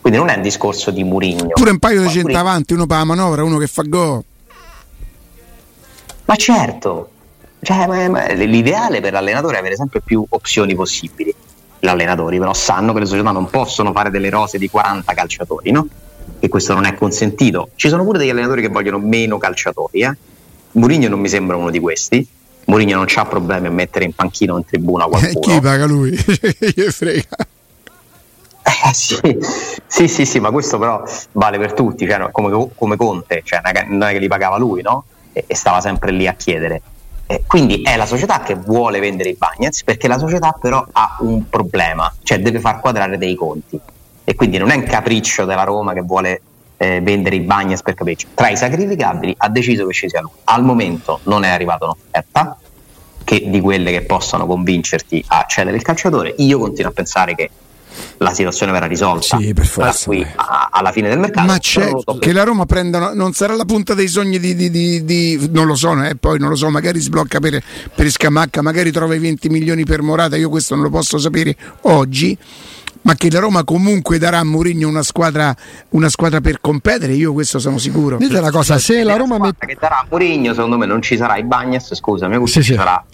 Quindi 0.00 0.18
non 0.18 0.30
è 0.30 0.36
un 0.36 0.42
discorso 0.42 0.90
di 0.90 1.04
Murigno. 1.04 1.48
Pure 1.52 1.72
un 1.72 1.78
paio 1.78 1.98
di 1.98 2.04
Mourinho- 2.04 2.22
centravanti, 2.24 2.72
uno 2.72 2.86
per 2.86 2.96
la 2.96 3.04
manovra, 3.04 3.44
uno 3.44 3.58
che 3.58 3.66
fa 3.66 3.82
go. 3.86 4.24
Ma 6.24 6.36
certo, 6.36 7.10
Cioè, 7.60 7.86
ma- 7.86 8.08
ma 8.08 8.32
l'ideale 8.32 9.00
per 9.02 9.12
l'allenatore 9.12 9.56
è 9.56 9.58
avere 9.58 9.76
sempre 9.76 10.00
più 10.00 10.24
opzioni 10.30 10.74
possibili. 10.74 11.34
Gli 11.84 11.88
allenatori 11.88 12.38
però 12.38 12.54
sanno 12.54 12.94
che 12.94 13.00
le 13.00 13.04
società 13.04 13.30
non 13.30 13.50
possono 13.50 13.92
fare 13.92 14.08
delle 14.08 14.30
rose 14.30 14.56
di 14.56 14.70
40 14.70 15.12
calciatori, 15.12 15.70
no? 15.70 15.86
E 16.38 16.48
questo 16.48 16.72
non 16.72 16.86
è 16.86 16.94
consentito. 16.94 17.68
Ci 17.76 17.90
sono 17.90 18.04
pure 18.04 18.16
degli 18.16 18.30
allenatori 18.30 18.62
che 18.62 18.68
vogliono 18.68 18.98
meno 18.98 19.36
calciatori, 19.36 20.00
eh? 20.00 20.16
Mourinho 20.72 21.08
non 21.08 21.20
mi 21.20 21.28
sembra 21.28 21.56
uno 21.58 21.68
di 21.68 21.78
questi. 21.80 22.26
Mourinho 22.64 22.96
non 22.96 23.06
ha 23.14 23.24
problemi 23.26 23.66
a 23.66 23.70
mettere 23.70 24.06
in 24.06 24.14
panchina 24.14 24.54
o 24.54 24.56
in 24.56 24.64
tribuna 24.64 25.04
Eh, 25.04 25.08
qualcuno. 25.10 25.54
chi 25.56 25.60
paga 25.60 25.84
lui? 25.84 26.10
Gli 26.16 26.82
frega. 26.88 27.36
Eh, 28.62 28.94
sì, 28.94 29.18
sì, 29.86 30.08
sì, 30.08 30.24
sì, 30.24 30.40
ma 30.40 30.50
questo 30.50 30.78
però 30.78 31.02
vale 31.32 31.58
per 31.58 31.74
tutti, 31.74 32.08
cioè, 32.08 32.30
come, 32.32 32.68
come 32.74 32.96
Conte, 32.96 33.42
cioè, 33.44 33.60
non 33.62 33.76
è 33.76 33.78
che- 33.78 33.86
non 33.90 34.08
è 34.08 34.12
che 34.12 34.18
li 34.20 34.28
pagava 34.28 34.56
lui, 34.56 34.80
no? 34.80 35.04
E, 35.34 35.44
e 35.46 35.54
stava 35.54 35.82
sempre 35.82 36.12
lì 36.12 36.26
a 36.26 36.32
chiedere. 36.32 36.80
Eh, 37.26 37.42
quindi 37.46 37.80
è 37.82 37.96
la 37.96 38.06
società 38.06 38.40
che 38.40 38.54
vuole 38.54 39.00
vendere 39.00 39.30
i 39.30 39.36
Bagnets 39.38 39.82
perché 39.82 40.08
la 40.08 40.18
società 40.18 40.56
però 40.60 40.84
ha 40.92 41.16
un 41.20 41.48
problema, 41.48 42.12
cioè 42.22 42.40
deve 42.40 42.60
far 42.60 42.80
quadrare 42.80 43.16
dei 43.18 43.34
conti. 43.34 43.78
E 44.24 44.34
quindi 44.34 44.58
non 44.58 44.70
è 44.70 44.76
un 44.76 44.84
capriccio 44.84 45.44
della 45.44 45.64
Roma 45.64 45.92
che 45.92 46.00
vuole 46.02 46.40
eh, 46.76 47.00
vendere 47.00 47.36
i 47.36 47.40
Bagnets 47.40 47.82
per 47.82 47.94
capriccio. 47.94 48.28
Tra 48.34 48.50
i 48.50 48.56
sacrificabili 48.56 49.34
ha 49.38 49.48
deciso 49.48 49.86
che 49.86 49.92
ci 49.92 50.08
sia 50.08 50.20
lui. 50.20 50.30
Al 50.44 50.64
momento 50.64 51.20
non 51.24 51.44
è 51.44 51.48
arrivata 51.48 51.84
un'offerta 51.84 52.58
che 53.24 53.44
di 53.48 53.60
quelle 53.60 53.90
che 53.90 54.02
possono 54.02 54.46
convincerti 54.46 55.24
a 55.28 55.44
cedere 55.48 55.76
il 55.76 55.82
calciatore. 55.82 56.34
Io 56.38 56.58
continuo 56.58 56.90
a 56.90 56.94
pensare 56.94 57.34
che 57.34 57.50
la 58.18 58.32
situazione 58.32 58.72
verrà 58.72 58.86
risolta 58.86 59.36
Sì, 59.38 59.52
per 59.54 59.66
forza, 59.66 60.06
qui 60.06 60.26
a- 60.36 60.68
alla 60.70 60.92
fine 60.92 61.08
del 61.08 61.18
mercato. 61.18 61.46
Ma 61.46 61.58
c'è 61.58 61.88
so 61.88 62.18
che 62.18 62.32
la 62.32 62.42
Roma 62.44 62.66
prenda, 62.66 63.12
non 63.14 63.32
sarà 63.32 63.54
la 63.54 63.64
punta 63.64 63.94
dei 63.94 64.08
sogni 64.08 64.38
di, 64.38 64.54
di- 64.54 64.70
di- 64.70 65.04
di- 65.04 65.48
non 65.52 65.66
lo 65.66 65.74
so, 65.74 66.00
eh, 66.02 66.16
poi 66.16 66.38
non 66.38 66.48
lo 66.48 66.56
so, 66.56 66.68
magari 66.70 67.00
sblocca 67.00 67.40
per, 67.40 67.62
per 67.94 68.10
Scamacca, 68.10 68.62
magari 68.62 68.90
trova 68.90 69.14
i 69.14 69.18
20 69.18 69.48
milioni 69.48 69.84
per 69.84 70.02
Morata, 70.02 70.36
io 70.36 70.48
questo 70.48 70.74
non 70.74 70.84
lo 70.84 70.90
posso 70.90 71.18
sapere 71.18 71.56
oggi. 71.82 72.36
Ma 73.02 73.14
che 73.16 73.30
la 73.30 73.38
Roma 73.38 73.64
comunque 73.64 74.16
darà 74.16 74.38
a 74.38 74.44
Mourinho 74.44 74.88
una 74.88 75.02
squadra, 75.02 75.54
una 75.90 76.08
squadra 76.08 76.40
per 76.40 76.58
competere, 76.62 77.12
io 77.12 77.34
questo 77.34 77.58
sono 77.58 77.76
sicuro. 77.76 78.16
Dite 78.16 78.38
una 78.38 78.50
cosa, 78.50 78.78
se 78.78 79.02
la 79.02 79.16
Roma 79.16 79.36
mette... 79.38 79.66
che 79.66 79.76
darà 79.78 80.06
Mourinho, 80.08 80.54
secondo 80.54 80.78
me 80.78 80.86
non 80.86 81.02
ci 81.02 81.18
sarà 81.18 81.36
i 81.36 81.44
Bagnes, 81.44 81.94
scusami, 81.94 82.34
Sì, 82.46 82.52
ci 82.54 82.62
sì. 82.62 82.74
sarà 82.74 83.04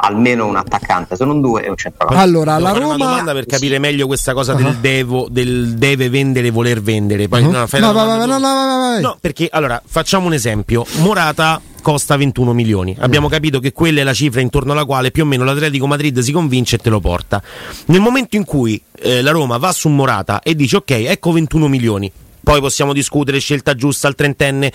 almeno 0.00 0.46
un 0.46 0.56
attaccante, 0.56 1.16
se 1.16 1.24
non 1.24 1.40
due 1.40 1.64
e 1.64 1.68
un 1.70 1.76
centravanti. 1.76 2.20
Allora, 2.22 2.56
Devo 2.56 2.66
la 2.66 2.72
fare 2.72 2.84
una 2.84 2.92
Roma... 2.94 3.04
domanda 3.06 3.32
per 3.32 3.46
capire 3.46 3.78
meglio 3.78 4.06
questa 4.06 4.32
cosa 4.32 4.54
del, 4.54 4.66
Ah. 4.66 4.76
devo, 4.80 5.26
del 5.30 5.74
deve 5.74 6.08
vendere, 6.08 6.50
voler 6.50 6.80
vendere. 6.80 7.28
Poi, 7.28 7.42
Uh-huh. 7.42 7.50
no, 7.50 7.66
fai 7.66 7.80
No, 7.80 7.92
vai, 7.92 8.20
tu. 8.20 8.26
no, 8.26 8.38
no. 8.38 9.00
No, 9.00 9.16
perché 9.20 9.48
allora 9.50 9.80
facciamo 9.84 10.26
un 10.26 10.32
esempio. 10.34 10.84
Morata 10.98 11.60
costa 11.82 12.16
21 12.16 12.52
milioni. 12.52 12.94
Mm. 12.98 13.02
Abbiamo 13.02 13.28
capito 13.28 13.60
che 13.60 13.72
quella 13.72 14.00
è 14.00 14.04
la 14.04 14.12
cifra 14.14 14.40
intorno 14.40 14.72
alla 14.72 14.84
quale 14.84 15.10
più 15.10 15.22
o 15.22 15.26
meno 15.26 15.44
l'Atletico 15.44 15.86
Madrid 15.86 16.18
si 16.20 16.32
convince 16.32 16.76
e 16.76 16.78
te 16.78 16.90
lo 16.90 17.00
porta. 17.00 17.40
Nel 17.86 18.00
momento 18.00 18.36
in 18.36 18.44
cui 18.44 18.80
eh, 19.00 19.22
la 19.22 19.30
Roma 19.30 19.56
va 19.58 19.72
su 19.72 19.88
Morata 19.88 20.40
e 20.42 20.54
dice 20.54 20.76
ok, 20.76 20.90
ecco 20.90 21.32
21 21.32 21.66
milioni. 21.68 22.10
Poi 22.42 22.60
possiamo 22.60 22.92
discutere 22.94 23.38
scelta 23.40 23.74
giusta 23.74 24.08
al 24.08 24.14
trentenne, 24.14 24.72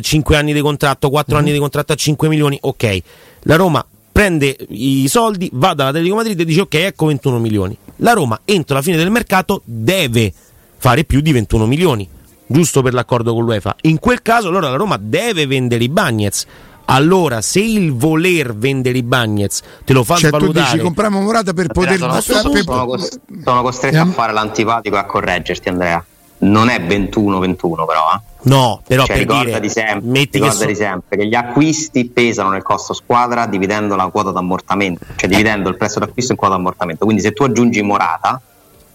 5 0.00 0.36
anni 0.36 0.52
di 0.52 0.60
contratto, 0.60 1.08
4 1.10 1.36
Mm. 1.36 1.38
anni 1.38 1.52
di 1.52 1.58
contratto 1.58 1.92
a 1.92 1.96
5 1.96 2.28
milioni, 2.28 2.58
ok. 2.60 2.98
La 3.44 3.56
Roma 3.56 3.84
prende 4.14 4.56
i 4.68 5.08
soldi, 5.08 5.50
va 5.54 5.74
dall'Atletico 5.74 6.14
Madrid 6.14 6.38
e 6.38 6.44
dice 6.44 6.60
ok, 6.60 6.74
ecco 6.74 7.06
21 7.06 7.40
milioni. 7.40 7.76
La 7.96 8.12
Roma 8.12 8.38
entro 8.44 8.76
la 8.76 8.82
fine 8.82 8.96
del 8.96 9.10
mercato 9.10 9.60
deve 9.64 10.32
fare 10.76 11.02
più 11.02 11.20
di 11.20 11.32
21 11.32 11.66
milioni, 11.66 12.08
giusto 12.46 12.80
per 12.80 12.94
l'accordo 12.94 13.34
con 13.34 13.44
l'UEFA. 13.44 13.74
In 13.82 13.98
quel 13.98 14.22
caso 14.22 14.48
allora 14.48 14.70
la 14.70 14.76
Roma 14.76 14.96
deve 15.00 15.46
vendere 15.48 15.82
i 15.82 15.88
Bagnets. 15.88 16.46
Allora, 16.86 17.40
se 17.40 17.58
il 17.60 17.92
voler 17.94 18.54
vendere 18.54 18.98
i 18.98 19.02
Bagnets 19.02 19.62
te 19.84 19.92
lo 19.94 20.04
fa 20.04 20.14
Cioè 20.16 20.30
tu 20.30 20.36
svalutare 20.36 20.70
dici 20.72 20.78
compriamo 20.84 21.20
Morata 21.20 21.52
per 21.52 21.68
poter... 21.72 21.98
sono, 21.98 22.20
sono- 22.20 22.54
sono 22.62 22.84
cos- 22.86 23.18
sono 23.42 23.62
costretto 23.62 23.96
a 23.96 24.00
Ehm. 24.02 24.12
fare 24.12 24.32
l'antipatico 24.32 24.94
e 24.94 24.98
a 24.98 25.06
correggerti, 25.06 25.68
Andrea. 25.70 26.04
Non 26.44 26.68
è 26.68 26.78
21-21, 26.80 27.56
però. 27.86 28.02
eh. 28.14 28.20
No, 28.42 28.82
però 28.86 29.04
Cioè, 29.04 29.16
per 29.16 29.26
dire 29.26 29.38
ricordati 29.44 29.68
sempre, 29.70 30.08
metti 30.10 30.38
che 30.38 30.44
ricordati 30.44 30.74
so- 30.74 30.82
sempre 30.82 31.16
che 31.16 31.26
gli 31.26 31.34
acquisti 31.34 32.04
pesano 32.06 32.50
nel 32.50 32.62
costo 32.62 32.92
squadra 32.92 33.46
dividendo 33.46 33.96
la 33.96 34.06
quota 34.08 34.30
d'ammortamento, 34.32 35.04
cioè 35.16 35.28
dividendo 35.30 35.68
il 35.70 35.76
prezzo 35.76 35.98
d'acquisto 35.98 36.32
in 36.32 36.38
quota 36.38 36.54
d'ammortamento. 36.54 37.04
Quindi 37.04 37.22
se 37.22 37.32
tu 37.32 37.42
aggiungi 37.44 37.80
Morata, 37.80 38.38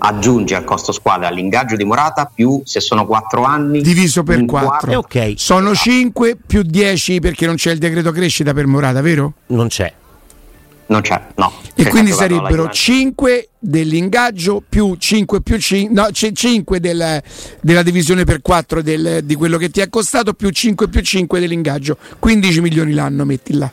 aggiungi 0.01 0.53
al 0.53 0.63
costo 0.63 0.91
squadra 0.91 1.29
l'ingaggio 1.29 1.75
di 1.75 1.83
Morata 1.83 2.29
più 2.33 2.61
se 2.63 2.79
sono 2.79 3.05
4 3.05 3.43
anni 3.43 3.81
Diviso 3.81 4.23
per 4.23 4.39
in 4.39 4.47
quattro. 4.47 4.91
Eh, 4.91 4.95
ok, 4.95 5.33
Sono 5.35 5.73
5 5.73 6.37
più 6.45 6.61
10 6.61 7.19
perché 7.19 7.45
non 7.45 7.55
c'è 7.55 7.71
il 7.71 7.79
decreto 7.79 8.11
crescita 8.11 8.53
per 8.53 8.65
Morata, 8.67 9.01
vero? 9.01 9.33
non 9.47 9.67
c'è. 9.67 9.91
Non 10.89 11.01
c'è, 11.01 11.21
no. 11.35 11.53
E 11.75 11.85
quindi 11.87 12.09
la 12.09 12.15
sarebbero 12.17 12.49
Juventus. 12.49 12.79
5 12.79 13.49
dell'ingaggio 13.59 14.61
più 14.67 14.95
5 14.97 15.41
più 15.41 15.57
5, 15.59 15.93
no, 15.93 16.09
5 16.11 16.79
della 16.79 17.21
divisione 17.83 18.23
per 18.23 18.41
4 18.41 18.81
del- 18.81 19.19
di 19.23 19.35
quello 19.35 19.57
che 19.57 19.69
ti 19.69 19.81
è 19.81 19.89
costato 19.89 20.33
più 20.33 20.49
5 20.49 20.87
più 20.89 21.01
5 21.01 21.39
dell'ingaggio, 21.39 21.95
15 22.17 22.61
milioni 22.61 22.93
l'anno 22.93 23.23
metti 23.23 23.53
là. 23.53 23.71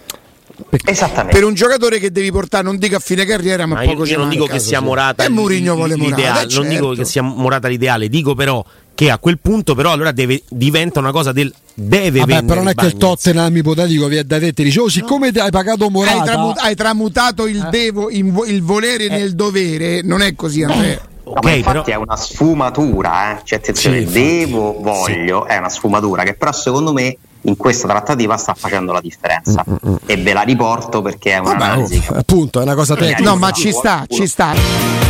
Esattamente. 0.85 1.35
Per 1.38 1.44
un 1.46 1.55
giocatore 1.55 1.98
che 1.98 2.11
devi 2.11 2.31
portare, 2.31 2.64
non 2.64 2.76
dico 2.79 2.96
a 2.96 2.98
fine 2.98 3.24
carriera, 3.24 3.66
ma, 3.66 3.74
Ma 3.76 3.83
io, 3.83 3.88
poco 3.90 4.00
io 4.02 4.07
ci 4.07 4.16
non 4.16 4.29
dico 4.29 4.40
manca. 4.44 4.55
che 4.55 4.61
sia 4.61 4.81
Morata 4.81 5.24
E 5.24 5.29
Mourinho 5.29 5.74
vuole 5.74 5.96
Morata, 5.96 6.16
l'ideale, 6.16 6.55
non 6.55 6.68
dico 6.68 6.87
certo. 6.88 7.02
che 7.02 7.05
sia 7.05 7.22
Morata 7.22 7.68
l'ideale, 7.68 8.09
dico 8.09 8.35
però 8.35 8.64
che 8.97 9.11
a 9.11 9.19
quel 9.19 9.39
punto 9.39 9.75
però 9.75 9.93
allora 9.93 10.11
deve- 10.11 10.43
diventa 10.49 10.99
una 11.01 11.13
cosa 11.13 11.31
del 11.31 11.53
deve 11.75 12.21
Vabbè, 12.21 12.33
vendere 12.33 12.47
però 12.47 12.61
non 12.63 12.69
è 12.71 12.75
che 12.75 12.87
il. 12.87 12.97
Tottenham 12.97 13.55
ipotetico 13.55 14.07
vi 14.07 14.17
è 14.17 14.25
da 14.25 14.39
te 14.39 14.53
dice, 14.55 14.81
oh, 14.81 14.89
siccome 14.89 15.31
ti 15.31 15.39
hai 15.39 15.51
pagato 15.51 15.91
Morata... 15.91 16.19
Hai, 16.21 16.25
tramu- 16.25 16.59
hai 16.59 16.75
tramutato 16.75 17.47
Eh. 17.47 17.51
il, 17.51 17.69
devo, 17.71 18.11
in 18.11 18.33
vo- 18.33 18.47
il 18.47 18.63
volere 18.63 19.09
nel 19.09 19.35
dovere, 19.35 20.01
non 20.03 20.23
è 20.23 20.35
così 20.35 20.63
Andrea. 20.63 20.99
No, 21.25 21.33
Ok, 21.33 21.45
ma 21.45 21.51
infatti 21.53 21.77
però- 21.83 21.85
è 21.85 21.95
una 22.03 22.17
sfumatura, 22.17 23.33
eh. 23.39 23.41
cioè 23.45 23.59
attenzione, 23.59 24.07
Sì, 24.07 24.13
devo, 24.13 24.79
voglio, 24.81 25.45
è 25.45 25.59
una 25.59 25.69
sfumatura 25.69 26.23
che 26.23 26.33
però 26.35 26.53
secondo 26.53 26.93
me 26.95 27.17
in 27.43 27.57
questa 27.57 27.87
trattativa 27.89 28.37
sta 28.39 28.55
facendo 28.55 28.93
la 28.93 29.01
differenza 29.01 29.63
e 30.07 30.17
ve 30.17 30.33
la 30.33 30.43
riporto 30.43 31.03
perché 31.03 31.35
è 31.35 31.41
Vabbè, 31.41 31.55
un'analisi 31.55 32.03
oh, 32.09 32.15
appunto, 32.17 32.61
è 32.61 32.63
una 32.63 32.75
cosa 32.75 32.95
tecnica. 32.97 33.29
No, 33.29 33.37
ma 33.37 33.51
ci 33.51 33.71
sta, 33.73 34.05
ci 34.09 34.27
sta. 34.27 35.06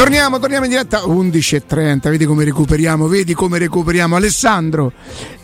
Torniamo, 0.00 0.38
torniamo 0.38 0.64
in 0.64 0.70
diretta 0.70 1.00
11.30, 1.00 2.08
vedi 2.08 2.24
come 2.24 2.42
recuperiamo, 2.44 3.06
vedi 3.06 3.34
come 3.34 3.58
recuperiamo 3.58 4.16
Alessandro. 4.16 4.92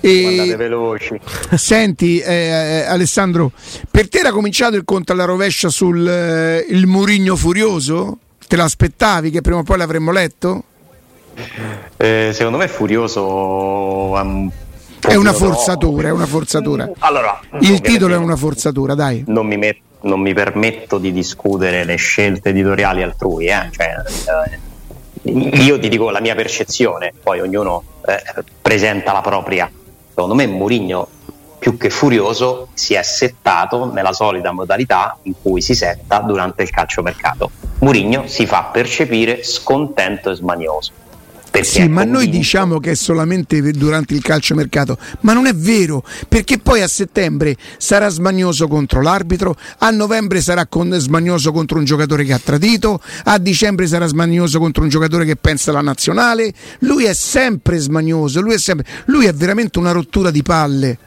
Guardate 0.01 0.53
E, 0.53 0.57
veloci. 0.57 1.21
senti 1.57 2.21
eh, 2.21 2.87
Alessandro, 2.89 3.53
per 3.91 4.09
te 4.09 4.21
era 4.21 4.31
cominciato 4.31 4.77
il 4.77 4.85
conto 4.87 5.13
alla 5.13 5.27
rovescia 5.27 5.69
sul 5.69 6.09
eh, 6.09 6.65
il 6.71 6.87
Murigno 6.87 7.37
furioso? 7.37 8.17
Te 8.49 8.57
l'aspettavi 8.57 9.31
che 9.31 9.43
prima 9.43 9.59
o 9.59 9.63
poi 9.63 9.77
l'avremmo 9.77 10.11
letto? 10.11 10.65
Eh, 11.99 12.31
secondo 12.33 12.57
me 12.57 12.67
furioso. 12.67 13.23
Um, 13.23 14.51
è 15.07 15.17
una 15.17 15.35
forzatura, 15.35 16.09
è 16.09 16.13
una 16.13 16.25
forzatura. 16.25 16.91
Allora, 17.01 17.39
il 17.61 17.83
titolo 17.83 18.15
è 18.15 18.17
una 18.17 18.37
forzatura, 18.37 18.95
dai. 18.95 19.23
Non 19.27 19.47
mi, 19.47 19.59
met- 19.59 19.81
non 20.03 20.21
mi, 20.21 20.33
permetto 20.35 20.99
di 20.99 21.13
discutere 21.13 21.85
le 21.85 21.97
scelte 21.97 22.51
editoriali 22.51 23.03
altrui, 23.03 23.47
eh? 23.47 23.69
cioè, 23.71 23.95
eh, 25.23 25.31
io 25.31 25.79
ti 25.79 25.89
dico 25.89 26.11
la 26.11 26.21
mia 26.21 26.35
percezione, 26.35 27.13
poi 27.21 27.41
ognuno 27.41 27.83
eh, 28.07 28.45
presenta 28.63 29.13
la 29.13 29.21
propria. 29.21 29.71
Secondo 30.09 30.35
me 30.35 30.47
Mourinho 30.47 31.09
più 31.59 31.77
che 31.77 31.91
furioso 31.91 32.69
si 32.75 32.95
è 32.95 33.03
settato 33.03 33.91
nella 33.91 34.13
solita 34.13 34.53
modalità 34.53 35.19
in 35.23 35.35
cui 35.41 35.61
si 35.61 35.75
setta 35.75 36.21
durante 36.21 36.63
il 36.63 36.71
calciomercato. 36.71 37.51
Mourinho 37.81 38.29
si 38.29 38.47
fa 38.47 38.71
percepire 38.73 39.43
scontento 39.43 40.31
e 40.31 40.35
smanioso. 40.35 40.93
Sì, 41.63 41.89
ma 41.89 42.05
noi 42.05 42.29
diciamo 42.29 42.79
che 42.79 42.93
è 42.93 42.95
solamente 42.95 43.61
durante 43.73 44.15
il 44.15 44.23
calciomercato, 44.23 44.99
ma 45.21 45.33
non 45.33 45.47
è 45.47 45.55
vero, 45.55 46.05
perché 46.29 46.59
poi 46.59 46.83
a 46.83 46.89
settembre 46.89 47.57
sarà 47.79 48.09
smagnoso 48.09 48.69
contro 48.69 49.01
l'arbitro, 49.01 49.57
a 49.79 49.91
novembre 49.91 50.41
sarà 50.41 50.67
smagnoso 50.71 51.53
contro 51.53 51.79
un 51.79 51.85
giocatore 51.85 52.25
che 52.25 52.33
ha 52.33 52.41
tradito, 52.43 53.01
a 53.25 53.39
dicembre 53.39 53.87
sarà 53.87 54.07
smagnoso 54.07 54.59
contro 54.59 54.83
un 54.83 54.89
giocatore 54.89 55.25
che 55.25 55.37
pensa 55.37 55.71
alla 55.71 55.81
nazionale. 55.81 56.53
Lui 56.81 57.05
è 57.05 57.15
sempre 57.15 57.79
smagnoso, 57.79 58.41
lui 58.41 58.55
è, 58.55 58.59
sempre, 58.59 58.87
lui 59.07 59.27
è 59.27 59.33
veramente 59.33 59.79
una 59.79 59.93
rottura 59.93 60.31
di 60.31 60.43
palle 60.43 60.99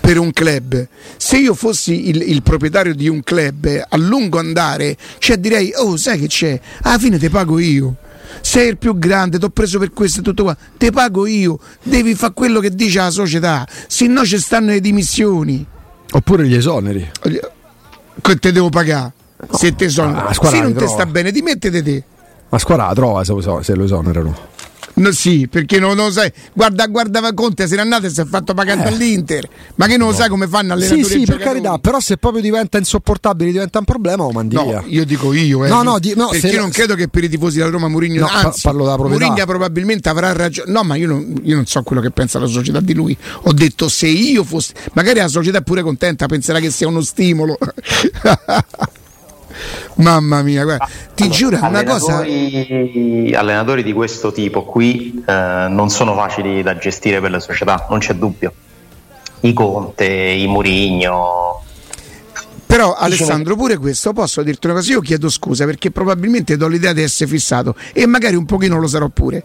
per 0.00 0.18
un 0.18 0.32
club. 0.32 0.86
Se 1.16 1.38
io 1.38 1.54
fossi 1.54 2.08
il, 2.08 2.22
il, 2.22 2.42
proprietario 2.42 2.94
di 2.94 3.08
un 3.08 3.22
club 3.22 3.84
a 3.88 3.96
lungo 3.96 4.38
andare, 4.38 4.96
cioè 5.18 5.36
direi, 5.36 5.72
oh 5.76 5.96
sai 5.96 6.18
che 6.18 6.26
c'è, 6.26 6.58
alla 6.82 6.98
fine 6.98 7.18
te 7.18 7.30
pago 7.30 7.58
io. 7.58 7.96
Sei 8.42 8.68
il 8.68 8.76
più 8.76 8.98
grande, 8.98 9.38
ti 9.38 9.44
ho 9.44 9.48
preso 9.50 9.78
per 9.78 9.92
questo 9.92 10.20
e 10.20 10.22
tutto 10.22 10.42
qua, 10.42 10.56
te 10.76 10.90
pago 10.90 11.26
io, 11.26 11.58
devi 11.82 12.14
fare 12.14 12.34
quello 12.34 12.60
che 12.60 12.74
dice 12.74 12.98
la 12.98 13.10
società, 13.10 13.66
se 13.86 14.06
no 14.08 14.24
ci 14.24 14.38
stanno 14.38 14.66
le 14.66 14.80
dimissioni. 14.80 15.64
Oppure 16.10 16.46
gli 16.46 16.54
esoneri. 16.54 17.08
Che 18.20 18.36
te 18.36 18.52
devo 18.52 18.68
pagare? 18.68 19.12
No, 19.48 19.56
se 19.56 19.74
te 19.74 19.88
sono... 19.88 20.30
se 20.32 20.60
non 20.60 20.74
ti 20.74 20.86
sta 20.86 21.06
bene, 21.06 21.30
dimettete 21.30 21.82
te. 21.82 22.04
Ma 22.50 22.58
squadra 22.58 22.88
la 22.88 22.94
trova 22.94 23.24
se 23.24 23.74
lo 23.74 23.84
esonerano. 23.84 24.36
No, 24.94 25.10
sì, 25.12 25.48
perché 25.48 25.78
non 25.78 25.96
lo 25.96 26.10
sai. 26.10 26.30
Guarda, 26.52 26.86
guarda 26.86 27.32
Conte, 27.32 27.66
se 27.66 27.76
n'è 27.76 27.80
andato 27.80 28.06
e 28.06 28.10
si 28.10 28.20
è 28.20 28.26
fatto 28.26 28.52
pagare 28.52 28.82
eh. 28.82 28.86
all'Inter. 28.88 29.48
Ma 29.76 29.86
che 29.86 29.96
non 29.96 30.08
lo 30.08 30.14
sai 30.14 30.28
come 30.28 30.46
fanno 30.46 30.74
allenatori 30.74 31.04
Sì, 31.04 31.10
sì, 31.20 31.24
per 31.24 31.38
carità, 31.38 31.78
però 31.78 31.98
se 32.00 32.18
proprio 32.18 32.42
diventa 32.42 32.78
insopportabile, 32.78 33.50
diventa 33.52 33.78
un 33.78 33.84
problema, 33.84 34.24
lo 34.24 34.30
mandi 34.30 34.54
no, 34.54 34.64
via. 34.64 34.82
Io 34.86 35.04
dico 35.04 35.32
io, 35.32 35.64
eh. 35.64 35.68
No, 35.68 35.82
no, 35.82 35.98
di, 35.98 36.12
no 36.14 36.28
perché 36.28 36.48
io 36.48 36.60
non 36.60 36.70
credo 36.70 36.94
che 36.94 37.08
per 37.08 37.24
i 37.24 37.28
tifosi 37.28 37.58
della 37.58 37.70
Roma 37.70 37.88
Mourinho, 37.88 38.20
no, 38.20 38.26
anzi, 38.26 38.60
parlo 38.62 38.84
della 38.84 38.96
proprietà. 38.96 39.26
Mourinho 39.26 39.46
probabilmente 39.46 40.08
avrà 40.08 40.32
ragione. 40.32 40.70
No, 40.70 40.82
ma 40.82 40.96
io 40.96 41.06
non, 41.06 41.40
io 41.42 41.54
non, 41.54 41.66
so 41.66 41.82
quello 41.82 42.02
che 42.02 42.10
pensa 42.10 42.38
la 42.38 42.46
società 42.46 42.80
di 42.80 42.92
lui. 42.94 43.16
Ho 43.42 43.52
detto 43.52 43.88
se 43.88 44.06
io 44.06 44.44
fossi 44.44 44.72
magari 44.92 45.18
la 45.18 45.28
società 45.28 45.58
è 45.58 45.62
pure 45.62 45.82
contenta, 45.82 46.26
penserà 46.26 46.60
che 46.60 46.70
sia 46.70 46.88
uno 46.88 47.00
stimolo. 47.00 47.56
Mamma 49.96 50.42
mia, 50.42 50.64
guarda, 50.64 50.88
ti 51.14 51.24
allora, 51.24 51.36
giuro 51.36 51.58
una 51.64 51.84
cosa. 51.84 52.16
Allenatori 52.18 53.82
di 53.82 53.92
questo 53.92 54.32
tipo 54.32 54.64
qui 54.64 55.22
eh, 55.26 55.66
non 55.68 55.90
sono 55.90 56.14
facili 56.14 56.62
da 56.62 56.76
gestire 56.76 57.20
per 57.20 57.30
le 57.30 57.40
società, 57.40 57.86
non 57.90 57.98
c'è 57.98 58.14
dubbio. 58.14 58.52
I 59.40 59.52
Conte, 59.52 60.06
i 60.06 60.46
Murigno, 60.46 61.61
però 62.72 62.94
Alessandro 62.94 63.54
pure 63.54 63.76
questo 63.76 64.14
posso 64.14 64.42
dirti 64.42 64.66
una 64.66 64.76
cosa, 64.76 64.92
io 64.92 65.02
chiedo 65.02 65.28
scusa 65.28 65.66
perché 65.66 65.90
probabilmente 65.90 66.56
do 66.56 66.68
l'idea 66.68 66.94
di 66.94 67.02
essere 67.02 67.28
fissato 67.28 67.76
e 67.92 68.06
magari 68.06 68.34
un 68.34 68.46
pochino 68.46 68.80
lo 68.80 68.86
sarò 68.86 69.10
pure. 69.10 69.44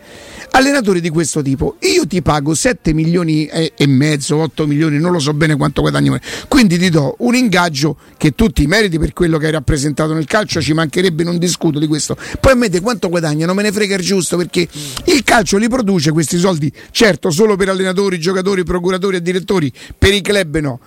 Allenatori 0.52 1.02
di 1.02 1.10
questo 1.10 1.42
tipo, 1.42 1.76
io 1.82 2.08
ti 2.08 2.22
pago 2.22 2.56
7 2.56 2.94
milioni 2.94 3.46
e 3.48 3.74
mezzo, 3.86 4.38
8 4.38 4.66
milioni, 4.66 4.98
non 4.98 5.12
lo 5.12 5.20
so 5.20 5.34
bene 5.34 5.58
quanto 5.58 5.82
guadagno, 5.82 6.18
quindi 6.48 6.78
ti 6.78 6.90
do 6.90 7.16
un 7.20 7.36
ingaggio 7.36 7.98
che 8.16 8.32
tu 8.32 8.48
ti 8.48 8.66
meriti 8.66 8.98
per 8.98 9.12
quello 9.12 9.38
che 9.38 9.48
hai 9.48 9.52
rappresentato 9.52 10.14
nel 10.14 10.26
calcio, 10.26 10.62
ci 10.62 10.72
mancherebbe, 10.72 11.26
non 11.26 11.38
discuto 11.38 11.80
di 11.80 11.88
questo. 11.88 12.16
Poi 12.40 12.54
a 12.54 12.56
me 12.56 12.70
di 12.70 12.80
quanto 12.80 13.10
guadagnano 13.10 13.54
me 13.54 13.64
ne 13.64 13.74
frega 13.74 13.96
il 13.96 14.04
giusto 14.04 14.38
perché 14.38 14.66
il 15.04 15.24
calcio 15.26 15.58
li 15.58 15.68
produce 15.68 16.12
questi 16.12 16.38
soldi, 16.38 16.72
certo 16.92 17.30
solo 17.30 17.58
per 17.58 17.68
allenatori, 17.68 18.22
giocatori, 18.22 18.64
procuratori 18.64 19.18
e 19.18 19.22
direttori, 19.22 19.70
per 19.98 20.14
i 20.14 20.22
club 20.22 20.60
no 20.60 20.80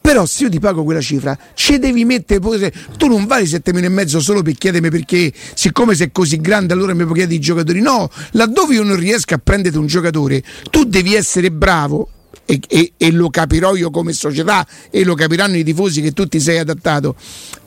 però 0.00 0.26
se 0.26 0.44
io 0.44 0.50
ti 0.50 0.58
pago 0.58 0.84
quella 0.84 1.00
cifra, 1.00 1.36
ci 1.54 1.78
devi 1.78 2.04
mettere 2.04 2.40
pure. 2.40 2.72
Tu 2.96 3.06
non 3.06 3.26
vali 3.26 3.46
7 3.46 3.72
milioni 3.72 3.92
e 3.92 3.96
mezzo 3.96 4.20
solo 4.20 4.42
per 4.42 4.54
chiedermi 4.54 4.90
perché, 4.90 5.32
siccome 5.54 5.94
sei 5.94 6.10
così 6.12 6.38
grande, 6.40 6.72
allora 6.72 6.94
mi 6.94 7.04
puoi 7.04 7.18
chiedere 7.18 7.36
i 7.36 7.40
giocatori. 7.40 7.80
No, 7.80 8.10
laddove 8.32 8.74
io 8.74 8.82
non 8.82 8.96
riesco 8.96 9.34
a 9.34 9.38
prendere 9.38 9.78
un 9.78 9.86
giocatore, 9.86 10.42
tu 10.70 10.84
devi 10.84 11.14
essere 11.14 11.50
bravo 11.50 12.08
e, 12.44 12.60
e, 12.68 12.92
e, 12.96 13.10
lo 13.12 13.30
capirò 13.30 13.74
io 13.76 13.90
come 13.90 14.12
società 14.12 14.66
e 14.90 15.04
lo 15.04 15.14
capiranno 15.14 15.56
i 15.56 15.64
tifosi 15.64 16.02
che 16.02 16.12
tu 16.12 16.26
ti 16.26 16.40
sei 16.40 16.58
adattato. 16.58 17.14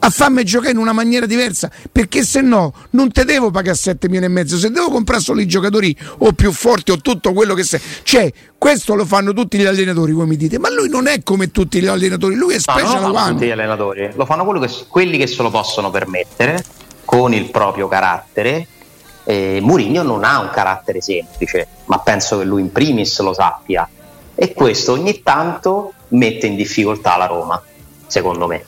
A 0.00 0.10
farmi 0.10 0.44
giocare 0.44 0.72
in 0.72 0.78
una 0.78 0.92
maniera 0.92 1.26
diversa 1.26 1.70
perché 1.90 2.22
se 2.22 2.40
no 2.40 2.72
non 2.90 3.10
te 3.10 3.24
devo 3.24 3.50
pagare 3.50 3.76
7 3.76 4.06
milioni 4.08 4.26
e 4.26 4.28
mezzo 4.28 4.58
se 4.58 4.70
devo 4.70 4.90
comprare 4.90 5.22
solo 5.22 5.40
i 5.40 5.46
giocatori 5.46 5.96
o 6.18 6.32
più 6.32 6.52
forti 6.52 6.90
o 6.90 6.98
tutto 6.98 7.32
quello 7.32 7.54
che 7.54 7.64
sei 7.64 7.80
cioè 8.02 8.30
questo 8.58 8.94
lo 8.94 9.04
fanno 9.04 9.32
tutti 9.32 9.58
gli 9.58 9.64
allenatori 9.64 10.12
voi 10.12 10.26
mi 10.26 10.36
dite 10.36 10.58
ma 10.58 10.70
lui 10.70 10.88
non 10.88 11.06
è 11.06 11.22
come 11.22 11.50
tutti 11.50 11.80
gli 11.80 11.86
allenatori 11.86 12.34
lui 12.34 12.54
è 12.54 12.58
special 12.58 13.00
no, 13.00 13.18
one. 13.18 13.32
tutti 13.32 13.46
gli 13.46 13.50
allenatori 13.50 14.10
lo 14.14 14.24
fanno 14.24 14.60
che, 14.60 14.70
quelli 14.88 15.18
che 15.18 15.26
se 15.26 15.42
lo 15.42 15.50
possono 15.50 15.90
permettere 15.90 16.62
con 17.04 17.32
il 17.32 17.50
proprio 17.50 17.88
carattere 17.88 18.66
eh, 19.24 19.58
Mourinho 19.60 20.02
non 20.02 20.22
ha 20.24 20.38
un 20.38 20.50
carattere 20.50 21.00
semplice 21.00 21.66
ma 21.86 21.98
penso 21.98 22.38
che 22.38 22.44
lui 22.44 22.60
in 22.60 22.70
primis 22.70 23.18
lo 23.20 23.32
sappia 23.32 23.88
e 24.36 24.52
questo 24.52 24.92
ogni 24.92 25.22
tanto 25.22 25.94
mette 26.08 26.46
in 26.46 26.56
difficoltà 26.56 27.16
la 27.16 27.26
Roma, 27.26 27.60
secondo 28.06 28.46
me. 28.46 28.64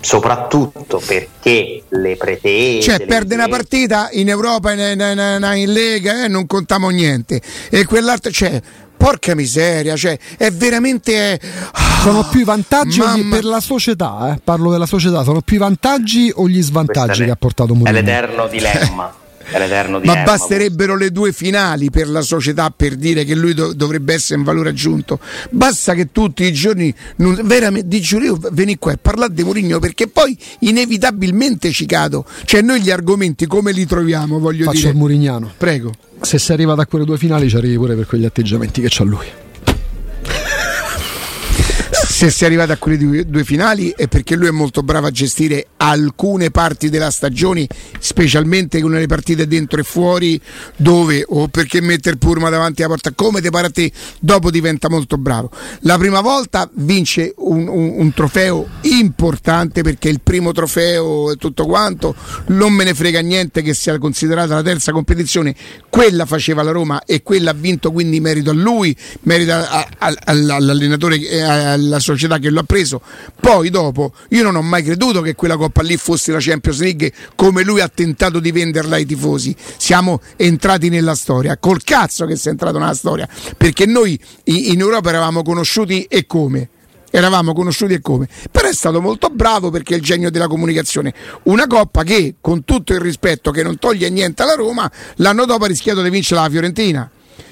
Soprattutto 0.00 1.00
perché 1.06 1.84
le 1.88 2.16
pretese. 2.16 2.90
Cioè, 2.90 3.06
perde 3.06 3.36
una 3.36 3.46
partita 3.46 4.08
in 4.10 4.28
Europa, 4.28 4.72
in, 4.72 4.80
in, 4.80 5.52
in 5.54 5.72
Lega, 5.72 6.24
eh, 6.24 6.28
non 6.28 6.46
contiamo 6.46 6.88
niente. 6.88 7.40
E 7.70 7.84
quell'altro, 7.84 8.32
cioè, 8.32 8.60
porca 8.96 9.36
miseria, 9.36 9.94
cioè, 9.94 10.18
è 10.36 10.50
veramente. 10.50 11.38
sono 12.02 12.26
più 12.28 12.40
i 12.40 12.44
vantaggi 12.44 12.98
mamma... 12.98 13.36
per 13.36 13.44
la 13.44 13.60
società, 13.60 14.32
eh? 14.34 14.40
parlo 14.42 14.72
della 14.72 14.86
società, 14.86 15.22
sono 15.22 15.40
più 15.40 15.54
i 15.54 15.60
vantaggi 15.60 16.32
o 16.34 16.48
gli 16.48 16.60
svantaggi 16.60 17.24
che 17.24 17.30
ha 17.30 17.36
portato 17.36 17.72
Mourinho? 17.72 17.96
È 17.96 18.02
l'eterno 18.02 18.48
dilemma. 18.48 19.14
L'eterno 19.52 20.00
dilemma. 20.00 20.20
Ma 20.20 20.24
basterebbero 20.24 20.96
le 20.96 21.10
due 21.10 21.32
finali 21.32 21.90
per 21.90 22.08
la 22.08 22.22
società 22.22 22.72
per 22.74 22.96
dire 22.96 23.24
che 23.24 23.34
lui 23.34 23.54
do- 23.54 23.72
dovrebbe 23.72 24.14
essere 24.14 24.38
un 24.38 24.44
valore 24.44 24.70
aggiunto. 24.70 25.18
Basta 25.50 25.94
che 25.94 26.10
tutti 26.12 26.44
i 26.44 26.52
giorni, 26.52 26.94
non, 27.16 27.40
veramente, 27.44 27.88
di 27.88 28.00
giuro, 28.00 28.38
veni 28.52 28.78
qua 28.78 28.92
e 28.92 28.98
parlare 28.98 29.32
di 29.32 29.42
Mourinho 29.42 29.78
perché 29.78 30.08
poi 30.08 30.36
inevitabilmente 30.60 31.70
ci 31.70 31.86
cado. 31.86 32.24
Cioè 32.44 32.62
noi 32.62 32.80
gli 32.80 32.90
argomenti 32.90 33.46
come 33.46 33.72
li 33.72 33.86
troviamo, 33.86 34.38
voglio 34.38 34.64
Faccio 34.64 34.78
dire. 34.78 34.90
il 34.90 34.96
Murignano. 34.96 35.52
Prego. 35.56 35.92
Se 36.20 36.38
sei 36.38 36.54
arrivato 36.54 36.80
a 36.80 36.86
quelle 36.86 37.04
due 37.04 37.18
finali 37.18 37.48
ci 37.48 37.56
arrivi 37.56 37.76
pure 37.76 37.94
per 37.94 38.06
quegli 38.06 38.24
atteggiamenti 38.24 38.80
che 38.80 38.88
c'ha 38.88 39.04
lui 39.04 39.26
se 42.12 42.28
si 42.30 42.44
è 42.44 42.46
arrivato 42.46 42.72
a 42.72 42.76
quelle 42.76 42.98
due, 42.98 43.24
due, 43.24 43.42
finali 43.42 43.92
è 43.96 44.06
perché 44.06 44.36
lui 44.36 44.46
è 44.46 44.50
molto 44.50 44.82
bravo 44.82 45.06
a 45.06 45.10
gestire 45.10 45.68
alcune 45.78 46.50
parti 46.50 46.90
della 46.90 47.10
stagione, 47.10 47.66
specialmente 47.98 48.82
con 48.82 48.92
le 48.92 49.06
partite 49.06 49.46
dentro 49.46 49.80
e 49.80 49.82
fuori, 49.82 50.38
dove 50.76 51.24
o 51.26 51.48
perché 51.48 51.80
mettere 51.80 52.18
Purma 52.18 52.50
davanti 52.50 52.82
alla 52.82 52.92
porta, 52.92 53.12
come 53.12 53.40
te 53.40 53.48
pare 53.48 53.68
a 53.68 53.70
te, 53.70 53.90
dopo 54.20 54.50
diventa 54.50 54.90
molto 54.90 55.16
bravo. 55.16 55.50
La 55.80 55.96
prima 55.96 56.20
volta 56.20 56.68
vince 56.74 57.32
un, 57.38 57.66
un, 57.66 57.94
un 57.96 58.12
trofeo 58.12 58.68
importante 58.82 59.80
perché 59.80 60.10
il 60.10 60.20
primo 60.22 60.52
trofeo 60.52 61.32
e 61.32 61.36
tutto 61.36 61.64
quanto, 61.64 62.14
non 62.48 62.74
me 62.74 62.84
ne 62.84 62.92
frega 62.92 63.20
niente 63.20 63.62
che 63.62 63.72
sia 63.72 63.96
considerata 63.96 64.54
la 64.54 64.62
terza 64.62 64.92
competizione, 64.92 65.56
quella 65.88 66.26
faceva 66.26 66.62
la 66.62 66.72
Roma 66.72 67.04
e 67.06 67.22
quella 67.22 67.52
ha 67.52 67.54
vinto 67.54 67.90
quindi 67.90 68.20
merito 68.20 68.50
a 68.50 68.54
lui, 68.54 68.94
merito 69.22 69.54
all'allenatore 69.98 71.18
e 71.18 71.40
alla 71.40 72.00
società 72.02 72.38
che 72.38 72.50
lo 72.50 72.60
ha 72.60 72.64
preso. 72.64 73.00
Poi 73.40 73.70
dopo 73.70 74.12
io 74.28 74.42
non 74.42 74.56
ho 74.56 74.62
mai 74.62 74.82
creduto 74.82 75.22
che 75.22 75.34
quella 75.34 75.56
coppa 75.56 75.80
lì 75.80 75.96
fosse 75.96 76.32
la 76.32 76.38
Champions 76.40 76.80
League 76.80 77.12
come 77.34 77.62
lui 77.62 77.80
ha 77.80 77.88
tentato 77.88 78.38
di 78.38 78.52
venderla 78.52 78.96
ai 78.96 79.06
tifosi. 79.06 79.56
Siamo 79.78 80.20
entrati 80.36 80.90
nella 80.90 81.14
storia, 81.14 81.56
col 81.56 81.82
cazzo 81.82 82.26
che 82.26 82.36
sei 82.36 82.52
entrato 82.52 82.78
nella 82.78 82.94
storia, 82.94 83.26
perché 83.56 83.86
noi 83.86 84.20
in 84.44 84.78
Europa 84.78 85.08
eravamo 85.08 85.42
conosciuti 85.42 86.02
e 86.04 86.26
come? 86.26 86.68
eravamo 87.12 87.52
conosciuti 87.52 87.92
e 87.92 88.00
come. 88.00 88.26
Però 88.50 88.66
è 88.66 88.72
stato 88.72 89.00
molto 89.00 89.28
bravo 89.28 89.70
perché 89.70 89.94
è 89.94 89.96
il 89.98 90.02
genio 90.02 90.30
della 90.30 90.48
comunicazione. 90.48 91.14
Una 91.44 91.66
coppa 91.66 92.02
che, 92.02 92.36
con 92.40 92.64
tutto 92.64 92.92
il 92.94 93.00
rispetto 93.00 93.50
che 93.52 93.62
non 93.62 93.78
toglie 93.78 94.10
niente 94.10 94.42
alla 94.42 94.54
Roma, 94.54 94.90
l'anno 95.16 95.44
dopo 95.44 95.64
ha 95.64 95.68
rischiato 95.68 96.02
di 96.02 96.10
vincere 96.10 96.40
la 96.40 96.48
Fiorentina. 96.48 97.10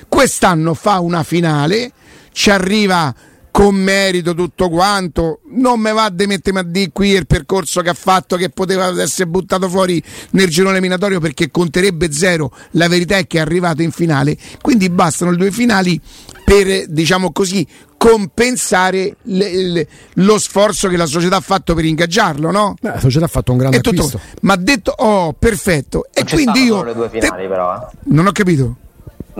Quest'anno 0.08 0.74
fa 0.74 0.98
una 0.98 1.22
finale, 1.22 1.92
ci 2.32 2.50
arriva 2.50 3.14
con 3.50 3.74
merito 3.74 4.34
tutto 4.34 4.68
quanto. 4.68 5.40
Non 5.52 5.80
me 5.80 5.92
va 5.92 6.04
a 6.04 6.12
mettermi 6.12 6.58
a 6.58 6.62
di 6.62 6.90
qui 6.92 7.10
il 7.10 7.26
percorso 7.26 7.80
che 7.80 7.90
ha 7.90 7.94
fatto 7.94 8.36
che 8.36 8.50
poteva 8.50 8.90
essere 9.00 9.28
buttato 9.28 9.68
fuori 9.68 10.02
nel 10.30 10.48
girone 10.48 10.76
eliminatorio 10.76 11.20
perché 11.20 11.50
conterebbe 11.50 12.12
zero. 12.12 12.52
La 12.72 12.88
verità 12.88 13.16
è 13.16 13.26
che 13.26 13.38
è 13.38 13.40
arrivato 13.40 13.82
in 13.82 13.90
finale, 13.90 14.36
quindi 14.60 14.88
bastano 14.88 15.30
le 15.30 15.36
due 15.36 15.50
finali 15.50 16.00
per, 16.44 16.86
diciamo 16.88 17.32
così, 17.32 17.66
compensare 17.96 19.16
le, 19.22 19.54
le, 19.54 19.88
lo 20.14 20.38
sforzo 20.38 20.88
che 20.88 20.96
la 20.96 21.06
società 21.06 21.36
ha 21.36 21.40
fatto 21.40 21.74
per 21.74 21.84
ingaggiarlo, 21.84 22.50
no? 22.50 22.74
Beh, 22.80 22.92
la 22.94 23.00
società 23.00 23.26
ha 23.26 23.28
fatto 23.28 23.52
un 23.52 23.58
grande 23.58 23.80
tutto, 23.80 24.02
acquisto. 24.02 24.20
Ma 24.40 24.54
ha 24.54 24.56
detto, 24.56 24.90
oh, 24.96 25.34
perfetto. 25.34 26.06
Non 26.14 26.26
e 26.26 26.30
quindi 26.30 26.62
io... 26.62 26.82
le 26.82 26.94
due 26.94 27.10
finali, 27.10 27.42
te, 27.42 27.48
però, 27.48 27.76
eh. 27.76 27.96
Non 28.04 28.26
ho 28.26 28.32
capito. 28.32 28.76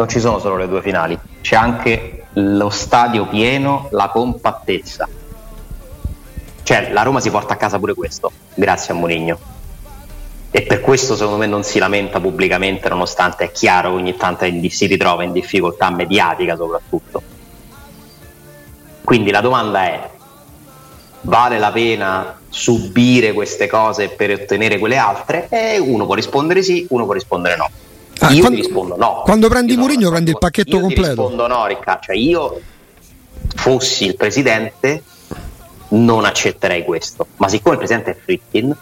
Non 0.01 0.09
ci 0.09 0.19
sono 0.19 0.39
solo 0.39 0.57
le 0.57 0.67
due 0.67 0.81
finali, 0.81 1.19
c'è 1.43 1.57
anche 1.57 2.25
lo 2.33 2.71
stadio 2.71 3.27
pieno, 3.27 3.89
la 3.91 4.09
compattezza. 4.09 5.07
Cioè, 6.63 6.91
la 6.91 7.03
Roma 7.03 7.21
si 7.21 7.29
porta 7.29 7.53
a 7.53 7.57
casa 7.59 7.79
pure 7.79 7.93
questo, 7.93 8.33
grazie 8.55 8.95
a 8.95 8.97
Mourinho. 8.97 9.39
E 10.51 10.63
per 10.63 10.81
questo 10.81 11.17
secondo 11.17 11.37
me 11.37 11.47
non 11.47 11.65
si 11.65 11.79
lamenta 11.79 12.19
pubblicamente, 12.19 12.89
nonostante 12.89 13.45
è 13.45 13.53
chiaro 13.53 13.91
che 13.91 13.97
ogni 13.97 14.17
tanto 14.17 14.47
si 14.71 14.87
ritrova 14.87 15.23
in 15.23 15.33
difficoltà 15.33 15.91
mediatica 15.91 16.57
soprattutto. 16.57 17.23
Quindi 19.05 19.31
la 19.31 19.43
domanda 19.43 19.83
è, 19.83 20.11
vale 21.21 21.59
la 21.59 21.73
pena 21.73 22.41
subire 22.49 23.35
queste 23.35 23.67
cose 23.67 24.09
per 24.09 24.31
ottenere 24.31 24.79
quelle 24.79 24.97
altre? 24.97 25.47
E 25.51 25.79
uno 25.79 26.07
può 26.07 26.15
rispondere 26.15 26.63
sì, 26.63 26.87
uno 26.89 27.05
può 27.05 27.13
rispondere 27.13 27.57
no. 27.57 27.69
Ah, 28.21 28.31
io 28.33 28.41
quando, 28.41 28.57
ti 28.61 28.63
rispondo 28.67 28.97
no. 28.97 29.23
Quando 29.25 29.49
prendi 29.49 29.73
Io 29.73 29.79
Mourinho 29.79 30.05
no, 30.05 30.11
prendi 30.11 30.31
il 30.31 30.39
pacchetto 30.39 30.77
io 30.77 30.81
completo. 30.81 31.03
Ti 31.03 31.09
rispondo 31.21 31.47
no, 31.47 31.67
Riccardo. 31.67 32.01
Cioè 32.03 32.17
io 32.17 32.61
fossi 33.57 34.05
il 34.07 34.17
presidente 34.17 35.03
non 35.89 36.25
accetterei 36.25 36.85
questo. 36.85 37.27
Ma 37.37 37.49
siccome 37.49 37.75
il 37.77 37.81
presidente 37.81 38.11
è 38.13 38.17
Fritkin, 38.23 38.77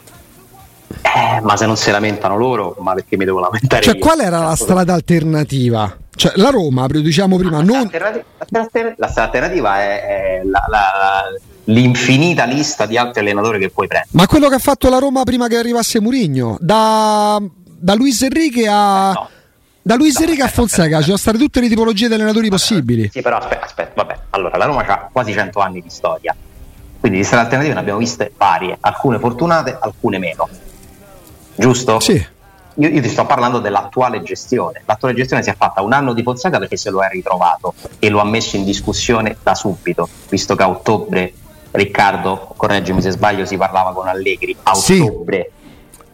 eh, 1.03 1.41
ma 1.43 1.57
se 1.57 1.67
non 1.67 1.77
si 1.77 1.91
lamentano 1.91 2.37
loro, 2.37 2.77
ma 2.81 2.95
perché 2.95 3.17
mi 3.17 3.25
devo 3.25 3.39
lamentare 3.41 3.83
Cioè, 3.83 3.95
io? 3.95 4.01
qual 4.01 4.21
era 4.21 4.41
la 4.41 4.57
strada 4.57 4.93
alternativa? 4.95 5.97
Cioè, 6.15 6.33
la 6.37 6.51
Roma, 6.51 6.87
diciamo 6.89 7.37
prima, 7.37 7.59
La 7.59 7.63
non... 7.63 7.87
strada 7.87 8.25
alternativa- 8.39 8.95
la 8.97 9.09
strada 9.09 9.27
alternativa 9.31 9.81
è, 9.81 10.03
è 10.03 10.41
la- 10.45 10.65
la- 10.69 11.23
l'infinita 11.65 12.45
lista 12.45 12.87
di 12.87 12.97
altri 12.97 13.21
allenatori 13.21 13.59
che 13.61 13.71
puoi 13.71 13.87
prendere. 13.87 14.11
Ma 14.15 14.27
quello 14.27 14.49
che 14.49 14.57
ha 14.57 14.59
fatto 14.59 14.89
la 14.89 14.99
Roma 14.99 15.23
prima 15.23 15.47
che 15.49 15.57
arrivasse 15.57 16.01
Mourinho, 16.01 16.57
da, 16.61 17.41
da 17.79 17.95
Luis 17.95 18.21
Enrique 18.23 18.67
a... 18.69 19.11
Eh, 19.11 19.13
no. 19.15 19.29
Da 19.81 19.95
Luis 19.97 20.19
Enrique 20.21 20.45
a 20.45 20.49
Fonseca, 20.49 20.99
ci 20.99 21.05
sono 21.05 21.17
state 21.17 21.39
tutte 21.39 21.61
le 21.61 21.69
tipologie 21.69 22.09
di 22.09 22.15
allenatori 22.15 22.51
possibili. 22.51 23.09
Sì, 23.11 23.23
però 23.23 23.39
aspetta, 23.39 23.65
aspetta, 23.65 23.93
vabbè. 24.05 24.19
Allora, 24.31 24.59
la 24.59 24.67
Roma 24.67 24.85
ha 24.85 25.09
quasi 25.11 25.33
100 25.33 25.61
anni 25.61 25.81
di 25.81 25.89
storia. 25.89 26.37
Quindi 27.01 27.19
di 27.19 27.25
strade 27.25 27.45
alternative 27.45 27.75
ne 27.75 27.81
abbiamo 27.81 27.99
viste 28.01 28.33
varie, 28.37 28.77
alcune 28.81 29.19
fortunate, 29.19 29.79
alcune 29.81 30.19
meno. 30.19 30.47
Giusto? 31.55 32.01
Sì. 32.01 32.13
Io, 32.75 32.89
io 32.89 33.01
ti 33.01 33.09
sto 33.09 33.25
parlando 33.25 33.61
dell'attuale 33.61 34.23
gestione. 34.23 34.83
L'attuale 34.85 35.15
gestione 35.15 35.43
si 35.43 35.49
è 35.49 35.55
fatta 35.57 35.81
un 35.81 35.93
anno 35.95 36.13
di 36.13 36.23
Fonseca 36.23 36.59
perché 36.59 36.77
se 36.77 36.91
lo 36.91 37.01
è 37.01 37.09
ritrovato 37.09 37.73
e 37.99 38.09
lo 38.11 38.21
ha 38.21 38.25
messo 38.25 38.57
in 38.57 38.65
discussione 38.65 39.39
da 39.43 39.55
subito, 39.55 40.07
visto 40.29 40.55
che 40.55 40.63
a 40.65 40.69
ottobre, 40.69 41.33
Riccardo, 41.71 42.53
correggimi 42.57 43.01
se 43.01 43.11
sbaglio, 43.11 43.47
si 43.47 43.57
parlava 43.57 43.93
con 43.95 44.07
Allegri. 44.07 44.55
A 44.65 44.75
Sì. 44.75 45.01
ottobre 45.01 45.51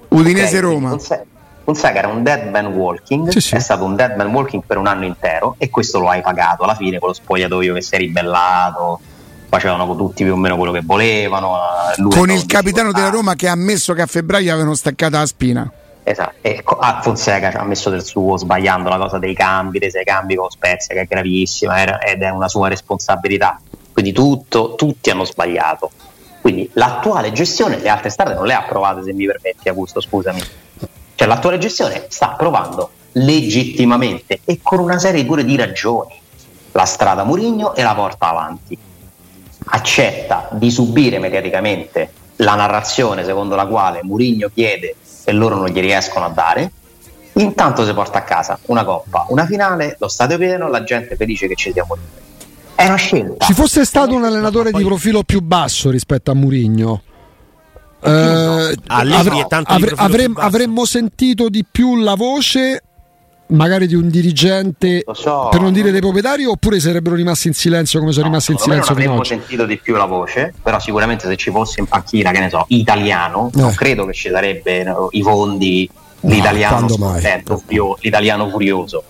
Udinese 0.08 0.56
Ok, 0.58 0.62
Roma. 0.62 0.74
quindi 0.88 0.88
Fonse- 1.04 1.26
Fonseca 1.64 1.98
era 1.98 2.08
un 2.08 2.22
dead 2.22 2.48
man 2.50 2.66
walking, 2.66 3.28
Sì, 3.30 3.40
sì. 3.40 3.54
è 3.54 3.58
stato 3.58 3.84
un 3.84 3.96
dead 3.96 4.14
man 4.16 4.26
walking 4.32 4.62
per 4.66 4.76
un 4.76 4.86
anno 4.86 5.04
intero 5.06 5.54
e 5.58 5.70
questo 5.70 5.98
lo 5.98 6.08
hai 6.10 6.20
pagato 6.20 6.62
alla 6.64 6.74
fine 6.74 6.98
con 6.98 7.08
lo 7.08 7.14
spogliatoio 7.14 7.72
che 7.74 7.80
si 7.80 7.94
è 7.94 7.98
ribellato, 7.98 9.00
facevano 9.48 9.96
tutti 9.96 10.24
più 10.24 10.34
o 10.34 10.36
meno 10.36 10.56
quello 10.56 10.72
che 10.72 10.82
volevano. 10.84 11.56
eh, 11.96 12.02
Con 12.14 12.30
il 12.30 12.44
capitano 12.46 12.92
della. 12.92 13.08
Roma 13.08 13.34
che 13.34 13.48
ha 13.48 13.52
ammesso 13.52 13.94
che 13.94 14.02
a 14.02 14.06
febbraio 14.06 14.52
avevano 14.52 14.74
staccata 14.74 15.18
la 15.20 15.26
spina. 15.26 15.72
Esatto, 16.06 16.34
e 16.42 16.62
ah, 16.80 17.00
Fonseca 17.00 17.50
ci 17.50 17.56
ha 17.56 17.62
messo 17.64 17.88
del 17.88 18.04
suo 18.04 18.36
sbagliando 18.36 18.90
la 18.90 18.98
cosa 18.98 19.18
dei 19.18 19.32
cambi, 19.34 19.78
dei 19.78 19.90
sei 19.90 20.04
cambi 20.04 20.34
con 20.34 20.50
Spezia 20.50 20.94
che 20.94 21.00
è 21.00 21.06
gravissima 21.06 21.80
era- 21.80 21.98
ed 22.00 22.20
è 22.20 22.28
una 22.28 22.48
sua 22.48 22.68
responsabilità. 22.68 23.58
Quindi 23.90 24.12
tutto, 24.12 24.74
tutti 24.74 25.08
hanno 25.08 25.24
sbagliato. 25.24 25.90
Quindi 26.42 26.68
l'attuale 26.74 27.32
gestione 27.32 27.78
le 27.78 27.88
altre 27.88 28.10
strade 28.10 28.34
non 28.34 28.44
le 28.44 28.52
ha 28.52 28.58
approvate, 28.58 29.02
se 29.02 29.14
mi 29.14 29.24
permetti, 29.24 29.70
Augusto, 29.70 30.02
scusami. 30.02 30.42
Cioè 31.14 31.28
l'attuale 31.28 31.58
gestione 31.58 32.06
sta 32.08 32.32
approvando 32.32 32.90
legittimamente 33.12 34.40
e 34.44 34.58
con 34.62 34.78
una 34.80 34.98
serie 34.98 35.24
pure 35.24 35.44
di 35.44 35.56
ragioni 35.56 36.20
la 36.72 36.84
strada 36.84 37.24
Murigno 37.24 37.74
e 37.74 37.82
la 37.82 37.94
porta 37.94 38.30
avanti. 38.30 38.76
Accetta 39.66 40.48
di 40.52 40.70
subire 40.70 41.18
mediaticamente 41.18 42.12
la 42.36 42.54
narrazione 42.54 43.24
secondo 43.24 43.54
la 43.54 43.66
quale 43.66 44.00
Murigno 44.02 44.50
chiede 44.52 44.96
e 45.24 45.32
loro 45.32 45.56
non 45.56 45.68
gli 45.68 45.80
riescono 45.80 46.24
a 46.24 46.30
dare. 46.30 46.72
Intanto 47.34 47.84
si 47.84 47.92
porta 47.92 48.18
a 48.18 48.22
casa 48.22 48.58
una 48.66 48.84
coppa, 48.84 49.26
una 49.28 49.46
finale, 49.46 49.96
lo 49.98 50.08
stadio 50.08 50.38
pieno, 50.38 50.68
la 50.68 50.84
gente 50.84 51.16
felice 51.16 51.48
che 51.48 51.54
ci 51.54 51.72
siamo 51.72 51.94
noi. 51.94 52.22
È 52.74 52.86
una 52.86 52.96
scelta. 52.96 53.44
Ci 53.44 53.54
fosse 53.54 53.84
stato 53.84 54.14
un 54.14 54.24
allenatore 54.24 54.72
di 54.72 54.84
profilo 54.84 55.22
più 55.22 55.40
basso 55.40 55.90
rispetto 55.90 56.32
a 56.32 56.34
Mourinho, 56.34 57.02
eh, 58.04 58.76
Allegri 58.88 59.40
avre- 59.40 59.46
avre- 59.64 59.92
avrem- 59.96 60.38
avremmo 60.38 60.84
sentito 60.84 61.48
di 61.48 61.64
più 61.70 61.96
la 61.96 62.14
voce 62.14 62.82
magari 63.48 63.86
di 63.86 63.94
un 63.94 64.08
dirigente 64.08 65.04
so. 65.12 65.48
per 65.50 65.60
non 65.60 65.72
dire 65.72 65.90
dei 65.90 66.00
proprietari 66.00 66.44
oppure 66.46 66.80
sarebbero 66.80 67.14
rimasti 67.14 67.48
in 67.48 67.52
silenzio 67.54 67.98
come 68.00 68.10
sono 68.12 68.24
No, 68.24 68.30
rimasti 68.30 68.52
in 68.52 68.58
silenzio 68.58 68.94
non 68.94 69.02
fino 69.02 69.12
ad 69.12 69.18
avremmo 69.18 69.36
oggi 69.38 69.46
sentito 69.46 69.66
di 69.66 69.78
più 69.78 69.94
la 69.96 70.06
voce, 70.06 70.54
però 70.62 70.80
sicuramente 70.80 71.28
se 71.28 71.36
ci 71.36 71.50
fosse 71.50 71.80
in 71.80 71.86
panchina, 71.86 72.30
che 72.30 72.40
ne 72.40 72.48
so, 72.48 72.64
italiano, 72.68 73.50
Eh. 73.54 73.60
non 73.60 73.74
credo 73.74 74.06
che 74.06 74.12
ci 74.14 74.30
sarebbero 74.30 75.08
i 75.12 75.22
fondi 75.22 75.88
l'italiano 76.20 76.88
furio- 76.88 77.96
l'italiano 78.00 78.48
furioso. 78.48 79.04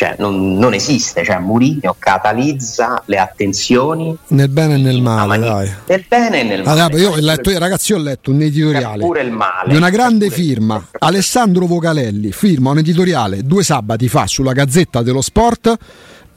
Cioè, 0.00 0.14
non, 0.18 0.56
non 0.56 0.72
esiste, 0.72 1.22
cioè 1.24 1.38
Mourinho 1.40 1.94
catalizza 1.98 3.02
le 3.04 3.18
attenzioni 3.18 4.16
nel 4.28 4.48
bene 4.48 4.76
e 4.76 4.78
nel 4.78 5.02
male 5.02 5.38
dai 5.38 5.70
nel 5.88 6.04
bene 6.08 6.40
e 6.40 6.42
nel 6.42 6.60
Ah, 6.60 6.74
male. 6.74 6.88
dai, 6.94 7.00
io 7.02 7.10
ho 7.10 7.16
letto, 7.16 7.58
ragazzi, 7.58 7.92
io 7.92 7.98
ho 7.98 8.00
letto 8.00 8.30
un 8.30 8.40
editoriale 8.40 9.04
il 9.20 9.30
male. 9.30 9.68
di 9.68 9.76
una 9.76 9.90
grande 9.90 10.28
C'è 10.28 10.32
pure- 10.34 10.46
firma. 10.46 10.86
Alessandro 11.00 11.66
Vocalelli 11.66 12.32
firma 12.32 12.70
un 12.70 12.78
editoriale 12.78 13.42
due 13.42 13.62
sabati 13.62 14.08
fa 14.08 14.26
sulla 14.26 14.52
Gazzetta 14.54 15.02
dello 15.02 15.20
Sport, 15.20 15.76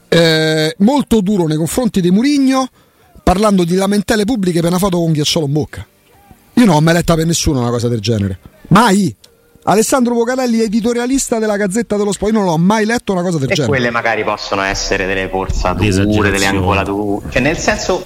eh, 0.10 0.76
molto 0.80 1.22
duro 1.22 1.48
nei 1.48 1.56
confronti 1.56 2.02
di 2.02 2.12
Murigno, 2.12 2.68
parlando 3.24 3.64
di 3.64 3.76
lamentele 3.76 4.26
pubbliche 4.26 4.60
per 4.60 4.72
una 4.72 4.78
foto 4.80 4.98
con 4.98 5.14
ghiacciolo 5.14 5.46
in 5.46 5.54
bocca. 5.54 5.86
Io 6.56 6.66
non 6.66 6.76
ho 6.76 6.82
mai 6.82 6.96
letta 6.96 7.16
per 7.16 7.26
nessuno 7.26 7.62
una 7.62 7.70
cosa 7.70 7.88
del 7.88 8.02
genere. 8.02 8.40
Mai! 8.68 9.16
Alessandro 9.66 10.14
Vocalelli, 10.14 10.62
editorialista 10.62 11.40
della 11.40 11.56
Gazzetta 11.56 11.96
dello 11.96 12.12
Sport, 12.12 12.34
io 12.34 12.40
non 12.40 12.48
l'ho 12.48 12.58
mai 12.58 12.86
letto 12.86 13.14
una 13.14 13.22
cosa 13.22 13.38
del 13.38 13.50
E 13.50 13.54
genere. 13.54 13.72
quelle 13.72 13.90
magari 13.92 14.24
possono 14.24 14.62
essere 14.62 15.06
delle 15.06 15.30
forzature, 15.30 16.30
delle 16.32 16.46
angolature. 16.46 17.28
Cioè, 17.32 17.42
nel 17.42 17.58
senso, 17.58 18.06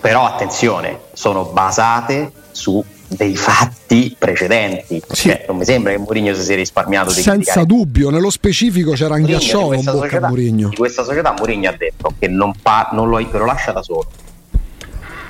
però 0.00 0.26
attenzione, 0.26 1.00
sono 1.12 1.44
basate 1.46 2.30
su 2.52 2.82
dei 3.08 3.34
fatti 3.36 4.14
precedenti. 4.16 5.02
Sì. 5.10 5.28
Cioè, 5.28 5.44
non 5.48 5.56
mi 5.56 5.64
sembra 5.64 5.90
che 5.92 5.98
Mourinho 5.98 6.34
si 6.34 6.42
sia 6.42 6.54
risparmiato 6.56 7.08
di 7.08 7.14
Senza 7.14 7.32
criticare. 7.32 7.66
dubbio, 7.66 8.10
nello 8.10 8.30
specifico 8.30 8.92
c'era 8.92 9.14
un 9.14 9.20
Mourinho 9.22 9.38
di 9.38 9.44
ghiacciolo 9.44 9.64
in 9.64 9.70
questa 9.72 9.90
bocca 9.92 10.04
a 10.04 10.08
società- 10.08 10.28
Murigno. 10.28 10.68
Di 10.68 10.76
questa 10.76 11.02
società 11.04 11.34
Mourinho 11.36 11.68
ha 11.68 11.74
detto 11.76 12.14
che 12.16 12.28
non, 12.28 12.52
pa- 12.62 12.90
non 12.92 13.08
lo, 13.08 13.18
lo 13.18 13.44
lascia 13.44 13.72
da 13.72 13.82
solo. 13.82 14.06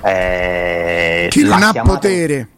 Eh, 0.05 1.29
Chi 1.31 1.43
non 1.45 1.63
ha 1.63 1.73
chiamato- 1.73 1.95
potere. 1.95 2.49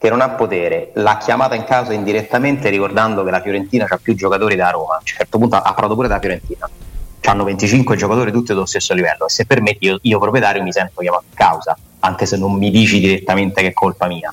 Che 0.00 0.08
non 0.08 0.22
ha 0.22 0.30
potere, 0.30 0.92
l'ha 0.94 1.18
chiamata 1.18 1.54
in 1.54 1.64
causa 1.64 1.92
indirettamente 1.92 2.70
ricordando 2.70 3.22
che 3.22 3.30
la 3.30 3.42
Fiorentina 3.42 3.84
ha 3.86 3.98
più 4.02 4.14
giocatori 4.14 4.56
da 4.56 4.70
Roma. 4.70 4.94
A 4.94 4.98
un 5.00 5.04
certo 5.04 5.36
punto 5.36 5.56
ha 5.56 5.74
parlato 5.74 5.94
pure 5.94 6.08
della 6.08 6.18
Fiorentina. 6.18 6.66
Hanno 7.24 7.44
25 7.44 7.96
giocatori 7.96 8.32
tutti 8.32 8.54
dello 8.54 8.64
stesso 8.64 8.94
livello 8.94 9.26
e 9.26 9.28
se 9.28 9.44
permetti 9.44 9.84
io, 9.84 9.98
io 10.00 10.18
proprietario 10.18 10.62
mi 10.62 10.72
sento 10.72 11.02
chiamato 11.02 11.24
in 11.28 11.34
causa, 11.34 11.76
anche 11.98 12.24
se 12.24 12.38
non 12.38 12.54
mi 12.54 12.70
dici 12.70 12.98
direttamente 12.98 13.60
che 13.60 13.68
è 13.68 13.72
colpa 13.74 14.06
mia. 14.06 14.32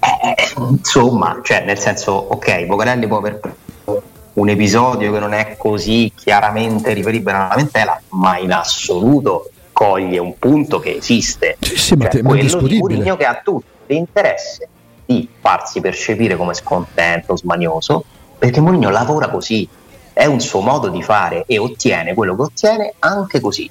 Eh, 0.00 0.34
insomma, 0.70 1.38
cioè, 1.44 1.64
nel 1.64 1.78
senso, 1.78 2.10
ok, 2.10 2.64
Bocarelli 2.64 3.06
può 3.06 3.18
aver 3.18 3.38
preso 3.38 4.02
un 4.32 4.48
episodio 4.48 5.12
che 5.12 5.20
non 5.20 5.34
è 5.34 5.54
così 5.56 6.12
chiaramente 6.16 6.92
riferibile 6.94 7.36
alla 7.36 7.48
lamentela, 7.50 8.02
ma 8.08 8.38
in 8.38 8.50
assoluto 8.50 9.50
coglie 9.70 10.18
un 10.18 10.36
punto 10.36 10.80
che 10.80 10.96
esiste. 10.96 11.58
Sì, 11.60 11.76
sì, 11.76 11.94
ma 11.94 12.08
Cioè, 12.08 12.10
te- 12.10 12.22
ma 12.24 12.36
è 12.36 12.38
quello 12.40 12.66
di. 12.66 12.78
Mourinho 12.78 13.16
che 13.16 13.24
ha 13.24 13.40
tutto 13.44 13.74
l'interesse 13.86 14.68
di 15.04 15.28
farsi 15.40 15.80
percepire 15.80 16.36
come 16.36 16.54
scontento, 16.54 17.36
smanioso, 17.36 18.04
perché 18.38 18.60
Mourinho 18.60 18.90
lavora 18.90 19.28
così, 19.28 19.68
è 20.12 20.24
un 20.24 20.40
suo 20.40 20.60
modo 20.60 20.88
di 20.88 21.02
fare 21.02 21.44
e 21.46 21.58
ottiene 21.58 22.14
quello 22.14 22.34
che 22.34 22.42
ottiene 22.42 22.94
anche 22.98 23.40
così. 23.40 23.70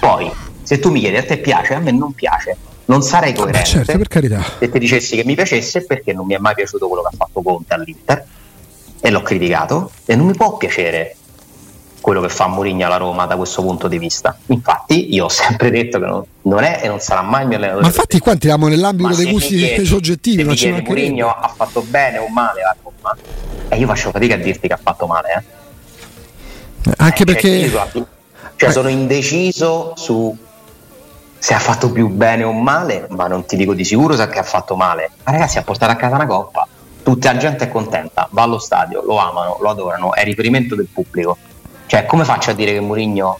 Poi, 0.00 0.30
se 0.62 0.78
tu 0.78 0.90
mi 0.90 1.00
chiedi 1.00 1.16
a 1.16 1.24
te 1.24 1.38
piace, 1.38 1.74
a 1.74 1.78
me 1.78 1.90
non 1.92 2.12
piace, 2.12 2.56
non 2.86 3.02
sarei 3.02 3.32
Vabbè, 3.32 3.42
coerente. 3.42 3.68
certo, 3.68 3.96
per 3.98 4.08
carità. 4.08 4.42
Se 4.58 4.70
ti 4.70 4.78
dicessi 4.78 5.16
che 5.16 5.24
mi 5.24 5.34
piacesse, 5.34 5.84
perché 5.84 6.12
non 6.12 6.26
mi 6.26 6.34
è 6.34 6.38
mai 6.38 6.54
piaciuto 6.54 6.88
quello 6.88 7.02
che 7.02 7.08
ha 7.12 7.16
fatto 7.16 7.40
Conte 7.42 7.74
all'Inter 7.74 8.26
e 9.00 9.10
l'ho 9.10 9.22
criticato 9.22 9.90
e 10.04 10.14
non 10.14 10.26
mi 10.26 10.34
può 10.34 10.56
piacere. 10.56 11.16
Quello 12.02 12.20
che 12.20 12.28
fa 12.28 12.48
Mourinho 12.48 12.84
alla 12.84 12.98
Roma 12.98 13.24
da 13.24 13.36
questo 13.36 13.62
punto 13.62 13.88
di 13.88 13.96
vista. 13.96 14.36
Infatti, 14.46 15.14
io 15.14 15.24
ho 15.24 15.28
sempre 15.30 15.70
detto 15.70 15.98
che 15.98 16.04
non, 16.04 16.22
non 16.42 16.64
è 16.64 16.80
e 16.82 16.88
non 16.88 16.98
sarà 16.98 17.22
mai 17.22 17.42
il 17.42 17.48
mio 17.48 17.56
allenatore. 17.56 17.84
Ma 17.84 17.88
infatti, 17.88 18.18
qua 18.18 18.32
entriamo 18.32 18.68
nell'ambito 18.68 19.14
dei 19.14 19.30
gusti 19.30 19.56
chiedi, 19.56 19.86
soggettivi. 19.86 20.56
Se 20.56 20.70
mi 20.70 20.82
Mourinho 20.82 21.30
ha 21.30 21.50
fatto 21.56 21.80
bene 21.80 22.18
o 22.18 22.28
male 22.28 22.60
la 22.60 22.76
Roma, 22.82 23.16
e 23.68 23.76
io 23.78 23.86
faccio 23.86 24.10
fatica 24.10 24.34
a 24.34 24.38
dirti 24.38 24.68
che 24.68 24.74
ha 24.74 24.80
fatto 24.82 25.06
male. 25.06 25.44
Eh. 26.82 26.92
Anche 26.98 27.22
eh, 27.22 27.24
perché. 27.24 27.70
Cioè, 27.70 28.04
cioè 28.56 28.70
sono 28.70 28.88
indeciso 28.88 29.94
su 29.96 30.36
se 31.38 31.54
ha 31.54 31.58
fatto 31.58 31.90
più 31.90 32.08
bene 32.08 32.44
o 32.44 32.52
male, 32.52 33.06
ma 33.10 33.26
non 33.26 33.44
ti 33.46 33.56
dico 33.56 33.74
di 33.74 33.84
sicuro 33.84 34.14
se 34.14 34.22
ha 34.22 34.42
fatto 34.42 34.76
male. 34.76 35.10
Ma 35.24 35.32
ragazzi, 35.32 35.58
ha 35.58 35.62
portato 35.62 35.92
a 35.92 35.96
casa 35.96 36.16
una 36.16 36.26
coppa. 36.26 36.66
Tutta 37.02 37.32
la 37.32 37.38
gente 37.38 37.64
è 37.64 37.68
contenta, 37.68 38.28
va 38.30 38.42
allo 38.42 38.58
stadio, 38.58 39.02
lo 39.04 39.18
amano, 39.18 39.58
lo 39.60 39.70
adorano, 39.70 40.14
è 40.14 40.22
riferimento 40.24 40.76
del 40.76 40.86
pubblico. 40.92 41.36
Cioè, 41.92 42.06
come 42.06 42.24
faccio 42.24 42.48
a 42.48 42.52
dire 42.54 42.72
che 42.72 42.80
Mourinho 42.80 43.38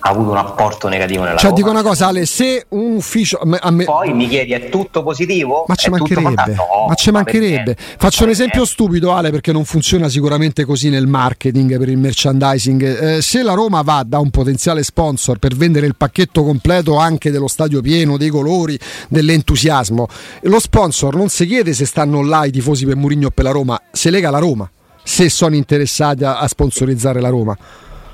ha 0.00 0.10
avuto 0.10 0.30
un 0.30 0.36
apporto 0.36 0.88
negativo 0.88 1.22
nella 1.22 1.36
Cioè, 1.36 1.50
Roma. 1.50 1.54
dico 1.54 1.70
una 1.70 1.82
cosa, 1.82 2.08
Ale, 2.08 2.26
se 2.26 2.66
un 2.70 2.96
ufficio. 2.96 3.38
A 3.38 3.70
me... 3.70 3.84
Poi 3.84 4.12
mi 4.14 4.26
chiedi, 4.26 4.50
è 4.50 4.68
tutto 4.68 5.04
positivo? 5.04 5.64
Ma 5.68 5.76
ci 5.76 5.88
mancherebbe. 5.88 6.54
No, 6.56 6.86
ma 6.88 6.94
ci 6.94 7.12
mancherebbe. 7.12 7.76
Faccio 7.78 8.24
un 8.24 8.30
esempio 8.30 8.64
stupido, 8.64 9.12
Ale, 9.12 9.30
perché 9.30 9.52
non 9.52 9.64
funziona 9.64 10.08
sicuramente 10.08 10.64
così 10.64 10.88
nel 10.88 11.06
marketing, 11.06 11.78
per 11.78 11.88
il 11.88 11.98
merchandising. 11.98 13.00
Eh, 13.00 13.22
se 13.22 13.44
la 13.44 13.52
Roma 13.52 13.82
va 13.82 14.02
da 14.04 14.18
un 14.18 14.30
potenziale 14.30 14.82
sponsor 14.82 15.38
per 15.38 15.54
vendere 15.54 15.86
il 15.86 15.94
pacchetto 15.94 16.42
completo 16.42 16.96
anche 16.96 17.30
dello 17.30 17.46
stadio 17.46 17.80
pieno, 17.80 18.16
dei 18.16 18.30
colori, 18.30 18.76
dell'entusiasmo, 19.08 20.08
lo 20.40 20.58
sponsor 20.58 21.14
non 21.14 21.28
si 21.28 21.46
chiede 21.46 21.72
se 21.74 21.86
stanno 21.86 22.24
là 22.24 22.44
i 22.44 22.50
tifosi 22.50 22.84
per 22.86 22.96
Murigno 22.96 23.28
o 23.28 23.30
per 23.30 23.44
la 23.44 23.52
Roma, 23.52 23.80
se 23.92 24.10
lega 24.10 24.30
la 24.30 24.40
Roma. 24.40 24.68
Se 25.08 25.30
sono 25.30 25.54
interessati 25.54 26.22
a, 26.24 26.38
a 26.38 26.46
sponsorizzare 26.46 27.20
la 27.20 27.30
Roma. 27.30 27.56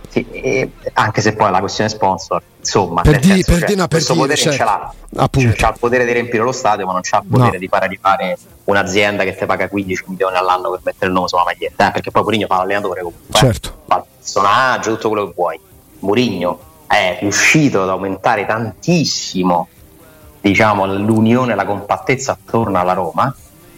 Sì, 0.08 0.70
anche 0.92 1.20
se 1.20 1.34
poi 1.34 1.50
la 1.50 1.58
questione 1.58 1.90
sponsor, 1.90 2.40
insomma, 2.60 3.02
per 3.02 3.18
di, 3.18 3.26
senso, 3.26 3.50
per 3.50 3.58
cioè, 3.58 3.68
di, 3.68 3.74
no, 3.74 3.88
questo 3.88 4.12
per 4.12 4.22
potere 4.22 4.40
dire, 4.40 4.56
ce 4.56 4.64
l'ha, 4.64 4.94
cioè, 5.28 5.52
c'ha 5.54 5.68
il 5.70 5.76
potere 5.80 6.04
di 6.04 6.12
riempire 6.12 6.44
lo 6.44 6.52
stadio, 6.52 6.86
ma 6.86 6.92
non 6.92 7.00
c'ha 7.02 7.18
il 7.18 7.28
potere 7.28 7.52
no. 7.52 7.58
di 7.58 7.66
fare 7.66 7.88
di 7.88 7.98
fare 8.00 8.38
un'azienda 8.62 9.24
che 9.24 9.34
ti 9.34 9.44
paga 9.44 9.68
15 9.68 10.04
milioni 10.06 10.36
all'anno 10.36 10.70
per 10.70 10.80
mettere 10.84 11.06
il 11.06 11.12
nome 11.12 11.26
sulla 11.26 11.42
maglietta, 11.42 11.88
eh, 11.88 11.90
perché 11.90 12.12
poi 12.12 12.22
Mourinho 12.22 12.46
fa 12.46 12.58
l'allenatore 12.58 13.02
comunque, 13.02 13.34
certo. 13.34 13.68
eh, 13.68 13.82
fa 13.88 13.96
il 13.96 14.04
personaggio, 14.16 14.94
tutto 14.94 15.08
quello 15.08 15.26
che 15.26 15.32
vuoi. 15.34 15.60
Mourinho 15.98 16.60
è 16.86 17.18
riuscito 17.20 17.82
ad 17.82 17.88
aumentare 17.88 18.46
tantissimo 18.46 19.66
diciamo, 20.40 20.86
l'unione 20.86 21.54
la 21.54 21.64
compattezza 21.64 22.32
attorno 22.32 22.78
alla 22.78 22.92
Roma 22.92 23.34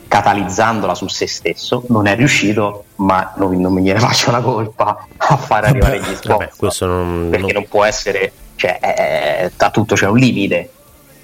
catalizzandola 0.08 0.94
su 0.94 1.08
se 1.08 1.26
stesso, 1.26 1.84
non 1.88 2.06
è 2.06 2.14
riuscito, 2.14 2.84
ma 2.96 3.32
non, 3.36 3.60
non 3.60 3.72
me 3.72 3.80
ne 3.80 3.98
faccio 3.98 4.30
la 4.30 4.40
colpa 4.40 5.06
a 5.16 5.36
far 5.36 5.64
arrivare 5.64 6.00
gli 6.00 6.14
sponsor. 6.14 6.88
Non, 6.88 7.28
perché 7.30 7.52
non... 7.52 7.62
non... 7.62 7.68
può 7.68 7.84
essere, 7.84 8.32
cioè, 8.56 8.78
è, 8.78 9.50
a 9.56 9.70
tutto 9.70 9.94
c'è 9.94 10.06
un 10.06 10.16
limite. 10.16 10.70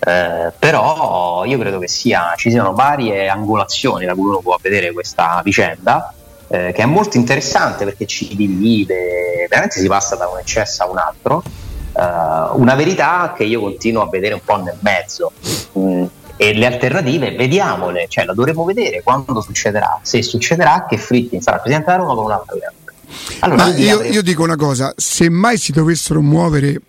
Eh, 0.04 0.52
però 0.58 1.44
io 1.44 1.58
credo 1.58 1.78
che 1.78 1.86
sia, 1.86 2.34
ci 2.36 2.50
siano 2.50 2.72
varie 2.72 3.28
angolazioni 3.28 4.04
da 4.04 4.14
cui 4.14 4.24
uno 4.24 4.40
può 4.40 4.58
vedere 4.60 4.92
questa 4.92 5.40
vicenda, 5.44 6.12
eh, 6.48 6.72
che 6.74 6.82
è 6.82 6.86
molto 6.86 7.16
interessante 7.16 7.84
perché 7.84 8.06
ci 8.06 8.34
divide, 8.34 9.46
veramente 9.48 9.78
si 9.78 9.86
passa 9.86 10.16
da 10.16 10.26
un 10.26 10.38
eccesso 10.38 10.82
a 10.82 10.90
un 10.90 10.98
altro. 10.98 11.42
Uh, 11.92 12.58
una 12.58 12.74
verità 12.74 13.34
che 13.36 13.44
io 13.44 13.60
continuo 13.60 14.02
a 14.02 14.08
vedere 14.08 14.32
un 14.32 14.40
po' 14.42 14.56
nel 14.56 14.78
mezzo. 14.80 15.30
Mm, 15.78 16.06
e 16.42 16.54
le 16.54 16.66
alternative 16.66 17.36
vediamole, 17.36 18.06
cioè 18.08 18.24
la 18.24 18.34
dovremo 18.34 18.64
vedere 18.64 19.00
quando 19.04 19.40
succederà, 19.40 20.00
se 20.02 20.22
succederà 20.22 20.86
che 20.88 20.98
Frittin 20.98 21.40
sarà 21.40 21.58
presidente 21.58 21.92
della 21.92 22.02
Roma 22.02 22.14
con 22.16 22.24
un 22.24 22.32
altro 22.32 22.58
allora, 23.40 23.66
io, 23.76 23.94
avremo... 23.94 24.14
io 24.14 24.22
dico 24.22 24.42
una 24.42 24.56
cosa, 24.56 24.92
se 24.96 25.28
mai 25.30 25.56
si 25.56 25.70
dovessero 25.70 26.20
muovere 26.20 26.80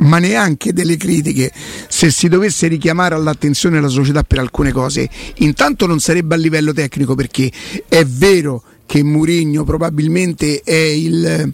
ma 0.00 0.18
neanche 0.18 0.72
delle 0.72 0.96
critiche 0.96 1.52
se 1.88 2.10
si 2.10 2.28
dovesse 2.28 2.68
richiamare 2.68 3.14
all'attenzione 3.14 3.82
la 3.82 3.88
società 3.88 4.22
per 4.22 4.38
alcune 4.38 4.72
cose 4.72 5.06
intanto 5.34 5.84
non 5.84 6.00
sarebbe 6.00 6.36
a 6.36 6.38
livello 6.38 6.72
tecnico 6.72 7.14
perché 7.14 7.52
è 7.86 8.02
vero 8.06 8.62
che 8.86 9.02
Murigno 9.02 9.62
probabilmente 9.62 10.62
è 10.64 10.72
il 10.72 11.52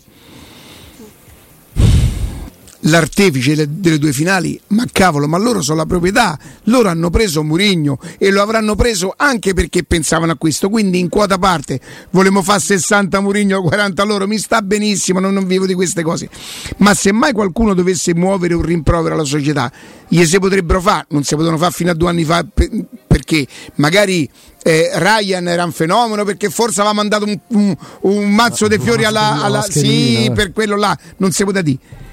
l'artefice 2.86 3.66
delle 3.68 3.98
due 3.98 4.12
finali, 4.12 4.60
ma 4.68 4.84
cavolo, 4.90 5.26
ma 5.26 5.38
loro 5.38 5.62
sono 5.62 5.78
la 5.78 5.86
proprietà, 5.86 6.38
loro 6.64 6.88
hanno 6.88 7.10
preso 7.10 7.42
Murigno 7.42 7.98
e 8.18 8.30
lo 8.30 8.42
avranno 8.42 8.74
preso 8.74 9.14
anche 9.16 9.54
perché 9.54 9.84
pensavano 9.84 10.32
a 10.32 10.36
questo, 10.36 10.68
quindi 10.68 10.98
in 10.98 11.08
quota 11.08 11.38
parte 11.38 11.80
volevamo 12.10 12.42
fare 12.42 12.60
60 12.60 13.20
Murigno, 13.20 13.62
40 13.62 14.02
loro, 14.04 14.26
mi 14.26 14.38
sta 14.38 14.62
benissimo, 14.62 15.20
non, 15.20 15.34
non, 15.34 15.46
vivo 15.46 15.66
di 15.66 15.74
queste 15.74 16.02
cose, 16.02 16.28
ma 16.78 16.94
se 16.94 17.12
mai 17.12 17.32
qualcuno 17.32 17.74
dovesse 17.74 18.14
muovere 18.14 18.54
un 18.54 18.62
rimprovero 18.62 19.14
alla 19.14 19.24
società, 19.24 19.70
gli 20.08 20.24
si 20.24 20.38
potrebbero 20.38 20.80
fare, 20.80 21.06
non 21.10 21.24
si 21.24 21.34
potevano 21.34 21.58
fare 21.58 21.72
fino 21.72 21.90
a 21.90 21.94
due 21.94 22.08
anni 22.08 22.24
fa 22.24 22.44
perché 23.06 23.46
magari 23.76 24.28
eh, 24.62 24.90
Ryan 24.94 25.48
era 25.48 25.64
un 25.64 25.72
fenomeno 25.72 26.24
perché 26.24 26.50
forse 26.50 26.80
aveva 26.80 26.94
mandato 26.94 27.24
un, 27.24 27.38
un, 27.48 27.76
un 28.02 28.30
mazzo 28.30 28.68
di 28.68 28.78
fiori 28.78 29.04
alla, 29.04 29.42
alla 29.42 29.62
sì, 29.62 30.30
per 30.34 30.52
quello 30.52 30.76
là, 30.76 30.96
non 31.16 31.32
si 31.32 31.44
poteva 31.44 31.62
dire 31.62 32.04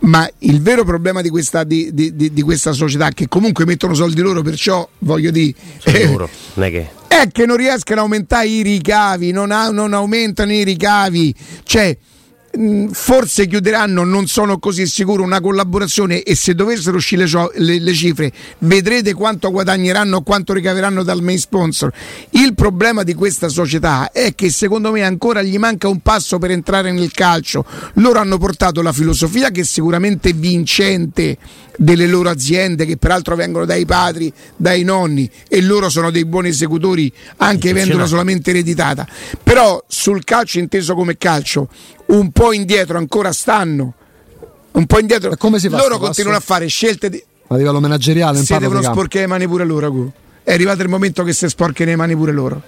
ma 0.00 0.28
il 0.40 0.60
vero 0.60 0.84
problema 0.84 1.22
di 1.22 1.28
questa, 1.28 1.64
di, 1.64 1.90
di, 1.92 2.14
di 2.14 2.42
questa, 2.42 2.72
società 2.72 3.10
che 3.10 3.28
comunque 3.28 3.64
mettono 3.64 3.94
soldi 3.94 4.20
loro 4.20 4.42
perciò 4.42 4.86
voglio 5.00 5.30
dire 5.30 5.54
eh, 5.84 6.14
che... 6.70 6.90
è 7.08 7.28
che 7.32 7.46
non 7.46 7.56
riescono 7.56 8.00
a 8.00 8.02
aumentare 8.02 8.48
i 8.48 8.62
ricavi 8.62 9.30
non, 9.30 9.50
ha, 9.50 9.70
non 9.70 9.94
aumentano 9.94 10.52
i 10.52 10.64
ricavi. 10.64 11.34
Cioè 11.64 11.96
forse 12.90 13.46
chiuderanno, 13.46 14.04
non 14.04 14.26
sono 14.26 14.58
così 14.58 14.86
sicuro, 14.86 15.22
una 15.22 15.40
collaborazione 15.40 16.22
e 16.22 16.34
se 16.34 16.54
dovessero 16.54 16.96
uscire 16.96 17.26
le, 17.26 17.50
le, 17.54 17.78
le, 17.78 17.92
cifre 17.92 18.32
vedrete 18.58 19.12
quanto 19.14 19.50
guadagneranno, 19.50 20.22
quanto 20.22 20.52
ricaveranno 20.52 21.02
dal 21.02 21.22
main 21.22 21.38
sponsor. 21.38 21.92
Il 22.30 22.54
problema 22.54 23.02
di 23.02 23.14
questa 23.14 23.48
società 23.48 24.10
è 24.10 24.34
che 24.34 24.50
secondo 24.50 24.90
me 24.90 25.02
ancora 25.02 25.42
gli 25.42 25.58
manca 25.58 25.88
un 25.88 26.00
passo 26.00 26.38
per 26.38 26.50
entrare 26.50 26.92
nel 26.92 27.12
calcio. 27.12 27.64
Loro 27.94 28.18
hanno 28.18 28.38
portato 28.38 28.82
la 28.82 28.92
filosofia 28.92 29.50
che 29.50 29.60
è 29.60 29.64
sicuramente 29.64 30.32
vincente 30.32 31.36
delle 31.78 32.06
loro 32.06 32.30
aziende 32.30 32.86
che 32.86 32.96
peraltro 32.96 33.36
vengono 33.36 33.64
dai 33.64 33.84
padri, 33.84 34.32
dai 34.56 34.82
nonni 34.82 35.30
e 35.48 35.60
loro 35.60 35.88
sono 35.88 36.10
dei 36.10 36.24
buoni 36.24 36.48
esecutori 36.48 37.12
anche 37.36 37.70
avendola 37.70 38.06
solamente 38.06 38.50
ereditata. 38.50 39.06
Però 39.42 39.82
sul 39.86 40.24
calcio 40.24 40.58
inteso 40.58 40.94
come 40.94 41.18
calcio 41.18 41.68
un 42.06 42.30
po' 42.30 42.52
indietro 42.52 42.98
ancora 42.98 43.32
stanno. 43.32 43.94
Un 44.72 44.86
po' 44.86 44.98
indietro. 44.98 45.34
come 45.36 45.58
si 45.58 45.68
fa 45.68 45.78
loro 45.78 45.98
continuano 45.98 46.38
passo? 46.38 46.52
a 46.52 46.54
fare 46.54 46.66
scelte 46.68 47.08
di... 47.08 47.22
a 47.48 47.56
livello 47.56 47.80
manageriale. 47.80 48.42
Si 48.42 48.56
devono 48.58 48.82
sporcare 48.82 49.24
le 49.24 49.26
mani 49.26 49.46
pure 49.46 49.64
loro. 49.64 50.12
È 50.42 50.52
arrivato 50.52 50.82
il 50.82 50.88
momento 50.88 51.24
che 51.24 51.32
si 51.32 51.48
sporcano 51.48 51.90
le 51.90 51.96
mani 51.96 52.14
pure 52.14 52.32
loro. 52.32 52.62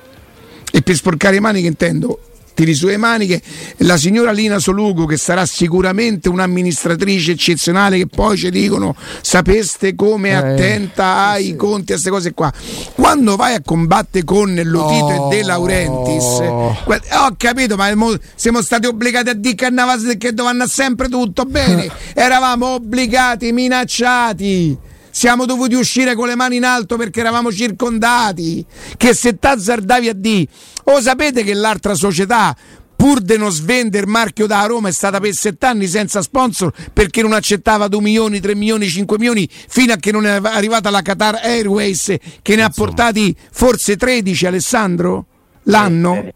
E 0.71 0.83
per 0.83 0.95
sporcare 0.95 1.35
le 1.35 1.41
mani 1.41 1.61
che 1.61 1.67
intendo? 1.67 2.21
Tiri 2.59 2.75
sulle 2.75 2.97
maniche. 2.97 3.41
La 3.79 3.97
signora 3.97 4.33
Lina 4.33 4.59
Solugo, 4.59 5.07
che 5.07 5.17
sarà 5.17 5.47
sicuramente 5.47 6.29
un'amministratrice 6.29 7.33
eccezionale, 7.33 7.99
che 7.99 8.07
poi 8.09 8.37
ci 8.37 8.51
dicono 8.51 8.97
sapeste 9.21 9.95
come 9.95 10.31
è 10.31 10.33
eh, 10.33 10.35
attenta 10.35 11.29
ai 11.29 11.45
sì. 11.45 11.57
conti, 11.57 11.93
a 11.93 11.95
queste 11.95 12.11
cose 12.11 12.35
qua. 12.35 12.53
Quando 12.95 13.37
vai 13.37 13.55
a 13.55 13.63
combattere 13.65 14.25
con 14.25 14.61
Lotito 14.65 15.05
oh. 15.05 15.33
e 15.33 15.37
De 15.37 15.43
Laurentiis, 15.45 16.25
ho 16.25 17.35
capito, 17.37 17.77
ma 17.77 17.87
siamo 18.35 18.61
stati 18.61 18.87
obbligati 18.87 19.29
a 19.29 19.35
dire 19.35 19.55
che, 19.55 19.65
andava, 19.67 19.95
che 20.19 20.35
doveva 20.35 20.67
sempre 20.67 21.09
tutto 21.09 21.45
bene. 21.45 21.89
Eravamo 22.13 22.75
obbligati, 22.75 23.53
minacciati 23.53 24.88
siamo 25.11 25.45
dovuti 25.45 25.75
uscire 25.75 26.15
con 26.15 26.29
le 26.29 26.35
mani 26.35 26.57
in 26.57 26.65
alto 26.65 26.97
perché 26.97 27.21
eravamo 27.21 27.53
circondati. 27.53 28.65
Che 28.97 29.15
se 29.15 29.39
t'azzardavi 29.39 30.09
a 30.09 30.13
di, 30.15 30.47
o 30.85 31.01
sapete 31.01 31.43
che 31.43 31.55
l'altra 31.55 31.95
società 31.95 32.57
pur 32.97 33.21
di 33.21 33.37
non 33.37 33.53
svendere 33.53 34.05
il 34.05 34.11
marchio 34.11 34.47
da 34.47 34.65
Roma 34.65 34.89
è 34.89 34.93
stata 34.93 35.21
per 35.21 35.33
sette 35.33 35.67
anni 35.67 35.87
senza 35.87 36.21
sponsor 36.21 36.73
perché 36.93 37.23
non 37.23 37.33
accettava 37.33 37.87
2 37.87 38.01
milioni, 38.01 38.41
3 38.41 38.57
milioni, 38.57 38.89
5 38.89 39.19
milioni 39.19 39.49
fino 39.51 39.93
a 39.93 39.97
che 39.97 40.11
non 40.11 40.27
è 40.27 40.41
arrivata 40.43 40.91
la 40.91 41.01
Qatar 41.01 41.37
Airways 41.41 42.17
che 42.43 42.57
ne 42.57 42.63
ha 42.63 42.71
portati 42.71 43.35
forse 43.53 43.97
13 43.97 44.47
Alessandro 44.47 45.27
l'anno? 45.63 46.33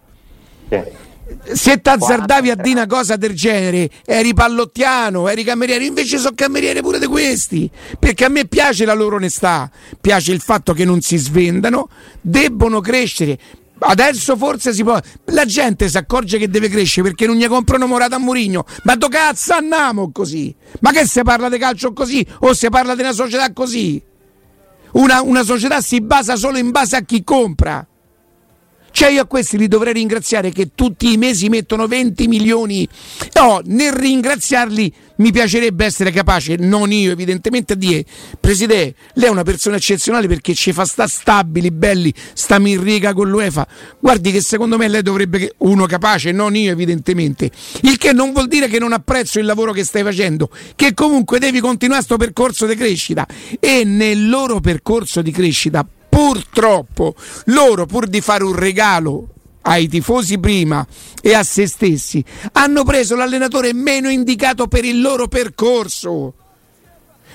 Sì, 0.68 0.76
sì 0.76 1.01
se 1.52 1.80
t'azzardavi 1.80 2.50
a 2.50 2.54
dire 2.54 2.80
una 2.80 2.86
cosa 2.86 3.16
del 3.16 3.34
genere, 3.34 3.90
eri 4.04 4.34
pallottiano, 4.34 5.28
eri 5.28 5.44
cameriere, 5.44 5.84
invece 5.84 6.18
sono 6.18 6.34
cameriere 6.34 6.80
pure 6.80 6.98
di 6.98 7.06
questi, 7.06 7.70
perché 7.98 8.24
a 8.24 8.28
me 8.28 8.46
piace 8.46 8.84
la 8.84 8.94
loro 8.94 9.16
onestà, 9.16 9.70
piace 10.00 10.32
il 10.32 10.40
fatto 10.40 10.72
che 10.72 10.84
non 10.84 11.00
si 11.00 11.16
svendano, 11.16 11.88
debbono 12.20 12.80
crescere. 12.80 13.38
Adesso 13.84 14.36
forse 14.36 14.72
si 14.72 14.84
può. 14.84 14.98
La 15.26 15.44
gente 15.44 15.88
si 15.88 15.96
accorge 15.96 16.38
che 16.38 16.48
deve 16.48 16.68
crescere 16.68 17.08
perché 17.08 17.26
non 17.26 17.36
gli 17.36 17.46
comprano 17.46 17.86
Morata 17.86 18.14
a 18.14 18.18
Murigno. 18.18 18.64
Ma 18.84 18.94
do 18.94 19.08
cazzo 19.08 19.54
andiamo 19.54 20.12
così? 20.12 20.54
Ma 20.80 20.92
che 20.92 21.04
se 21.04 21.22
parla 21.22 21.48
di 21.48 21.58
calcio 21.58 21.92
così? 21.92 22.24
O 22.40 22.54
si 22.54 22.68
parla 22.68 22.94
di 22.94 23.00
una 23.00 23.12
società 23.12 23.52
così? 23.52 24.00
Una, 24.92 25.22
una 25.22 25.42
società 25.42 25.80
si 25.80 26.00
basa 26.00 26.36
solo 26.36 26.58
in 26.58 26.70
base 26.70 26.96
a 26.96 27.00
chi 27.00 27.24
compra. 27.24 27.84
Cioè 29.02 29.10
io 29.10 29.22
a 29.22 29.26
questi 29.26 29.58
li 29.58 29.66
dovrei 29.66 29.94
ringraziare 29.94 30.52
che 30.52 30.76
tutti 30.76 31.12
i 31.12 31.16
mesi 31.16 31.48
mettono 31.48 31.88
20 31.88 32.28
milioni. 32.28 32.88
No, 33.32 33.60
nel 33.64 33.92
ringraziarli 33.92 34.94
mi 35.16 35.32
piacerebbe 35.32 35.84
essere 35.84 36.12
capace, 36.12 36.54
non 36.54 36.92
io 36.92 37.10
evidentemente, 37.10 37.72
a 37.72 37.76
dire 37.76 38.04
Presidente, 38.38 38.94
lei 39.14 39.26
è 39.26 39.30
una 39.30 39.42
persona 39.42 39.74
eccezionale 39.74 40.28
perché 40.28 40.54
ci 40.54 40.72
fa 40.72 40.84
sta 40.84 41.08
stabili, 41.08 41.72
belli, 41.72 42.14
sta 42.32 42.58
in 42.58 42.80
riga 42.80 43.12
con 43.12 43.28
l'UEFA. 43.28 43.66
Guardi 43.98 44.30
che 44.30 44.40
secondo 44.40 44.76
me 44.76 44.86
lei 44.86 45.02
dovrebbe, 45.02 45.54
uno 45.58 45.86
capace, 45.86 46.30
non 46.30 46.54
io 46.54 46.70
evidentemente. 46.70 47.50
Il 47.80 47.98
che 47.98 48.12
non 48.12 48.30
vuol 48.30 48.46
dire 48.46 48.68
che 48.68 48.78
non 48.78 48.92
apprezzo 48.92 49.40
il 49.40 49.46
lavoro 49.46 49.72
che 49.72 49.82
stai 49.82 50.04
facendo, 50.04 50.48
che 50.76 50.94
comunque 50.94 51.40
devi 51.40 51.58
continuare 51.58 52.04
questo 52.06 52.24
percorso 52.24 52.66
di 52.66 52.76
crescita 52.76 53.26
e 53.58 53.82
nel 53.82 54.28
loro 54.28 54.60
percorso 54.60 55.22
di 55.22 55.32
crescita 55.32 55.84
purtroppo 56.12 57.14
loro 57.46 57.86
pur 57.86 58.06
di 58.06 58.20
fare 58.20 58.44
un 58.44 58.54
regalo 58.54 59.28
ai 59.62 59.88
tifosi 59.88 60.38
prima 60.38 60.86
e 61.22 61.32
a 61.32 61.42
se 61.42 61.66
stessi 61.66 62.22
hanno 62.52 62.84
preso 62.84 63.16
l'allenatore 63.16 63.72
meno 63.72 64.10
indicato 64.10 64.68
per 64.68 64.84
il 64.84 65.00
loro 65.00 65.26
percorso. 65.26 66.34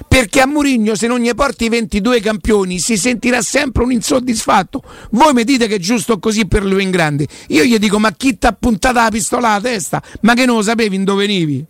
Perché 0.07 0.41
a 0.41 0.45
Murigno 0.45 0.93
se 0.93 1.07
non 1.07 1.19
gli 1.19 1.33
porti 1.33 1.65
i 1.65 1.69
22 1.69 2.19
campioni 2.19 2.77
si 2.77 2.97
sentirà 2.97 3.41
sempre 3.41 3.81
un 3.81 3.91
insoddisfatto. 3.91 4.83
Voi 5.09 5.33
mi 5.33 5.43
dite 5.43 5.65
che 5.65 5.75
è 5.75 5.79
giusto 5.79 6.19
così 6.19 6.45
per 6.45 6.63
lui 6.63 6.83
in 6.83 6.91
grande. 6.91 7.25
Io 7.47 7.63
gli 7.63 7.79
dico 7.79 7.97
ma 7.97 8.11
chi 8.11 8.37
ti 8.37 8.45
ha 8.45 8.51
puntata 8.51 9.01
la 9.01 9.09
pistola 9.09 9.49
alla 9.49 9.61
testa? 9.61 10.03
Ma 10.21 10.35
che 10.35 10.45
non 10.45 10.57
lo 10.57 10.61
sapevi 10.61 10.95
in 10.95 11.03
dove 11.03 11.25
venivi 11.25 11.65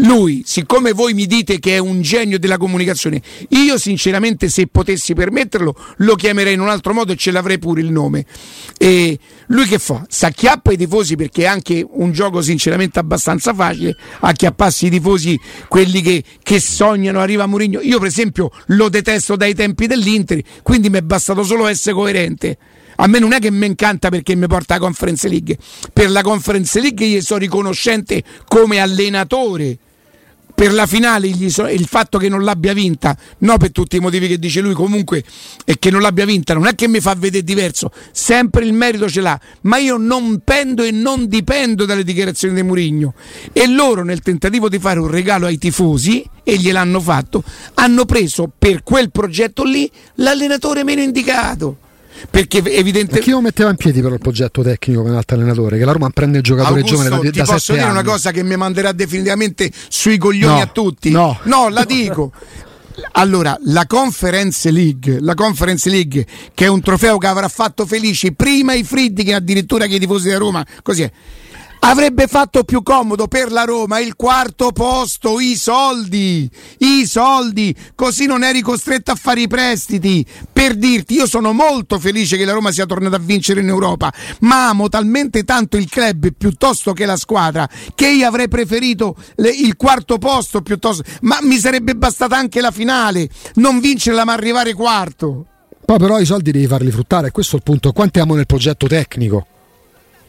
lui, 0.00 0.42
siccome 0.46 0.92
voi 0.92 1.12
mi 1.12 1.26
dite 1.26 1.58
che 1.58 1.74
è 1.74 1.78
un 1.78 2.02
genio 2.02 2.38
della 2.38 2.56
comunicazione, 2.56 3.20
io 3.48 3.78
sinceramente 3.78 4.48
se 4.48 4.68
potessi 4.68 5.12
permetterlo 5.12 5.74
lo 5.98 6.14
chiamerei 6.14 6.54
in 6.54 6.60
un 6.60 6.68
altro 6.68 6.94
modo 6.94 7.12
e 7.12 7.16
ce 7.16 7.32
l'avrei 7.32 7.58
pure 7.58 7.80
il 7.80 7.90
nome. 7.90 8.24
E 8.76 9.18
lui 9.46 9.66
che 9.66 9.78
fa? 9.78 10.04
S'acchiappa 10.08 10.72
i 10.72 10.76
tifosi 10.76 11.16
perché 11.16 11.42
è 11.42 11.46
anche 11.46 11.84
un 11.88 12.12
gioco 12.12 12.42
sinceramente 12.42 13.00
abbastanza 13.00 13.52
facile, 13.52 13.96
acchiapparsi 14.20 14.86
i 14.86 14.90
tifosi, 14.90 15.38
quelli 15.66 16.00
che, 16.00 16.22
che 16.44 16.60
sognano, 16.60 17.18
arriva 17.18 17.46
Mourinho. 17.46 17.80
Io 17.80 17.98
per 17.98 18.06
esempio 18.06 18.52
lo 18.66 18.88
detesto 18.88 19.34
dai 19.34 19.54
tempi 19.54 19.88
dell'Inter, 19.88 20.40
quindi 20.62 20.90
mi 20.90 20.98
è 20.98 21.02
bastato 21.02 21.42
solo 21.42 21.66
essere 21.66 21.96
coerente. 21.96 22.56
A 23.00 23.06
me 23.08 23.18
non 23.18 23.32
è 23.32 23.40
che 23.40 23.50
mi 23.50 23.66
incanta 23.66 24.10
perché 24.10 24.36
mi 24.36 24.46
porta 24.46 24.74
la 24.74 24.80
Conference 24.80 25.28
League. 25.28 25.56
Per 25.92 26.10
la 26.10 26.22
Conference 26.22 26.80
League 26.80 27.04
io 27.04 27.20
sono 27.20 27.40
riconoscente 27.40 28.22
come 28.46 28.78
allenatore. 28.80 29.78
Per 30.58 30.74
la 30.74 30.86
finale 30.86 31.32
so, 31.50 31.68
il 31.68 31.86
fatto 31.86 32.18
che 32.18 32.28
non 32.28 32.42
l'abbia 32.42 32.72
vinta, 32.72 33.16
no 33.38 33.58
per 33.58 33.70
tutti 33.70 33.94
i 33.94 34.00
motivi 34.00 34.26
che 34.26 34.40
dice 34.40 34.60
lui 34.60 34.74
comunque, 34.74 35.22
e 35.64 35.78
che 35.78 35.88
non 35.88 36.00
l'abbia 36.00 36.24
vinta, 36.24 36.52
non 36.52 36.66
è 36.66 36.74
che 36.74 36.88
mi 36.88 36.98
fa 36.98 37.14
vedere 37.14 37.44
diverso, 37.44 37.92
sempre 38.10 38.64
il 38.64 38.72
merito 38.72 39.08
ce 39.08 39.20
l'ha, 39.20 39.38
ma 39.62 39.76
io 39.76 39.98
non 39.98 40.40
pendo 40.42 40.82
e 40.82 40.90
non 40.90 41.28
dipendo 41.28 41.84
dalle 41.84 42.02
dichiarazioni 42.02 42.54
di 42.54 42.64
Murigno. 42.64 43.14
E 43.52 43.68
loro 43.68 44.02
nel 44.02 44.20
tentativo 44.20 44.68
di 44.68 44.80
fare 44.80 44.98
un 44.98 45.06
regalo 45.06 45.46
ai 45.46 45.58
tifosi, 45.58 46.28
e 46.42 46.56
gliel'hanno 46.56 46.98
fatto, 46.98 47.44
hanno 47.74 48.04
preso 48.04 48.50
per 48.58 48.82
quel 48.82 49.12
progetto 49.12 49.62
lì 49.62 49.88
l'allenatore 50.16 50.82
meno 50.82 51.02
indicato 51.02 51.86
perché 52.30 52.58
evidentemente 52.58 53.20
chi 53.20 53.30
lo 53.30 53.40
metteva 53.40 53.70
in 53.70 53.76
piedi 53.76 54.00
però 54.00 54.14
il 54.14 54.20
progetto 54.20 54.62
tecnico 54.62 55.02
come 55.02 55.16
altro 55.16 55.36
allenatore? 55.36 55.78
Che 55.78 55.84
la 55.84 55.92
Roma 55.92 56.10
prende 56.10 56.38
il 56.38 56.44
giocatore 56.44 56.80
Augusto, 56.80 56.96
giovane 56.96 57.22
da, 57.22 57.30
ti 57.30 57.38
da 57.38 57.44
posso 57.44 57.72
dire 57.72 57.84
anni. 57.84 57.92
una 57.92 58.02
cosa 58.02 58.30
che 58.30 58.42
mi 58.42 58.56
manderà 58.56 58.92
definitivamente 58.92 59.70
sui 59.88 60.18
coglioni 60.18 60.56
no, 60.56 60.62
a 60.62 60.66
tutti? 60.66 61.10
no, 61.10 61.38
no 61.44 61.68
la 61.68 61.84
dico. 61.84 62.32
Allora, 63.12 63.56
la 63.66 63.86
Conference 63.86 64.70
League, 64.70 65.18
la 65.20 65.34
Conference 65.34 65.88
League, 65.88 66.26
che 66.52 66.64
è 66.64 66.68
un 66.68 66.80
trofeo 66.80 67.16
che 67.18 67.28
avrà 67.28 67.48
fatto 67.48 67.86
felici 67.86 68.32
prima 68.32 68.74
i 68.74 68.82
Friddi 68.82 69.22
che 69.22 69.34
addirittura 69.34 69.86
che 69.86 69.94
i 69.94 69.98
tifosi 70.00 70.26
della 70.26 70.38
Roma, 70.38 70.66
così 70.82 71.02
è 71.02 71.10
avrebbe 71.80 72.26
fatto 72.26 72.64
più 72.64 72.82
comodo 72.82 73.28
per 73.28 73.50
la 73.52 73.64
Roma 73.64 74.00
il 74.00 74.16
quarto 74.16 74.72
posto, 74.72 75.40
i 75.40 75.56
soldi, 75.56 76.50
i 76.78 77.06
soldi, 77.06 77.74
così 77.94 78.26
non 78.26 78.42
eri 78.42 78.60
costretto 78.60 79.10
a 79.10 79.14
fare 79.14 79.42
i 79.42 79.48
prestiti. 79.48 80.24
Per 80.52 80.74
dirti, 80.74 81.14
io 81.14 81.26
sono 81.26 81.52
molto 81.52 81.98
felice 81.98 82.36
che 82.36 82.44
la 82.44 82.52
Roma 82.52 82.72
sia 82.72 82.86
tornata 82.86 83.16
a 83.16 83.20
vincere 83.20 83.60
in 83.60 83.68
Europa, 83.68 84.12
ma 84.40 84.68
amo 84.68 84.88
talmente 84.88 85.44
tanto 85.44 85.76
il 85.76 85.88
club 85.88 86.32
piuttosto 86.36 86.92
che 86.92 87.06
la 87.06 87.16
squadra 87.16 87.68
che 87.94 88.08
io 88.08 88.26
avrei 88.26 88.48
preferito 88.48 89.16
il 89.36 89.76
quarto 89.76 90.18
posto 90.18 90.60
piuttosto, 90.62 91.02
ma 91.22 91.38
mi 91.42 91.58
sarebbe 91.58 91.94
bastata 91.94 92.36
anche 92.36 92.60
la 92.60 92.70
finale, 92.70 93.28
non 93.54 93.80
vincerla 93.80 94.24
ma 94.24 94.32
arrivare 94.32 94.74
quarto. 94.74 95.46
Poi 95.84 95.98
però 95.98 96.18
i 96.18 96.26
soldi 96.26 96.50
devi 96.50 96.66
farli 96.66 96.90
fruttare, 96.90 97.30
questo 97.30 97.54
è 97.54 97.58
il 97.58 97.64
punto. 97.64 97.92
Quanti 97.92 98.20
amo 98.20 98.34
nel 98.34 98.46
progetto 98.46 98.86
tecnico? 98.86 99.46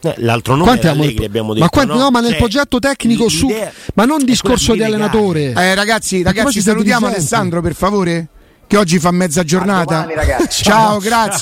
Eh, 0.02 0.14
l'altro 0.18 0.54
nome 0.54 0.66
quanti 0.66 0.86
Allegri, 0.88 1.24
abbiamo 1.24 1.52
detto. 1.52 1.64
Ma, 1.64 1.70
quanti, 1.70 1.92
no? 1.92 1.98
no, 1.98 2.10
ma 2.10 2.20
nel 2.20 2.30
cioè, 2.30 2.38
progetto 2.38 2.78
tecnico 2.78 3.28
su. 3.28 3.48
Ma 3.94 4.04
non 4.04 4.24
discorso 4.24 4.74
di 4.74 4.82
allenatore. 4.82 5.52
Eh, 5.52 5.74
ragazzi, 5.74 6.22
ragazzi 6.22 6.60
salutiamo 6.60 7.06
Alessandro 7.06 7.60
per 7.60 7.74
favore. 7.74 8.28
Che 8.66 8.76
oggi 8.76 9.00
fa 9.00 9.10
mezza 9.10 9.42
giornata. 9.42 10.06
Domani, 10.08 10.46
Ciao, 10.48 10.98
grazie. 10.98 11.38